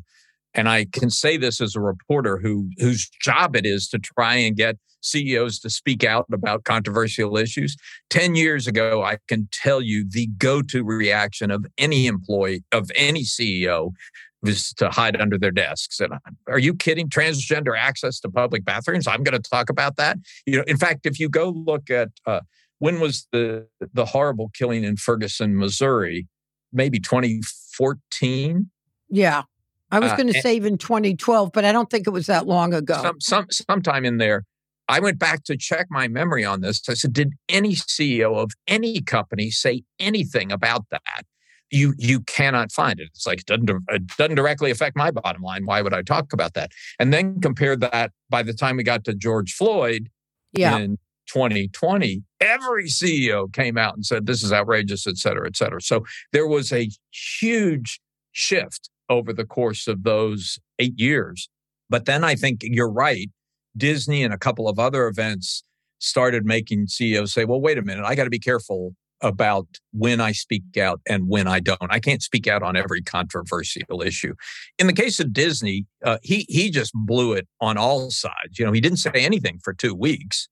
and 0.55 0.68
I 0.68 0.87
can 0.93 1.11
say 1.11 1.37
this 1.37 1.61
as 1.61 1.74
a 1.74 1.80
reporter 1.80 2.39
who 2.39 2.70
whose 2.78 3.09
job 3.20 3.57
it 3.57 3.66
is 3.66 3.89
to 3.89 3.99
try 3.99 4.37
and 4.37 4.57
get 4.57 4.76
CEOs 5.01 5.59
to 5.61 5.70
speak 5.70 6.05
out 6.05 6.26
about 6.32 6.64
controversial 6.64 7.37
issues. 7.37 7.76
10 8.11 8.35
years 8.35 8.66
ago, 8.66 9.03
I 9.03 9.18
can 9.28 9.49
tell 9.53 9.82
you 9.82 10.09
the 10.09 10.28
go-to 10.39 10.82
reaction 10.82 11.51
of 11.51 11.66
any 11.76 12.07
employee 12.07 12.64
of 12.72 12.91
any 12.95 13.22
CEO 13.22 13.93
was 14.43 14.72
to 14.74 14.91
hide 14.91 15.20
under 15.20 15.39
their 15.39 15.51
desks. 15.51 16.01
And 16.01 16.12
are 16.49 16.59
you 16.59 16.74
kidding? 16.74 17.09
Transgender 17.09 17.76
access 17.76 18.20
to 18.20 18.30
public 18.30 18.64
bathrooms? 18.64 19.07
I'm 19.07 19.22
going 19.22 19.41
to 19.41 19.51
talk 19.51 19.70
about 19.70 19.97
that. 19.97 20.18
You 20.47 20.59
know, 20.59 20.64
in 20.66 20.76
fact, 20.76 21.07
if 21.07 21.18
you 21.18 21.28
go 21.28 21.49
look 21.49 21.91
at 21.91 22.11
uh, 22.26 22.41
when 22.78 23.00
was 23.00 23.26
the 23.32 23.66
the 23.92 24.06
horrible 24.06 24.50
killing 24.54 24.84
in 24.84 24.96
Ferguson, 24.96 25.56
Missouri? 25.56 26.28
Maybe 26.72 26.98
2014. 26.98 28.70
Yeah. 29.08 29.42
I 29.90 30.00
was 30.00 30.12
going 30.12 30.26
to 30.32 30.36
uh, 30.36 30.42
say 30.42 30.56
even 30.56 30.76
2012, 30.76 31.52
but 31.52 31.64
I 31.64 31.70
don't 31.70 31.88
think 31.88 32.08
it 32.08 32.10
was 32.10 32.26
that 32.26 32.46
long 32.46 32.74
ago. 32.74 33.00
Some, 33.00 33.20
some, 33.20 33.46
sometime 33.50 34.04
in 34.04 34.16
there, 34.18 34.44
I 34.88 35.00
went 35.00 35.18
back 35.18 35.44
to 35.44 35.56
check 35.56 35.86
my 35.88 36.08
memory 36.08 36.44
on 36.44 36.60
this. 36.60 36.82
I 36.88 36.94
said, 36.94 37.12
did 37.12 37.32
any 37.48 37.74
CEO 37.74 38.36
of 38.36 38.52
any 38.66 39.00
company 39.00 39.50
say 39.50 39.84
anything 39.98 40.52
about 40.52 40.86
that? 40.90 41.24
You 41.70 41.94
you 41.96 42.20
cannot 42.20 42.70
find 42.70 43.00
it. 43.00 43.08
It's 43.14 43.26
like 43.26 43.40
it 43.40 43.46
doesn't 43.46 43.70
it 43.88 44.06
doesn't 44.18 44.36
directly 44.36 44.70
affect 44.70 44.96
my 44.96 45.10
bottom 45.10 45.42
line. 45.42 45.64
Why 45.64 45.80
would 45.80 45.94
I 45.94 46.02
talk 46.02 46.32
about 46.32 46.54
that? 46.54 46.70
And 47.00 47.12
then 47.12 47.40
compare 47.40 47.74
that 47.74 48.12
by 48.28 48.42
the 48.42 48.52
time 48.52 48.76
we 48.76 48.84
got 48.84 49.02
to 49.04 49.14
George 49.14 49.54
Floyd 49.54 50.10
yeah. 50.52 50.76
in 50.76 50.98
2020, 51.26 52.22
every 52.40 52.86
CEO 52.86 53.52
came 53.52 53.78
out 53.78 53.94
and 53.94 54.04
said, 54.04 54.26
this 54.26 54.42
is 54.42 54.52
outrageous, 54.52 55.06
et 55.06 55.16
cetera, 55.16 55.46
et 55.46 55.56
cetera. 55.56 55.80
So 55.80 56.04
there 56.32 56.46
was 56.46 56.72
a 56.72 56.88
huge 57.40 58.00
shift 58.32 58.90
over 59.08 59.32
the 59.32 59.44
course 59.44 59.86
of 59.86 60.02
those 60.02 60.58
eight 60.78 60.98
years. 60.98 61.48
But 61.90 62.06
then 62.06 62.24
I 62.24 62.34
think 62.34 62.60
you're 62.62 62.90
right. 62.90 63.30
Disney 63.76 64.22
and 64.22 64.32
a 64.32 64.38
couple 64.38 64.68
of 64.68 64.78
other 64.78 65.06
events 65.06 65.64
started 65.98 66.44
making 66.44 66.86
CEOs 66.86 67.32
say, 67.32 67.44
well, 67.44 67.60
wait 67.60 67.78
a 67.78 67.82
minute, 67.82 68.04
I 68.04 68.14
got 68.14 68.24
to 68.24 68.30
be 68.30 68.38
careful 68.38 68.94
about 69.20 69.66
when 69.92 70.20
I 70.20 70.32
speak 70.32 70.76
out 70.76 71.00
and 71.08 71.28
when 71.28 71.48
I 71.48 71.58
don't. 71.60 71.78
I 71.90 71.98
can't 71.98 72.22
speak 72.22 72.46
out 72.46 72.62
on 72.62 72.76
every 72.76 73.00
controversial 73.00 74.02
issue. 74.02 74.34
In 74.78 74.86
the 74.86 74.92
case 74.92 75.18
of 75.18 75.32
Disney, 75.32 75.86
uh, 76.04 76.18
he 76.22 76.44
he 76.48 76.70
just 76.70 76.92
blew 76.94 77.32
it 77.32 77.48
on 77.60 77.78
all 77.78 78.10
sides. 78.10 78.58
You 78.58 78.66
know, 78.66 78.72
he 78.72 78.80
didn't 78.80 78.98
say 78.98 79.12
anything 79.14 79.60
for 79.62 79.72
two 79.72 79.94
weeks 79.94 80.48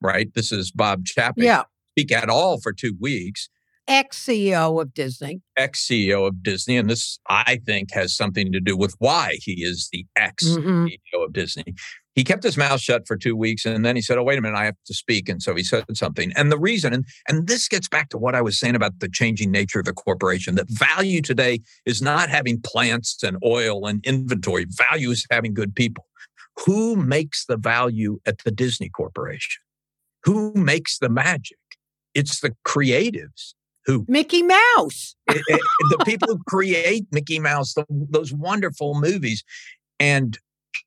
right? 0.00 0.32
This 0.34 0.52
is 0.52 0.70
Bob 0.70 1.04
Chapek. 1.04 1.34
Yeah. 1.36 1.62
Speak 1.92 2.12
at 2.12 2.28
all 2.28 2.60
for 2.60 2.72
two 2.72 2.96
weeks. 3.00 3.48
Ex 3.86 4.24
CEO 4.24 4.80
of 4.80 4.94
Disney. 4.94 5.42
Ex 5.56 5.86
CEO 5.86 6.26
of 6.26 6.42
Disney. 6.42 6.76
And 6.76 6.88
this, 6.88 7.18
I 7.28 7.60
think, 7.66 7.92
has 7.92 8.16
something 8.16 8.50
to 8.52 8.60
do 8.60 8.76
with 8.76 8.94
why 8.98 9.36
he 9.40 9.62
is 9.62 9.88
the 9.92 10.06
ex 10.16 10.44
CEO 10.44 10.58
mm-hmm. 10.58 11.22
of 11.22 11.32
Disney. 11.32 11.74
He 12.14 12.24
kept 12.24 12.44
his 12.44 12.56
mouth 12.56 12.80
shut 12.80 13.06
for 13.06 13.16
two 13.16 13.36
weeks 13.36 13.64
and 13.64 13.84
then 13.84 13.96
he 13.96 14.02
said, 14.02 14.18
Oh, 14.18 14.22
wait 14.22 14.38
a 14.38 14.40
minute, 14.40 14.56
I 14.56 14.64
have 14.64 14.76
to 14.86 14.94
speak. 14.94 15.28
And 15.28 15.42
so 15.42 15.54
he 15.54 15.64
said 15.64 15.84
something. 15.94 16.32
And 16.36 16.50
the 16.50 16.58
reason, 16.58 16.92
and, 16.92 17.04
and 17.28 17.46
this 17.46 17.68
gets 17.68 17.88
back 17.88 18.08
to 18.10 18.18
what 18.18 18.34
I 18.34 18.40
was 18.40 18.58
saying 18.58 18.76
about 18.76 19.00
the 19.00 19.08
changing 19.08 19.50
nature 19.50 19.80
of 19.80 19.84
the 19.84 19.92
corporation, 19.92 20.54
that 20.54 20.70
value 20.70 21.20
today 21.20 21.60
is 21.84 22.00
not 22.00 22.28
having 22.30 22.60
plants 22.60 23.22
and 23.22 23.36
oil 23.44 23.86
and 23.86 24.04
inventory. 24.06 24.66
Value 24.90 25.10
is 25.10 25.26
having 25.30 25.54
good 25.54 25.74
people. 25.74 26.06
Who 26.64 26.94
makes 26.94 27.46
the 27.46 27.56
value 27.56 28.20
at 28.26 28.38
the 28.44 28.52
Disney 28.52 28.88
Corporation? 28.88 29.63
Who 30.24 30.52
makes 30.54 30.98
the 30.98 31.08
magic? 31.08 31.58
It's 32.14 32.40
the 32.40 32.54
creatives 32.66 33.54
who 33.86 34.04
Mickey 34.08 34.42
Mouse. 34.42 35.14
it, 35.28 35.42
it, 35.46 35.60
the 35.90 36.04
people 36.04 36.28
who 36.28 36.42
create 36.46 37.06
Mickey 37.12 37.38
Mouse, 37.38 37.74
the, 37.74 37.84
those 37.88 38.32
wonderful 38.32 38.98
movies. 38.98 39.44
And 40.00 40.38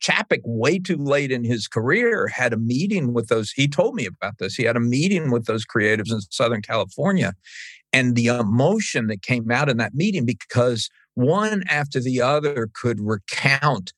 Chapek, 0.03 0.41
way 0.43 0.79
too 0.79 0.97
late 0.97 1.31
in 1.31 1.43
his 1.43 1.67
career, 1.67 2.27
had 2.27 2.53
a 2.53 2.57
meeting 2.57 3.13
with 3.13 3.27
those. 3.27 3.51
He 3.51 3.67
told 3.67 3.95
me 3.95 4.05
about 4.05 4.38
this. 4.39 4.55
He 4.55 4.63
had 4.63 4.75
a 4.75 4.81
meeting 4.81 5.31
with 5.31 5.45
those 5.45 5.65
creatives 5.65 6.11
in 6.11 6.21
Southern 6.21 6.61
California. 6.61 7.33
And 7.93 8.15
the 8.15 8.27
emotion 8.27 9.07
that 9.07 9.21
came 9.21 9.49
out 9.49 9.69
in 9.69 9.77
that 9.77 9.93
meeting, 9.93 10.25
because 10.25 10.89
one 11.13 11.63
after 11.69 11.99
the 11.99 12.21
other 12.21 12.69
could 12.73 12.99
recount 12.99 13.93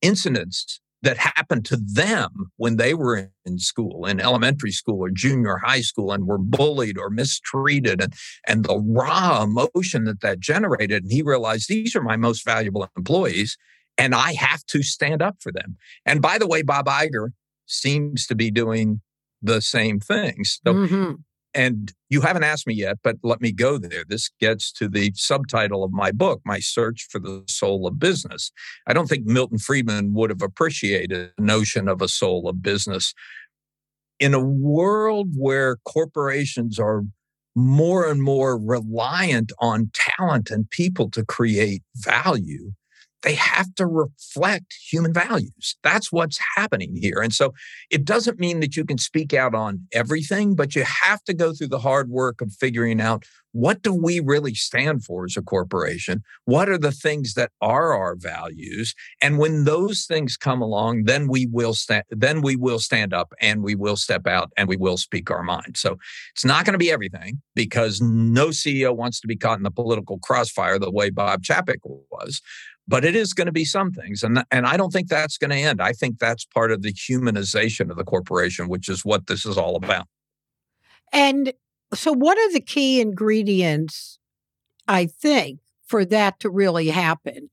incidents 0.00 0.80
that 1.06 1.16
happened 1.16 1.64
to 1.64 1.76
them 1.76 2.50
when 2.56 2.76
they 2.76 2.92
were 2.92 3.30
in 3.44 3.58
school, 3.60 4.06
in 4.06 4.20
elementary 4.20 4.72
school 4.72 4.98
or 4.98 5.08
junior 5.08 5.58
high 5.58 5.80
school, 5.80 6.10
and 6.10 6.26
were 6.26 6.36
bullied 6.36 6.98
or 6.98 7.10
mistreated, 7.10 8.02
and, 8.02 8.12
and 8.46 8.64
the 8.64 8.76
raw 8.76 9.44
emotion 9.44 10.04
that 10.04 10.20
that 10.20 10.40
generated. 10.40 11.04
And 11.04 11.12
he 11.12 11.22
realized 11.22 11.68
these 11.68 11.94
are 11.94 12.02
my 12.02 12.16
most 12.16 12.44
valuable 12.44 12.88
employees, 12.96 13.56
and 13.96 14.16
I 14.16 14.32
have 14.32 14.64
to 14.66 14.82
stand 14.82 15.22
up 15.22 15.36
for 15.40 15.52
them. 15.52 15.76
And 16.04 16.20
by 16.20 16.38
the 16.38 16.46
way, 16.48 16.62
Bob 16.62 16.86
Iger 16.86 17.28
seems 17.66 18.26
to 18.26 18.34
be 18.34 18.50
doing 18.50 19.00
the 19.40 19.60
same 19.60 20.00
things. 20.00 20.60
So 20.66 20.74
mm-hmm. 20.74 21.12
And 21.56 21.90
you 22.10 22.20
haven't 22.20 22.44
asked 22.44 22.66
me 22.66 22.74
yet, 22.74 22.98
but 23.02 23.16
let 23.22 23.40
me 23.40 23.50
go 23.50 23.78
there. 23.78 24.04
This 24.06 24.30
gets 24.40 24.70
to 24.72 24.90
the 24.90 25.10
subtitle 25.14 25.84
of 25.84 25.90
my 25.90 26.12
book, 26.12 26.42
My 26.44 26.58
Search 26.58 27.08
for 27.10 27.18
the 27.18 27.44
Soul 27.48 27.86
of 27.86 27.98
Business. 27.98 28.52
I 28.86 28.92
don't 28.92 29.06
think 29.06 29.24
Milton 29.24 29.56
Friedman 29.56 30.12
would 30.12 30.28
have 30.28 30.42
appreciated 30.42 31.32
the 31.38 31.42
notion 31.42 31.88
of 31.88 32.02
a 32.02 32.08
soul 32.08 32.46
of 32.46 32.60
business. 32.60 33.14
In 34.20 34.34
a 34.34 34.44
world 34.44 35.30
where 35.34 35.78
corporations 35.86 36.78
are 36.78 37.04
more 37.54 38.06
and 38.06 38.22
more 38.22 38.58
reliant 38.58 39.50
on 39.58 39.90
talent 39.94 40.50
and 40.50 40.68
people 40.68 41.10
to 41.12 41.24
create 41.24 41.82
value, 41.96 42.72
they 43.22 43.34
have 43.34 43.74
to 43.76 43.86
reflect 43.86 44.74
human 44.90 45.12
values. 45.12 45.76
That's 45.82 46.12
what's 46.12 46.38
happening 46.56 46.96
here. 46.96 47.20
And 47.20 47.32
so 47.32 47.54
it 47.90 48.04
doesn't 48.04 48.38
mean 48.38 48.60
that 48.60 48.76
you 48.76 48.84
can 48.84 48.98
speak 48.98 49.34
out 49.34 49.54
on 49.54 49.86
everything, 49.92 50.54
but 50.54 50.76
you 50.76 50.84
have 50.84 51.22
to 51.24 51.34
go 51.34 51.52
through 51.52 51.68
the 51.68 51.80
hard 51.80 52.08
work 52.08 52.40
of 52.40 52.52
figuring 52.52 53.00
out 53.00 53.24
what 53.56 53.80
do 53.80 53.94
we 53.94 54.20
really 54.20 54.54
stand 54.54 55.02
for 55.02 55.24
as 55.24 55.34
a 55.34 55.40
corporation? 55.40 56.22
What 56.44 56.68
are 56.68 56.76
the 56.76 56.92
things 56.92 57.32
that 57.34 57.52
are 57.62 57.94
our 57.94 58.14
values? 58.14 58.94
And 59.22 59.38
when 59.38 59.64
those 59.64 60.04
things 60.04 60.36
come 60.36 60.60
along, 60.60 61.04
then 61.04 61.26
we 61.26 61.46
will 61.46 61.72
stand 61.72 62.04
then 62.10 62.42
we 62.42 62.54
will 62.54 62.78
stand 62.78 63.14
up 63.14 63.32
and 63.40 63.62
we 63.62 63.74
will 63.74 63.96
step 63.96 64.26
out 64.26 64.52
and 64.58 64.68
we 64.68 64.76
will 64.76 64.98
speak 64.98 65.30
our 65.30 65.42
mind. 65.42 65.78
So 65.78 65.96
it's 66.34 66.44
not 66.44 66.66
going 66.66 66.74
to 66.74 66.78
be 66.78 66.90
everything 66.90 67.40
because 67.54 68.02
no 68.02 68.48
CEO 68.48 68.94
wants 68.94 69.20
to 69.20 69.26
be 69.26 69.36
caught 69.36 69.56
in 69.56 69.64
the 69.64 69.70
political 69.70 70.18
crossfire 70.18 70.78
the 70.78 70.90
way 70.90 71.08
Bob 71.08 71.42
Chapek 71.42 71.78
was 71.82 72.42
but 72.88 73.04
it 73.04 73.16
is 73.16 73.32
going 73.32 73.46
to 73.46 73.52
be 73.52 73.64
some 73.64 73.92
things 73.92 74.22
and 74.22 74.44
and 74.50 74.66
I 74.66 74.76
don't 74.76 74.92
think 74.92 75.08
that's 75.08 75.38
going 75.38 75.50
to 75.50 75.56
end. 75.56 75.80
I 75.80 75.92
think 75.92 76.18
that's 76.18 76.44
part 76.44 76.72
of 76.72 76.82
the 76.82 76.92
humanization 76.92 77.90
of 77.90 77.96
the 77.96 78.04
corporation, 78.04 78.68
which 78.68 78.88
is 78.88 79.04
what 79.04 79.26
this 79.26 79.44
is 79.44 79.58
all 79.58 79.76
about. 79.76 80.06
And 81.12 81.52
so 81.94 82.12
what 82.12 82.38
are 82.38 82.52
the 82.52 82.60
key 82.60 83.00
ingredients 83.00 84.18
I 84.88 85.06
think 85.06 85.60
for 85.84 86.04
that 86.04 86.40
to 86.40 86.50
really 86.50 86.88
happen 86.88 87.50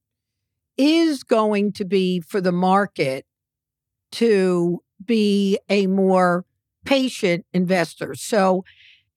is 0.78 1.24
going 1.24 1.72
to 1.74 1.86
be 1.86 2.20
for 2.20 2.42
the 2.42 2.52
market 2.52 3.26
to 4.14 4.82
be 5.04 5.60
a 5.70 5.88
more 5.88 6.46
patient 6.86 7.46
investor. 7.54 8.16
So, 8.16 8.66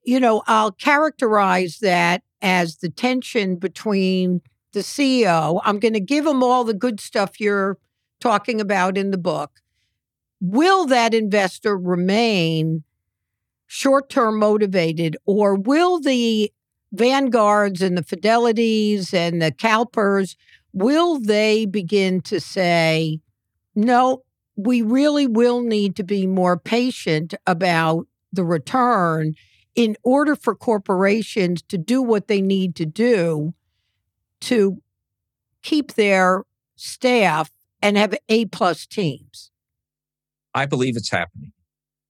you 0.05 0.21
know, 0.21 0.43
I'll 0.47 0.73
characterize 0.73 1.79
that 1.79 2.23
as 2.43 2.77
the 2.77 2.91
tension 2.91 3.57
between 3.57 4.43
the 4.77 4.83
CEO. 4.83 5.59
I'm 5.65 5.79
going 5.79 5.95
to 5.95 6.01
give 6.01 6.27
him 6.27 6.43
all 6.43 6.63
the 6.63 6.75
good 6.75 7.01
stuff 7.01 7.41
you're 7.41 7.79
talking 8.21 8.61
about 8.61 8.99
in 8.99 9.11
the 9.11 9.19
book. 9.19 9.63
Will 10.39 10.85
that 10.85 11.15
investor 11.15 11.79
remain 11.79 12.85
short 13.67 14.11
term 14.11 14.39
motivated, 14.39 15.17
or 15.25 15.55
will 15.55 15.99
the 15.99 16.53
Vanguards 16.93 17.81
and 17.81 17.97
the 17.97 18.05
Fidelities 18.05 19.15
and 19.15 19.41
the 19.41 19.51
CalPERS, 19.51 20.37
will 20.75 21.19
they 21.21 21.65
begin 21.65 22.21
to 22.21 22.39
say, 22.39 23.21
no, 23.75 24.25
we 24.57 24.83
really 24.83 25.27
will 25.27 25.63
need 25.63 25.97
to 25.97 26.05
be 26.05 26.27
more 26.27 26.59
patient 26.59 27.33
about 27.47 28.07
the 28.31 28.45
return 28.45 29.35
in 29.75 29.97
order 30.03 30.37
for 30.37 30.55
corporations 30.55 31.63
to 31.63 31.79
do 31.79 32.03
what 32.03 32.29
they 32.29 32.43
need 32.43 32.77
to 32.77 32.85
do 32.85 33.55
to 34.43 34.83
keep 35.63 35.95
their 35.95 36.45
staff 36.77 37.51
and 37.83 37.97
have 37.97 38.15
A 38.29 38.47
plus 38.47 38.87
teams? 38.87 39.51
I 40.55 40.67
believe 40.67 40.97
it's 40.97 41.11
happening. 41.11 41.53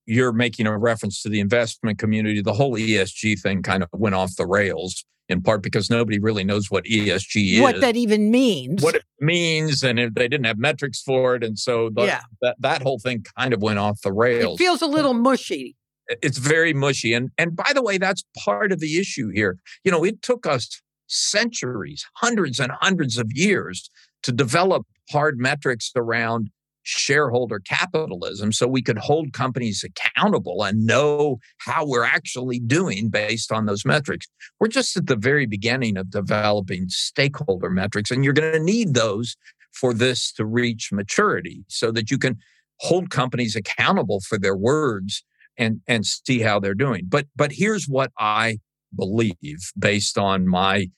You're 0.06 0.32
making 0.32 0.66
a 0.66 0.78
reference 0.78 1.22
to 1.22 1.28
the 1.28 1.40
investment 1.40 1.98
community. 1.98 2.40
The 2.40 2.52
whole 2.52 2.76
ESG 2.76 3.40
thing 3.40 3.62
kind 3.62 3.82
of 3.82 3.88
went 3.92 4.14
off 4.14 4.36
the 4.36 4.46
rails 4.46 5.04
in 5.28 5.42
part 5.42 5.62
because 5.62 5.90
nobody 5.90 6.18
really 6.18 6.44
knows 6.44 6.70
what 6.70 6.84
ESG 6.84 7.54
is. 7.54 7.60
What 7.60 7.80
that 7.80 7.96
even 7.96 8.30
means. 8.30 8.82
What 8.82 8.94
it 8.94 9.02
means. 9.20 9.82
And 9.82 9.98
if 9.98 10.14
they 10.14 10.28
didn't 10.28 10.46
have 10.46 10.58
metrics 10.58 11.02
for 11.02 11.34
it. 11.34 11.42
And 11.42 11.58
so 11.58 11.90
the, 11.92 12.04
yeah. 12.04 12.20
that, 12.42 12.56
that 12.60 12.82
whole 12.82 12.98
thing 12.98 13.24
kind 13.36 13.52
of 13.52 13.60
went 13.60 13.78
off 13.78 14.00
the 14.02 14.12
rails. 14.12 14.60
It 14.60 14.62
feels 14.62 14.82
a 14.82 14.86
little 14.86 15.14
mushy. 15.14 15.74
It's 16.22 16.38
very 16.38 16.72
mushy. 16.72 17.12
And, 17.12 17.30
and 17.36 17.56
by 17.56 17.72
the 17.74 17.82
way, 17.82 17.98
that's 17.98 18.24
part 18.38 18.70
of 18.70 18.78
the 18.78 18.98
issue 18.98 19.30
here. 19.30 19.58
You 19.82 19.90
know, 19.90 20.04
it 20.04 20.22
took 20.22 20.46
us 20.46 20.80
centuries, 21.06 22.04
hundreds 22.14 22.58
and 22.58 22.72
hundreds 22.80 23.18
of 23.18 23.30
years 23.32 23.90
to 24.22 24.32
develop 24.32 24.86
hard 25.10 25.38
metrics 25.38 25.92
around 25.94 26.50
shareholder 26.82 27.58
capitalism 27.58 28.52
so 28.52 28.68
we 28.68 28.80
could 28.80 28.98
hold 28.98 29.32
companies 29.32 29.84
accountable 29.84 30.62
and 30.62 30.86
know 30.86 31.38
how 31.58 31.84
we're 31.84 32.04
actually 32.04 32.60
doing 32.60 33.08
based 33.08 33.50
on 33.50 33.66
those 33.66 33.84
metrics. 33.84 34.26
We're 34.60 34.68
just 34.68 34.96
at 34.96 35.08
the 35.08 35.16
very 35.16 35.46
beginning 35.46 35.96
of 35.96 36.10
developing 36.10 36.88
stakeholder 36.88 37.70
metrics, 37.70 38.12
and 38.12 38.22
you're 38.22 38.32
going 38.32 38.52
to 38.52 38.60
need 38.60 38.94
those 38.94 39.36
for 39.72 39.92
this 39.92 40.32
to 40.34 40.46
reach 40.46 40.90
maturity 40.92 41.64
so 41.68 41.90
that 41.90 42.10
you 42.10 42.18
can 42.18 42.38
hold 42.78 43.10
companies 43.10 43.56
accountable 43.56 44.20
for 44.20 44.38
their 44.38 44.56
words 44.56 45.24
and 45.58 45.80
and 45.88 46.06
see 46.06 46.40
how 46.40 46.60
they're 46.60 46.74
doing. 46.74 47.02
But 47.08 47.26
but 47.34 47.52
here's 47.52 47.86
what 47.86 48.12
I 48.18 48.58
believe 48.96 49.72
based 49.78 50.18
on 50.18 50.48
my 50.48 50.88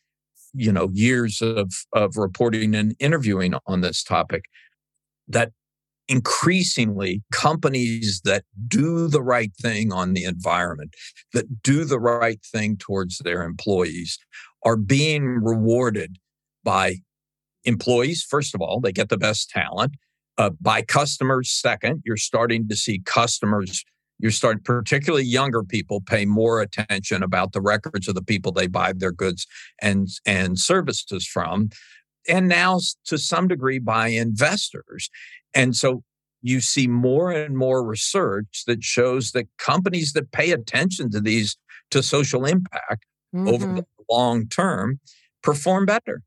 you 0.54 0.72
know 0.72 0.88
years 0.92 1.42
of 1.42 1.72
of 1.92 2.16
reporting 2.16 2.74
and 2.74 2.94
interviewing 2.98 3.54
on 3.66 3.80
this 3.80 4.02
topic 4.02 4.44
that 5.26 5.52
increasingly 6.08 7.22
companies 7.32 8.22
that 8.24 8.44
do 8.66 9.08
the 9.08 9.22
right 9.22 9.52
thing 9.60 9.92
on 9.92 10.14
the 10.14 10.24
environment 10.24 10.94
that 11.34 11.62
do 11.62 11.84
the 11.84 12.00
right 12.00 12.40
thing 12.50 12.76
towards 12.76 13.18
their 13.18 13.42
employees 13.42 14.18
are 14.64 14.76
being 14.76 15.26
rewarded 15.42 16.16
by 16.64 16.94
employees 17.64 18.22
first 18.22 18.54
of 18.54 18.62
all 18.62 18.80
they 18.80 18.92
get 18.92 19.10
the 19.10 19.18
best 19.18 19.50
talent 19.50 19.92
uh, 20.38 20.50
by 20.60 20.80
customers 20.80 21.50
second 21.50 22.02
you're 22.06 22.16
starting 22.16 22.66
to 22.68 22.76
see 22.76 23.00
customers 23.04 23.84
you're 24.18 24.30
starting, 24.30 24.62
particularly 24.62 25.24
younger 25.24 25.62
people, 25.62 26.00
pay 26.00 26.24
more 26.24 26.60
attention 26.60 27.22
about 27.22 27.52
the 27.52 27.60
records 27.60 28.08
of 28.08 28.14
the 28.14 28.22
people 28.22 28.52
they 28.52 28.66
buy 28.66 28.92
their 28.92 29.12
goods 29.12 29.46
and 29.80 30.08
and 30.26 30.58
services 30.58 31.26
from, 31.26 31.70
and 32.28 32.48
now 32.48 32.80
to 33.06 33.18
some 33.18 33.48
degree 33.48 33.78
by 33.78 34.08
investors. 34.08 35.08
And 35.54 35.76
so 35.76 36.02
you 36.42 36.60
see 36.60 36.86
more 36.86 37.30
and 37.30 37.56
more 37.56 37.84
research 37.84 38.64
that 38.66 38.82
shows 38.82 39.32
that 39.32 39.48
companies 39.58 40.12
that 40.12 40.32
pay 40.32 40.52
attention 40.52 41.10
to 41.10 41.20
these 41.20 41.56
to 41.90 42.02
social 42.02 42.44
impact 42.44 43.04
mm-hmm. 43.34 43.48
over 43.48 43.66
the 43.66 43.84
long 44.10 44.48
term 44.48 45.00
perform 45.42 45.86
better. 45.86 46.22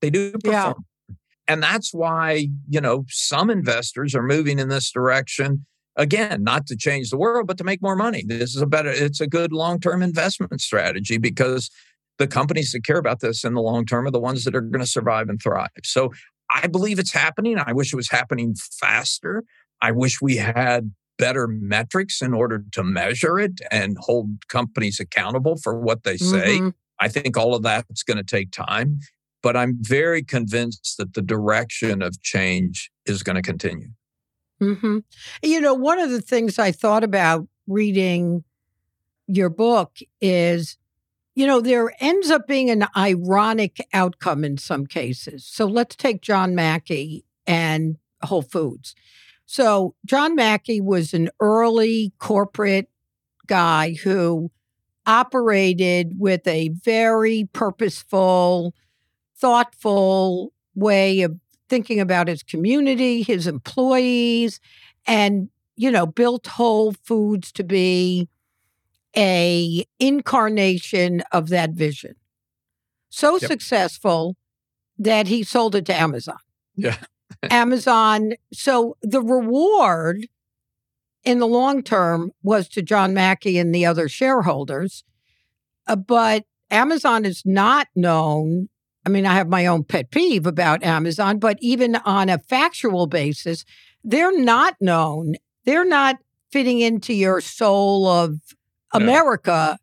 They 0.00 0.10
do 0.10 0.32
perform. 0.32 0.84
Yeah. 1.08 1.14
And 1.48 1.62
that's 1.62 1.92
why, 1.92 2.48
you 2.68 2.80
know, 2.80 3.04
some 3.08 3.50
investors 3.50 4.14
are 4.14 4.22
moving 4.22 4.58
in 4.58 4.68
this 4.68 4.92
direction 4.92 5.66
again, 5.96 6.42
not 6.42 6.66
to 6.68 6.76
change 6.76 7.10
the 7.10 7.16
world, 7.16 7.46
but 7.46 7.58
to 7.58 7.64
make 7.64 7.82
more 7.82 7.96
money. 7.96 8.24
This 8.26 8.54
is 8.54 8.62
a 8.62 8.66
better, 8.66 8.90
it's 8.90 9.20
a 9.20 9.26
good 9.26 9.52
long 9.52 9.80
term 9.80 10.02
investment 10.02 10.60
strategy 10.60 11.18
because 11.18 11.70
the 12.18 12.26
companies 12.26 12.72
that 12.72 12.84
care 12.84 12.98
about 12.98 13.20
this 13.20 13.44
in 13.44 13.54
the 13.54 13.62
long 13.62 13.86
term 13.86 14.06
are 14.06 14.10
the 14.10 14.20
ones 14.20 14.44
that 14.44 14.54
are 14.54 14.60
going 14.60 14.80
to 14.80 14.86
survive 14.86 15.28
and 15.28 15.40
thrive. 15.40 15.70
So 15.84 16.12
I 16.50 16.66
believe 16.66 16.98
it's 16.98 17.12
happening. 17.12 17.58
I 17.58 17.72
wish 17.72 17.92
it 17.92 17.96
was 17.96 18.10
happening 18.10 18.54
faster. 18.54 19.44
I 19.80 19.92
wish 19.92 20.20
we 20.20 20.36
had 20.36 20.92
better 21.18 21.46
metrics 21.46 22.22
in 22.22 22.32
order 22.32 22.64
to 22.72 22.82
measure 22.82 23.38
it 23.38 23.60
and 23.70 23.96
hold 24.00 24.48
companies 24.48 24.98
accountable 25.00 25.56
for 25.56 25.78
what 25.78 26.02
they 26.02 26.16
say. 26.16 26.58
Mm-hmm. 26.58 26.68
I 26.98 27.08
think 27.08 27.36
all 27.36 27.54
of 27.54 27.62
that's 27.62 28.02
going 28.02 28.16
to 28.16 28.24
take 28.24 28.52
time, 28.52 29.00
but 29.42 29.56
I'm 29.56 29.78
very 29.80 30.22
convinced 30.22 30.96
that 30.98 31.14
the 31.14 31.22
direction 31.22 32.02
of 32.02 32.20
change 32.22 32.90
is 33.06 33.22
going 33.22 33.36
to 33.36 33.42
continue. 33.42 33.88
Mm-hmm. 34.60 34.98
You 35.42 35.60
know, 35.60 35.74
one 35.74 35.98
of 35.98 36.10
the 36.10 36.20
things 36.20 36.58
I 36.58 36.72
thought 36.72 37.04
about 37.04 37.48
reading 37.66 38.44
your 39.26 39.48
book 39.48 39.98
is, 40.20 40.76
you 41.34 41.46
know, 41.46 41.60
there 41.60 41.94
ends 42.00 42.30
up 42.30 42.46
being 42.46 42.68
an 42.70 42.86
ironic 42.96 43.86
outcome 43.92 44.44
in 44.44 44.58
some 44.58 44.86
cases. 44.86 45.46
So 45.46 45.66
let's 45.66 45.96
take 45.96 46.20
John 46.20 46.54
Mackey 46.54 47.24
and 47.46 47.96
Whole 48.22 48.42
Foods. 48.42 48.94
So 49.46 49.94
John 50.04 50.34
Mackey 50.34 50.80
was 50.80 51.14
an 51.14 51.30
early 51.40 52.12
corporate 52.18 52.88
guy 53.46 53.94
who 53.94 54.50
operated 55.06 56.20
with 56.20 56.46
a 56.46 56.68
very 56.68 57.48
purposeful, 57.52 58.74
thoughtful 59.36 60.52
way 60.74 61.22
of 61.22 61.39
thinking 61.70 62.00
about 62.00 62.28
his 62.28 62.42
community, 62.42 63.22
his 63.22 63.46
employees, 63.46 64.60
and 65.06 65.48
you 65.76 65.90
know, 65.90 66.04
built 66.04 66.46
Whole 66.46 66.92
Foods 66.92 67.50
to 67.52 67.64
be 67.64 68.28
a 69.16 69.86
incarnation 69.98 71.22
of 71.32 71.48
that 71.48 71.70
vision. 71.70 72.16
So 73.08 73.38
yep. 73.38 73.48
successful 73.48 74.36
that 74.98 75.26
he 75.26 75.42
sold 75.42 75.74
it 75.74 75.86
to 75.86 75.94
Amazon. 75.94 76.36
Yeah. 76.76 76.96
Amazon. 77.50 78.34
So 78.52 78.96
the 79.02 79.22
reward 79.22 80.28
in 81.24 81.38
the 81.38 81.46
long 81.46 81.82
term 81.82 82.32
was 82.42 82.68
to 82.68 82.82
John 82.82 83.14
Mackey 83.14 83.58
and 83.58 83.74
the 83.74 83.86
other 83.86 84.08
shareholders. 84.08 85.04
Uh, 85.86 85.96
but 85.96 86.44
Amazon 86.70 87.24
is 87.24 87.42
not 87.44 87.88
known. 87.96 88.68
I 89.06 89.08
mean, 89.08 89.26
I 89.26 89.34
have 89.34 89.48
my 89.48 89.66
own 89.66 89.84
pet 89.84 90.10
peeve 90.10 90.46
about 90.46 90.82
Amazon, 90.82 91.38
but 91.38 91.58
even 91.60 91.96
on 91.96 92.28
a 92.28 92.38
factual 92.38 93.06
basis, 93.06 93.64
they're 94.04 94.38
not 94.38 94.76
known. 94.80 95.36
They're 95.64 95.86
not 95.86 96.16
fitting 96.52 96.80
into 96.80 97.14
your 97.14 97.40
soul 97.40 98.06
of 98.06 98.38
America 98.92 99.78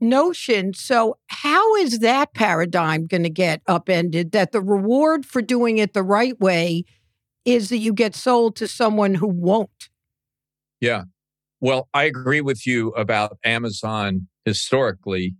notion. 0.00 0.74
So, 0.74 1.18
how 1.28 1.76
is 1.76 2.00
that 2.00 2.34
paradigm 2.34 3.06
going 3.06 3.22
to 3.24 3.30
get 3.30 3.62
upended? 3.66 4.32
That 4.32 4.52
the 4.52 4.60
reward 4.60 5.26
for 5.26 5.42
doing 5.42 5.78
it 5.78 5.92
the 5.92 6.02
right 6.02 6.38
way 6.40 6.84
is 7.44 7.68
that 7.68 7.78
you 7.78 7.92
get 7.92 8.14
sold 8.14 8.56
to 8.56 8.68
someone 8.68 9.14
who 9.14 9.28
won't. 9.28 9.88
Yeah. 10.80 11.04
Well, 11.60 11.88
I 11.92 12.04
agree 12.04 12.40
with 12.40 12.66
you 12.66 12.90
about 12.90 13.38
Amazon 13.44 14.28
historically. 14.44 15.34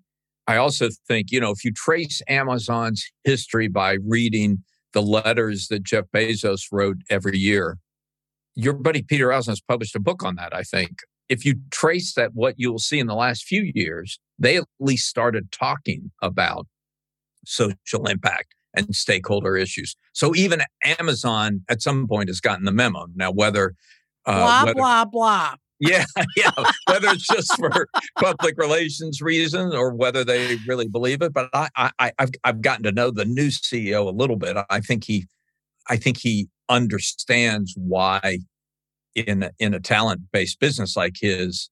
I 0.49 0.57
also 0.57 0.89
think, 1.07 1.31
you 1.31 1.41
know, 1.41 1.51
if 1.51 1.63
you 1.63 1.73
trace 1.73 2.23
Amazon's 2.27 3.05
history 3.23 3.69
by 3.69 3.99
reading 4.05 4.65
the 4.95 5.03
letters 5.03 5.69
that 5.69 5.85
Jeff 5.85 6.07
Bezos 6.13 6.63
wrote 6.73 6.97
every 7.11 7.37
year, 7.37 7.77
your 8.55 8.73
buddy 8.73 9.03
Peter 9.03 9.31
has 9.31 9.61
published 9.61 9.95
a 9.95 10.01
book 10.01 10.25
on 10.25 10.37
that, 10.37 10.57
I 10.57 10.63
think. 10.63 11.01
If 11.29 11.45
you 11.45 11.57
trace 11.71 12.15
that, 12.15 12.31
what 12.33 12.55
you'll 12.57 12.79
see 12.79 12.99
in 12.99 13.07
the 13.07 13.15
last 13.15 13.45
few 13.45 13.71
years, 13.75 14.19
they 14.39 14.57
at 14.57 14.65
least 14.81 15.07
started 15.07 15.53
talking 15.53 16.11
about 16.23 16.67
social 17.45 18.07
impact 18.07 18.55
and 18.75 18.97
stakeholder 18.97 19.55
issues. 19.55 19.97
So 20.15 20.35
even 20.35 20.63
Amazon 20.99 21.61
at 21.69 21.83
some 21.83 22.09
point 22.09 22.31
has 22.31 22.41
gotten 22.41 22.65
the 22.65 22.73
memo. 22.73 23.07
Now, 23.15 23.31
whether 23.31 23.75
uh, 24.25 24.39
blah 24.39 24.65
whether, 24.65 24.75
blah 24.75 25.05
blah. 25.05 25.55
Yeah, 25.81 26.05
yeah. 26.37 26.51
whether 26.87 27.09
it's 27.09 27.26
just 27.26 27.55
for 27.57 27.89
public 28.18 28.57
relations 28.59 29.20
reasons 29.20 29.74
or 29.74 29.95
whether 29.95 30.24
they 30.24 30.57
really 30.66 30.89
believe 30.89 31.22
it, 31.22 31.33
but 31.33 31.49
I, 31.53 31.68
I, 31.76 32.12
I've 32.18 32.31
I've 32.45 32.61
gotten 32.61 32.85
to 32.85 32.93
know 32.93 33.11
the 33.11 33.24
new 33.24 33.49
CEO 33.49 34.07
a 34.07 34.11
little 34.11 34.37
bit. 34.37 34.57
I 34.70 34.81
think 34.81 35.05
he, 35.05 35.26
I 35.89 35.97
think 35.97 36.18
he 36.18 36.49
understands 36.68 37.74
why, 37.76 38.39
in 39.14 39.51
in 39.59 39.74
a 39.74 39.81
talent 39.81 40.22
based 40.33 40.61
business 40.61 40.97
like 40.97 41.16
his, 41.20 41.70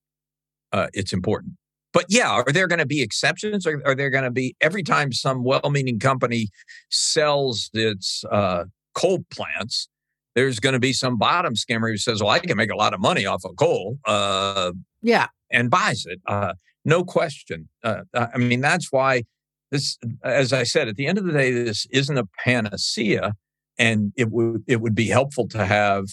uh, 0.72 0.88
it's 0.92 1.12
important. 1.12 1.54
But 1.92 2.06
yeah, 2.10 2.30
are 2.30 2.52
there 2.52 2.68
going 2.68 2.78
to 2.78 2.86
be 2.86 3.00
exceptions? 3.00 3.66
Or 3.66 3.80
are 3.86 3.94
there 3.94 4.10
going 4.10 4.24
to 4.24 4.30
be 4.30 4.54
every 4.60 4.82
time 4.82 5.12
some 5.12 5.44
well-meaning 5.44 5.98
company 5.98 6.50
sells 6.90 7.70
its 7.72 8.22
uh, 8.30 8.64
coal 8.94 9.24
plants? 9.30 9.88
There's 10.36 10.60
going 10.60 10.74
to 10.74 10.78
be 10.78 10.92
some 10.92 11.18
bottom 11.18 11.56
skimmer 11.56 11.88
who 11.88 11.96
says, 11.96 12.22
"Well, 12.22 12.30
I 12.30 12.38
can 12.38 12.56
make 12.56 12.70
a 12.70 12.76
lot 12.76 12.94
of 12.94 13.00
money 13.00 13.26
off 13.26 13.44
of 13.44 13.56
coal." 13.56 13.98
Uh, 14.04 14.72
yeah, 15.02 15.26
and 15.50 15.68
buys 15.70 16.04
it. 16.06 16.20
Uh, 16.28 16.52
no 16.84 17.02
question. 17.02 17.68
Uh, 17.82 18.02
I 18.14 18.38
mean, 18.38 18.60
that's 18.60 18.92
why 18.92 19.24
this. 19.72 19.98
As 20.22 20.52
I 20.52 20.62
said, 20.62 20.86
at 20.86 20.96
the 20.96 21.08
end 21.08 21.18
of 21.18 21.24
the 21.24 21.32
day, 21.32 21.50
this 21.50 21.86
isn't 21.90 22.16
a 22.16 22.28
panacea, 22.44 23.32
and 23.78 24.12
it 24.16 24.30
would 24.30 24.62
it 24.68 24.80
would 24.80 24.94
be 24.94 25.08
helpful 25.08 25.48
to 25.48 25.66
have 25.66 26.04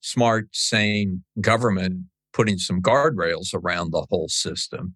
smart, 0.00 0.48
sane 0.52 1.24
government 1.40 2.06
putting 2.32 2.58
some 2.58 2.82
guardrails 2.82 3.54
around 3.54 3.92
the 3.92 4.06
whole 4.10 4.28
system. 4.28 4.94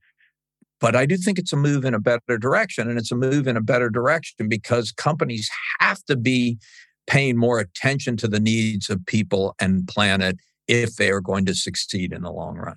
But 0.81 0.95
I 0.95 1.07
do 1.07 1.17
think 1.17 1.39
it's 1.39 1.53
a 1.53 1.57
move 1.57 1.85
in 1.85 1.95
a 1.95 2.01
better 2.01 2.39
direction. 2.39 2.89
And 2.89 2.99
it's 2.99 3.13
a 3.13 3.17
move 3.17 3.47
in 3.47 3.57
a 3.57 3.63
better 3.63 3.89
direction 3.89 4.49
because 4.49 4.93
companies 4.93 5.49
have 5.81 6.05
to 6.05 6.17
be 6.17 6.59
paying 7.07 7.37
more 7.37 7.59
attention 7.59 8.17
to 8.19 8.29
the 8.29 8.41
needs 8.41 8.91
of 8.91 9.05
people 9.07 9.55
and 9.61 9.87
planet 9.87 10.37
if 10.69 10.97
they 10.97 11.11
are 11.11 11.21
going 11.21 11.45
to 11.47 11.55
succeed 11.55 12.13
in 12.13 12.23
the 12.23 12.33
long 12.33 12.57
run. 12.57 12.77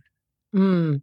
Mm. 0.56 1.02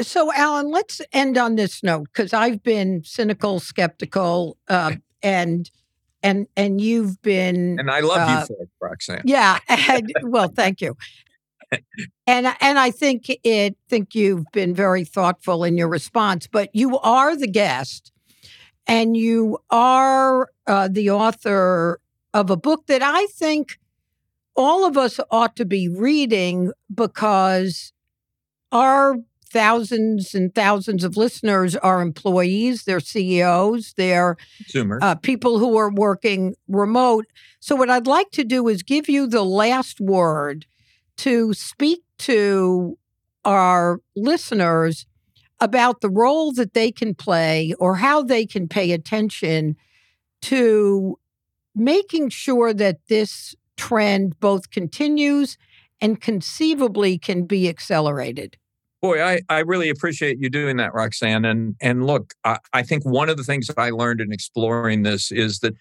So, 0.00 0.32
Alan, 0.32 0.70
let's 0.70 1.00
end 1.12 1.36
on 1.36 1.56
this 1.56 1.82
note 1.82 2.04
because 2.04 2.32
I've 2.32 2.62
been 2.62 3.02
cynical, 3.04 3.60
skeptical, 3.60 4.56
uh, 4.68 4.92
and 5.22 5.70
and 6.22 6.46
and 6.56 6.80
you've 6.80 7.20
been 7.22 7.78
and 7.78 7.90
I 7.90 8.00
love 8.00 8.28
uh, 8.28 8.40
you 8.40 8.46
for 8.46 8.62
it, 8.62 8.70
Roxanne. 8.80 9.22
Yeah, 9.24 9.58
and, 9.68 10.12
well, 10.22 10.48
thank 10.48 10.80
you 10.80 10.96
and 12.26 12.46
and 12.60 12.78
I 12.78 12.90
think 12.90 13.30
it 13.44 13.76
think 13.88 14.14
you've 14.14 14.44
been 14.52 14.74
very 14.74 15.04
thoughtful 15.04 15.64
in 15.64 15.76
your 15.76 15.88
response, 15.88 16.46
but 16.46 16.70
you 16.74 16.98
are 16.98 17.36
the 17.36 17.46
guest, 17.46 18.12
and 18.86 19.16
you 19.16 19.58
are 19.70 20.48
uh, 20.66 20.88
the 20.90 21.10
author 21.10 22.00
of 22.36 22.50
a 22.50 22.56
book 22.56 22.86
that 22.86 23.02
I 23.02 23.26
think 23.26 23.78
all 24.54 24.86
of 24.86 24.98
us 24.98 25.18
ought 25.30 25.56
to 25.56 25.64
be 25.64 25.88
reading 25.88 26.70
because 26.94 27.94
our 28.70 29.16
thousands 29.48 30.34
and 30.34 30.54
thousands 30.54 31.02
of 31.02 31.16
listeners 31.16 31.76
are 31.76 32.02
employees, 32.02 32.84
they're 32.84 33.00
CEOs, 33.00 33.94
they're 33.96 34.36
uh, 35.00 35.14
people 35.14 35.58
who 35.58 35.78
are 35.78 35.90
working 35.90 36.54
remote. 36.68 37.24
So, 37.58 37.74
what 37.74 37.88
I'd 37.88 38.06
like 38.06 38.30
to 38.32 38.44
do 38.44 38.68
is 38.68 38.82
give 38.82 39.08
you 39.08 39.26
the 39.26 39.44
last 39.44 39.98
word 39.98 40.66
to 41.18 41.54
speak 41.54 42.02
to 42.18 42.98
our 43.46 44.00
listeners 44.14 45.06
about 45.58 46.02
the 46.02 46.10
role 46.10 46.52
that 46.52 46.74
they 46.74 46.92
can 46.92 47.14
play 47.14 47.72
or 47.78 47.96
how 47.96 48.22
they 48.22 48.44
can 48.44 48.68
pay 48.68 48.92
attention 48.92 49.76
to 50.42 51.18
making 51.76 52.30
sure 52.30 52.74
that 52.74 52.98
this 53.08 53.54
trend 53.76 54.40
both 54.40 54.70
continues 54.70 55.56
and 56.00 56.20
conceivably 56.20 57.18
can 57.18 57.44
be 57.44 57.68
accelerated. 57.68 58.56
Boy, 59.02 59.22
I, 59.22 59.40
I 59.48 59.60
really 59.60 59.90
appreciate 59.90 60.38
you 60.40 60.48
doing 60.48 60.78
that, 60.78 60.94
Roxanne. 60.94 61.44
And 61.44 61.76
and 61.80 62.06
look, 62.06 62.34
I, 62.44 62.58
I 62.72 62.82
think 62.82 63.04
one 63.04 63.28
of 63.28 63.36
the 63.36 63.44
things 63.44 63.70
I 63.76 63.90
learned 63.90 64.20
in 64.20 64.32
exploring 64.32 65.02
this 65.02 65.30
is 65.30 65.60
that 65.60 65.74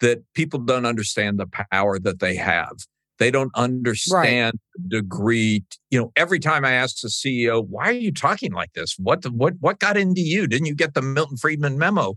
that 0.00 0.22
people 0.34 0.60
don't 0.60 0.86
understand 0.86 1.38
the 1.38 1.48
power 1.72 1.98
that 1.98 2.20
they 2.20 2.36
have. 2.36 2.72
They 3.20 3.30
don't 3.30 3.52
understand 3.54 4.54
right. 4.54 4.82
the 4.88 4.96
degree. 5.02 5.62
You 5.90 6.00
know, 6.00 6.12
every 6.16 6.40
time 6.40 6.64
I 6.64 6.72
ask 6.72 7.00
the 7.02 7.08
CEO, 7.08 7.64
"Why 7.64 7.84
are 7.84 7.92
you 7.92 8.12
talking 8.12 8.52
like 8.52 8.72
this? 8.72 8.96
What 8.98 9.22
the, 9.22 9.30
what 9.30 9.54
what 9.60 9.78
got 9.78 9.98
into 9.98 10.22
you? 10.22 10.46
Didn't 10.46 10.66
you 10.66 10.74
get 10.74 10.94
the 10.94 11.02
Milton 11.02 11.36
Friedman 11.36 11.78
memo?" 11.78 12.14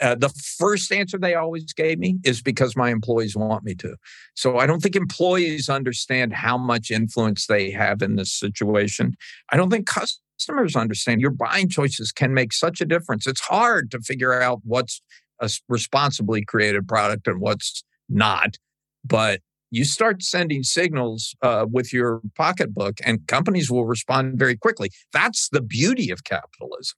Uh, 0.00 0.14
the 0.14 0.28
first 0.58 0.92
answer 0.92 1.18
they 1.18 1.34
always 1.34 1.72
gave 1.72 1.98
me 1.98 2.18
is 2.22 2.42
because 2.42 2.76
my 2.76 2.90
employees 2.90 3.36
want 3.36 3.64
me 3.64 3.74
to. 3.74 3.96
So 4.34 4.58
I 4.58 4.66
don't 4.66 4.80
think 4.80 4.94
employees 4.94 5.68
understand 5.68 6.32
how 6.32 6.56
much 6.56 6.90
influence 6.90 7.46
they 7.46 7.70
have 7.70 8.00
in 8.02 8.16
this 8.16 8.32
situation. 8.32 9.16
I 9.50 9.56
don't 9.56 9.70
think 9.70 9.86
customers 9.86 10.76
understand 10.76 11.20
your 11.20 11.30
buying 11.30 11.68
choices 11.68 12.12
can 12.12 12.34
make 12.34 12.52
such 12.52 12.80
a 12.80 12.84
difference. 12.84 13.26
It's 13.26 13.40
hard 13.40 13.90
to 13.90 14.00
figure 14.00 14.40
out 14.40 14.60
what's 14.64 15.02
a 15.40 15.50
responsibly 15.68 16.44
created 16.44 16.86
product 16.86 17.26
and 17.26 17.40
what's 17.40 17.82
not. 18.08 18.58
But 19.04 19.40
you 19.76 19.84
start 19.84 20.22
sending 20.22 20.62
signals 20.62 21.34
uh, 21.42 21.66
with 21.70 21.92
your 21.92 22.22
pocketbook, 22.34 22.96
and 23.04 23.26
companies 23.26 23.70
will 23.70 23.84
respond 23.84 24.38
very 24.38 24.56
quickly. 24.56 24.90
That's 25.12 25.50
the 25.50 25.60
beauty 25.60 26.10
of 26.10 26.24
capitalism. 26.24 26.96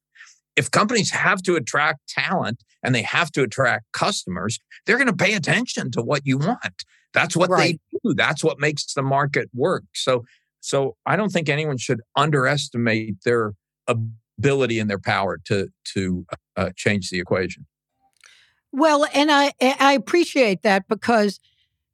If 0.55 0.71
companies 0.71 1.11
have 1.11 1.43
to 1.43 1.57
attract 1.57 2.09
talent 2.09 2.63
and 2.83 2.95
they 2.95 3.03
have 3.03 3.31
to 3.33 3.43
attract 3.43 3.85
customers, 3.93 4.59
they're 4.87 4.97
going 4.97 5.09
to 5.09 5.25
pay 5.25 5.35
attention 5.35 5.91
to 5.93 6.03
what 6.03 6.23
you 6.25 6.39
want. 6.39 6.85
That's 7.13 7.37
what 7.37 7.51
right. 7.51 7.81
they 7.93 7.99
do. 8.05 8.15
That's 8.15 8.45
what 8.45 8.61
makes 8.61 8.93
the 8.93 9.03
market 9.03 9.49
work. 9.53 9.85
So, 9.95 10.25
so 10.61 10.97
I 11.05 11.17
don't 11.17 11.31
think 11.31 11.49
anyone 11.49 11.79
should 11.79 12.01
underestimate 12.17 13.17
their 13.25 13.55
ability 13.89 14.79
and 14.79 14.89
their 14.89 14.99
power 15.01 15.39
to 15.47 15.69
to 15.95 16.27
uh, 16.57 16.71
change 16.77 17.11
the 17.11 17.19
equation. 17.19 17.67
Well, 18.73 19.07
and 19.15 19.31
I 19.33 19.53
I 19.61 19.95
appreciate 19.95 20.63
that 20.63 20.87
because 20.89 21.41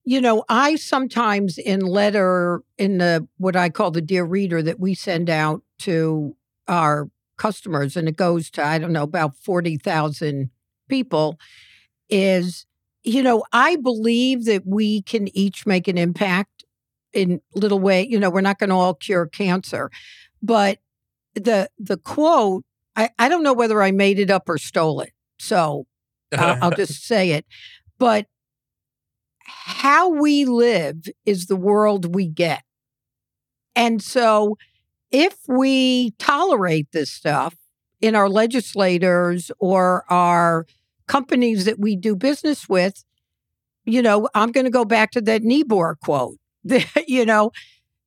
you 0.05 0.21
know, 0.21 0.45
I 0.49 0.77
sometimes 0.77 1.57
in 1.57 1.81
letter 1.81 2.63
in 2.77 2.99
the 2.99 3.27
what 3.39 3.57
I 3.57 3.71
call 3.71 3.91
the 3.91 4.03
dear 4.03 4.25
reader 4.25 4.63
that 4.63 4.79
we 4.79 4.95
send 4.95 5.31
out 5.31 5.63
to 5.81 6.37
our 6.69 7.09
customers, 7.39 7.97
and 7.97 8.09
it 8.09 8.17
goes 8.17 8.51
to 8.51 8.65
I 8.65 8.79
don't 8.79 8.93
know 8.93 9.03
about 9.03 9.35
forty 9.37 9.79
thousand 9.79 10.51
people, 10.89 11.39
is 12.11 12.67
you 13.03 13.23
know 13.23 13.45
I 13.53 13.77
believe 13.77 14.45
that 14.45 14.67
we 14.67 15.03
can 15.03 15.35
each 15.37 15.67
make 15.67 15.89
an 15.89 15.97
impact 15.97 16.65
in 17.15 17.41
little 17.55 17.81
way. 17.81 18.07
You 18.07 18.19
know, 18.19 18.29
we're 18.29 18.43
not 18.43 18.59
going 18.59 18.71
to 18.71 18.77
all 18.77 18.95
cure 18.95 19.27
cancer, 19.27 19.91
but 20.43 20.79
the 21.35 21.71
the 21.79 21.97
quote. 21.97 22.65
I, 22.97 23.11
I 23.19 23.29
don't 23.29 23.43
know 23.43 23.55
whether 23.55 23.83
I 23.83 23.91
made 23.91 24.21
it 24.21 24.31
up 24.31 24.49
or 24.49 24.57
stole 24.57 25.01
it. 25.01 25.11
So 25.41 25.87
I'll, 26.33 26.59
I'll 26.63 26.71
just 26.71 27.05
say 27.07 27.33
it. 27.33 27.45
But 27.99 28.27
how 29.45 30.09
we 30.09 30.45
live 30.45 31.05
is 31.25 31.47
the 31.47 31.57
world 31.57 32.15
we 32.15 32.27
get. 32.27 32.63
And 33.77 34.03
so 34.03 34.57
if 35.11 35.37
we 35.47 36.13
tolerate 36.19 36.89
this 36.93 37.11
stuff 37.11 37.55
in 38.01 38.15
our 38.15 38.29
legislators 38.29 39.51
or 39.59 40.05
our 40.11 40.67
companies 41.07 41.65
that 41.67 41.79
we 41.79 41.97
do 41.97 42.17
business 42.17 42.69
with, 42.69 43.05
you 43.85 44.03
know, 44.03 44.29
I'm 44.35 44.53
going 44.53 44.65
to 44.65 44.71
go 44.71 44.85
back 44.85 45.11
to 45.13 45.21
that 45.23 45.43
Niebuhr 45.43 45.97
quote. 46.03 46.39
you 47.07 47.27
know, 47.27 47.53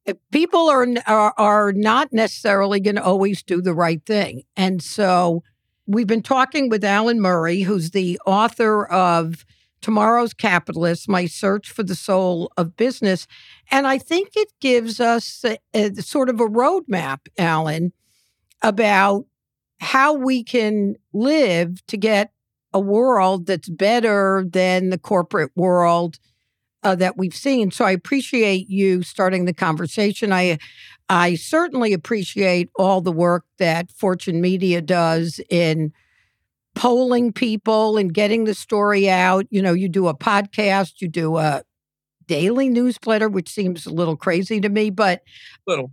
eh, 0.06 0.14
people 0.32 0.70
are, 0.70 0.88
are, 1.06 1.34
are 1.38 1.74
not 1.74 2.12
necessarily 2.12 2.80
going 2.80 2.96
to 2.96 3.04
always 3.04 3.44
do 3.44 3.62
the 3.62 3.74
right 3.74 4.04
thing. 4.06 4.44
And 4.56 4.82
so 4.82 5.44
we've 5.86 6.08
been 6.08 6.24
talking 6.24 6.70
with 6.70 6.84
Alan 6.84 7.22
Murray, 7.22 7.62
who's 7.62 7.92
the 7.92 8.20
author 8.26 8.86
of 8.88 9.46
Tomorrow's 9.88 10.34
Capitalist, 10.34 11.08
My 11.08 11.28
Search 11.28 11.72
for 11.72 11.82
the 11.82 11.96
Soul 11.96 12.52
of 12.58 12.76
Business. 12.76 13.26
And 13.72 13.88
I 13.88 13.98
think 13.98 14.32
it 14.36 14.52
gives 14.60 15.00
us 15.00 15.46
a, 15.46 15.58
a, 15.74 16.02
sort 16.02 16.28
of 16.28 16.42
a 16.42 16.46
roadmap, 16.46 17.20
Alan, 17.38 17.94
about 18.62 19.28
how 19.80 20.12
we 20.12 20.44
can 20.44 20.98
live 21.14 21.86
to 21.88 21.96
get 21.96 22.34
a 22.74 22.82
world 22.82 23.46
that's 23.46 23.70
better 23.70 24.46
than 24.46 24.90
the 24.90 24.98
corporate 24.98 25.52
world 25.56 26.20
uh, 26.84 26.96
that 26.96 27.18
we've 27.18 27.34
seen. 27.34 27.72
So 27.72 27.86
I 27.86 27.92
appreciate 27.92 28.70
you 28.70 29.04
starting 29.04 29.46
the 29.46 29.54
conversation. 29.54 30.34
I 30.34 30.58
I 31.08 31.36
certainly 31.36 31.94
appreciate 31.94 32.70
all 32.76 33.00
the 33.00 33.14
work 33.14 33.46
that 33.58 33.90
Fortune 33.90 34.42
Media 34.42 34.82
does 34.82 35.40
in 35.50 35.94
polling 36.78 37.34
people 37.34 37.98
and 37.98 38.14
getting 38.14 38.44
the 38.44 38.54
story 38.54 39.10
out. 39.10 39.48
You 39.50 39.64
know, 39.64 39.74
you 39.74 39.90
do 39.90 40.08
a 40.08 40.16
podcast, 40.16 41.02
you 41.02 41.08
do 41.08 41.38
a 41.38 41.64
daily 42.28 42.70
newsletter, 42.70 43.28
which 43.28 43.50
seems 43.50 43.88
a 43.88 43.92
little 43.92 44.16
crazy 44.16 44.62
to 44.62 44.70
me, 44.70 44.92
but 44.92 45.24
little. 45.66 45.92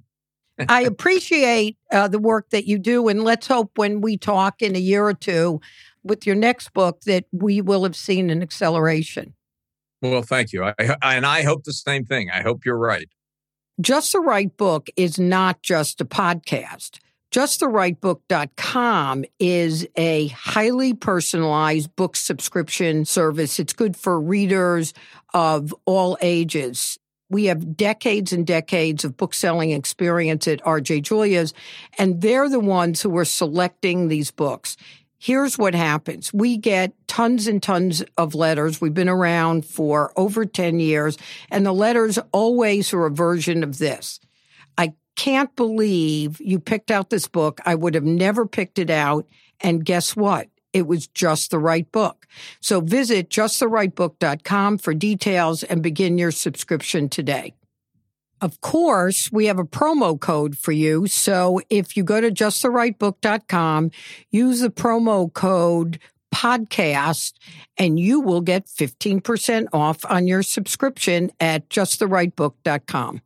I 0.68 0.82
appreciate 0.86 1.78
uh, 1.90 2.08
the 2.08 2.18
work 2.18 2.50
that 2.50 2.66
you 2.66 2.78
do, 2.78 3.08
and 3.08 3.24
let's 3.24 3.46
hope 3.46 3.78
when 3.78 4.02
we 4.02 4.18
talk 4.18 4.60
in 4.60 4.76
a 4.76 4.80
year 4.80 5.06
or 5.06 5.14
two 5.14 5.60
with 6.02 6.26
your 6.26 6.36
next 6.36 6.74
book 6.74 7.00
that 7.06 7.24
we 7.32 7.62
will 7.62 7.84
have 7.84 7.96
seen 7.96 8.28
an 8.28 8.42
acceleration. 8.42 9.34
Well, 10.02 10.22
thank 10.22 10.52
you. 10.52 10.64
I, 10.64 10.74
and 11.02 11.24
I 11.24 11.44
hope 11.44 11.64
the 11.64 11.72
same 11.72 12.04
thing. 12.04 12.30
I 12.30 12.42
hope 12.42 12.66
you're 12.66 12.76
right. 12.76 13.08
Just 13.80 14.12
the 14.12 14.20
Right 14.20 14.54
Book 14.54 14.88
is 14.96 15.18
not 15.18 15.62
just 15.62 16.02
a 16.02 16.04
podcast. 16.04 16.98
JustTheRightBook.com 17.34 19.24
is 19.40 19.88
a 19.96 20.28
highly 20.28 20.94
personalized 20.94 21.96
book 21.96 22.14
subscription 22.14 23.04
service. 23.04 23.58
It's 23.58 23.72
good 23.72 23.96
for 23.96 24.20
readers 24.20 24.94
of 25.32 25.74
all 25.84 26.16
ages. 26.20 26.96
We 27.28 27.46
have 27.46 27.76
decades 27.76 28.32
and 28.32 28.46
decades 28.46 29.04
of 29.04 29.16
book 29.16 29.34
selling 29.34 29.72
experience 29.72 30.46
at 30.46 30.62
RJ 30.62 31.02
Julia's, 31.02 31.52
and 31.98 32.20
they're 32.20 32.48
the 32.48 32.60
ones 32.60 33.02
who 33.02 33.18
are 33.18 33.24
selecting 33.24 34.06
these 34.06 34.30
books. 34.30 34.76
Here's 35.18 35.58
what 35.58 35.74
happens. 35.74 36.32
We 36.32 36.56
get 36.56 36.92
tons 37.08 37.48
and 37.48 37.60
tons 37.60 38.04
of 38.16 38.36
letters. 38.36 38.80
We've 38.80 38.94
been 38.94 39.08
around 39.08 39.64
for 39.66 40.12
over 40.16 40.44
10 40.44 40.78
years, 40.78 41.18
and 41.50 41.66
the 41.66 41.72
letters 41.72 42.16
always 42.30 42.94
are 42.94 43.06
a 43.06 43.10
version 43.10 43.64
of 43.64 43.78
this 43.78 44.20
can't 45.16 45.54
believe 45.56 46.40
you 46.40 46.58
picked 46.58 46.90
out 46.90 47.10
this 47.10 47.28
book. 47.28 47.60
I 47.64 47.74
would 47.74 47.94
have 47.94 48.04
never 48.04 48.46
picked 48.46 48.78
it 48.78 48.90
out. 48.90 49.26
And 49.60 49.84
guess 49.84 50.16
what? 50.16 50.48
It 50.72 50.86
was 50.86 51.06
just 51.06 51.50
the 51.50 51.58
right 51.58 51.90
book. 51.92 52.26
So 52.60 52.80
visit 52.80 53.30
justtherightbook.com 53.30 54.78
for 54.78 54.92
details 54.92 55.62
and 55.62 55.82
begin 55.82 56.18
your 56.18 56.32
subscription 56.32 57.08
today. 57.08 57.54
Of 58.40 58.60
course, 58.60 59.30
we 59.30 59.46
have 59.46 59.60
a 59.60 59.64
promo 59.64 60.20
code 60.20 60.58
for 60.58 60.72
you. 60.72 61.06
So 61.06 61.60
if 61.70 61.96
you 61.96 62.02
go 62.02 62.20
to 62.20 62.30
justtherightbook.com, 62.30 63.90
use 64.32 64.60
the 64.60 64.70
promo 64.70 65.32
code 65.32 66.00
podcast 66.34 67.34
and 67.78 67.98
you 67.98 68.20
will 68.20 68.40
get 68.40 68.66
15% 68.66 69.68
off 69.72 70.04
on 70.06 70.26
your 70.26 70.42
subscription 70.42 71.30
at 71.38 71.68
justtherightbook.com. 71.70 73.22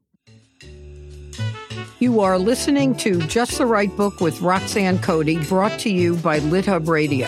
You 2.00 2.20
are 2.20 2.38
listening 2.38 2.94
to 2.98 3.18
Just 3.22 3.58
the 3.58 3.66
Right 3.66 3.94
Book 3.96 4.20
with 4.20 4.40
Roxanne 4.40 5.00
Coady, 5.00 5.44
brought 5.46 5.80
to 5.80 5.90
you 5.90 6.14
by 6.14 6.38
LitHub 6.38 6.86
Radio. 6.86 7.26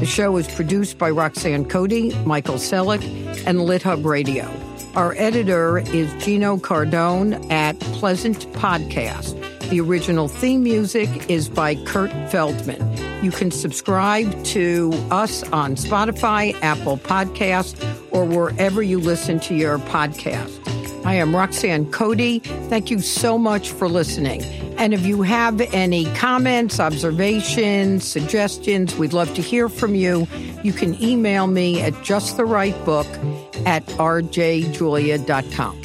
The 0.00 0.06
show 0.06 0.36
is 0.38 0.48
produced 0.48 0.98
by 0.98 1.10
Roxanne 1.10 1.64
Coady, 1.66 2.12
Michael 2.24 2.56
Selleck, 2.56 3.00
and 3.46 3.58
LitHub 3.58 4.04
Radio. 4.04 4.52
Our 4.96 5.14
editor 5.18 5.78
is 5.78 6.12
Gino 6.14 6.56
Cardone 6.56 7.48
at 7.48 7.78
Pleasant 7.78 8.40
Podcast. 8.54 9.38
The 9.70 9.80
original 9.80 10.26
theme 10.26 10.64
music 10.64 11.30
is 11.30 11.48
by 11.48 11.76
Kurt 11.84 12.10
Feldman. 12.32 13.24
You 13.24 13.30
can 13.30 13.52
subscribe 13.52 14.42
to 14.46 14.90
us 15.12 15.44
on 15.52 15.76
Spotify, 15.76 16.60
Apple 16.60 16.98
Podcasts, 16.98 17.80
or 18.10 18.24
wherever 18.24 18.82
you 18.82 18.98
listen 18.98 19.38
to 19.40 19.54
your 19.54 19.78
podcast. 19.78 20.77
I 21.08 21.14
am 21.14 21.34
Roxanne 21.34 21.90
Coady. 21.90 22.40
Thank 22.68 22.90
you 22.90 23.00
so 23.00 23.38
much 23.38 23.70
for 23.70 23.88
listening. 23.88 24.42
And 24.76 24.92
if 24.92 25.06
you 25.06 25.22
have 25.22 25.58
any 25.72 26.04
comments, 26.16 26.78
observations, 26.78 28.04
suggestions, 28.04 28.94
we'd 28.94 29.14
love 29.14 29.32
to 29.36 29.40
hear 29.40 29.70
from 29.70 29.94
you. 29.94 30.28
You 30.62 30.74
can 30.74 31.02
email 31.02 31.46
me 31.46 31.80
at 31.80 31.94
justtherightbook 31.94 33.06
at 33.66 33.86
rjjulia.com. 33.86 35.82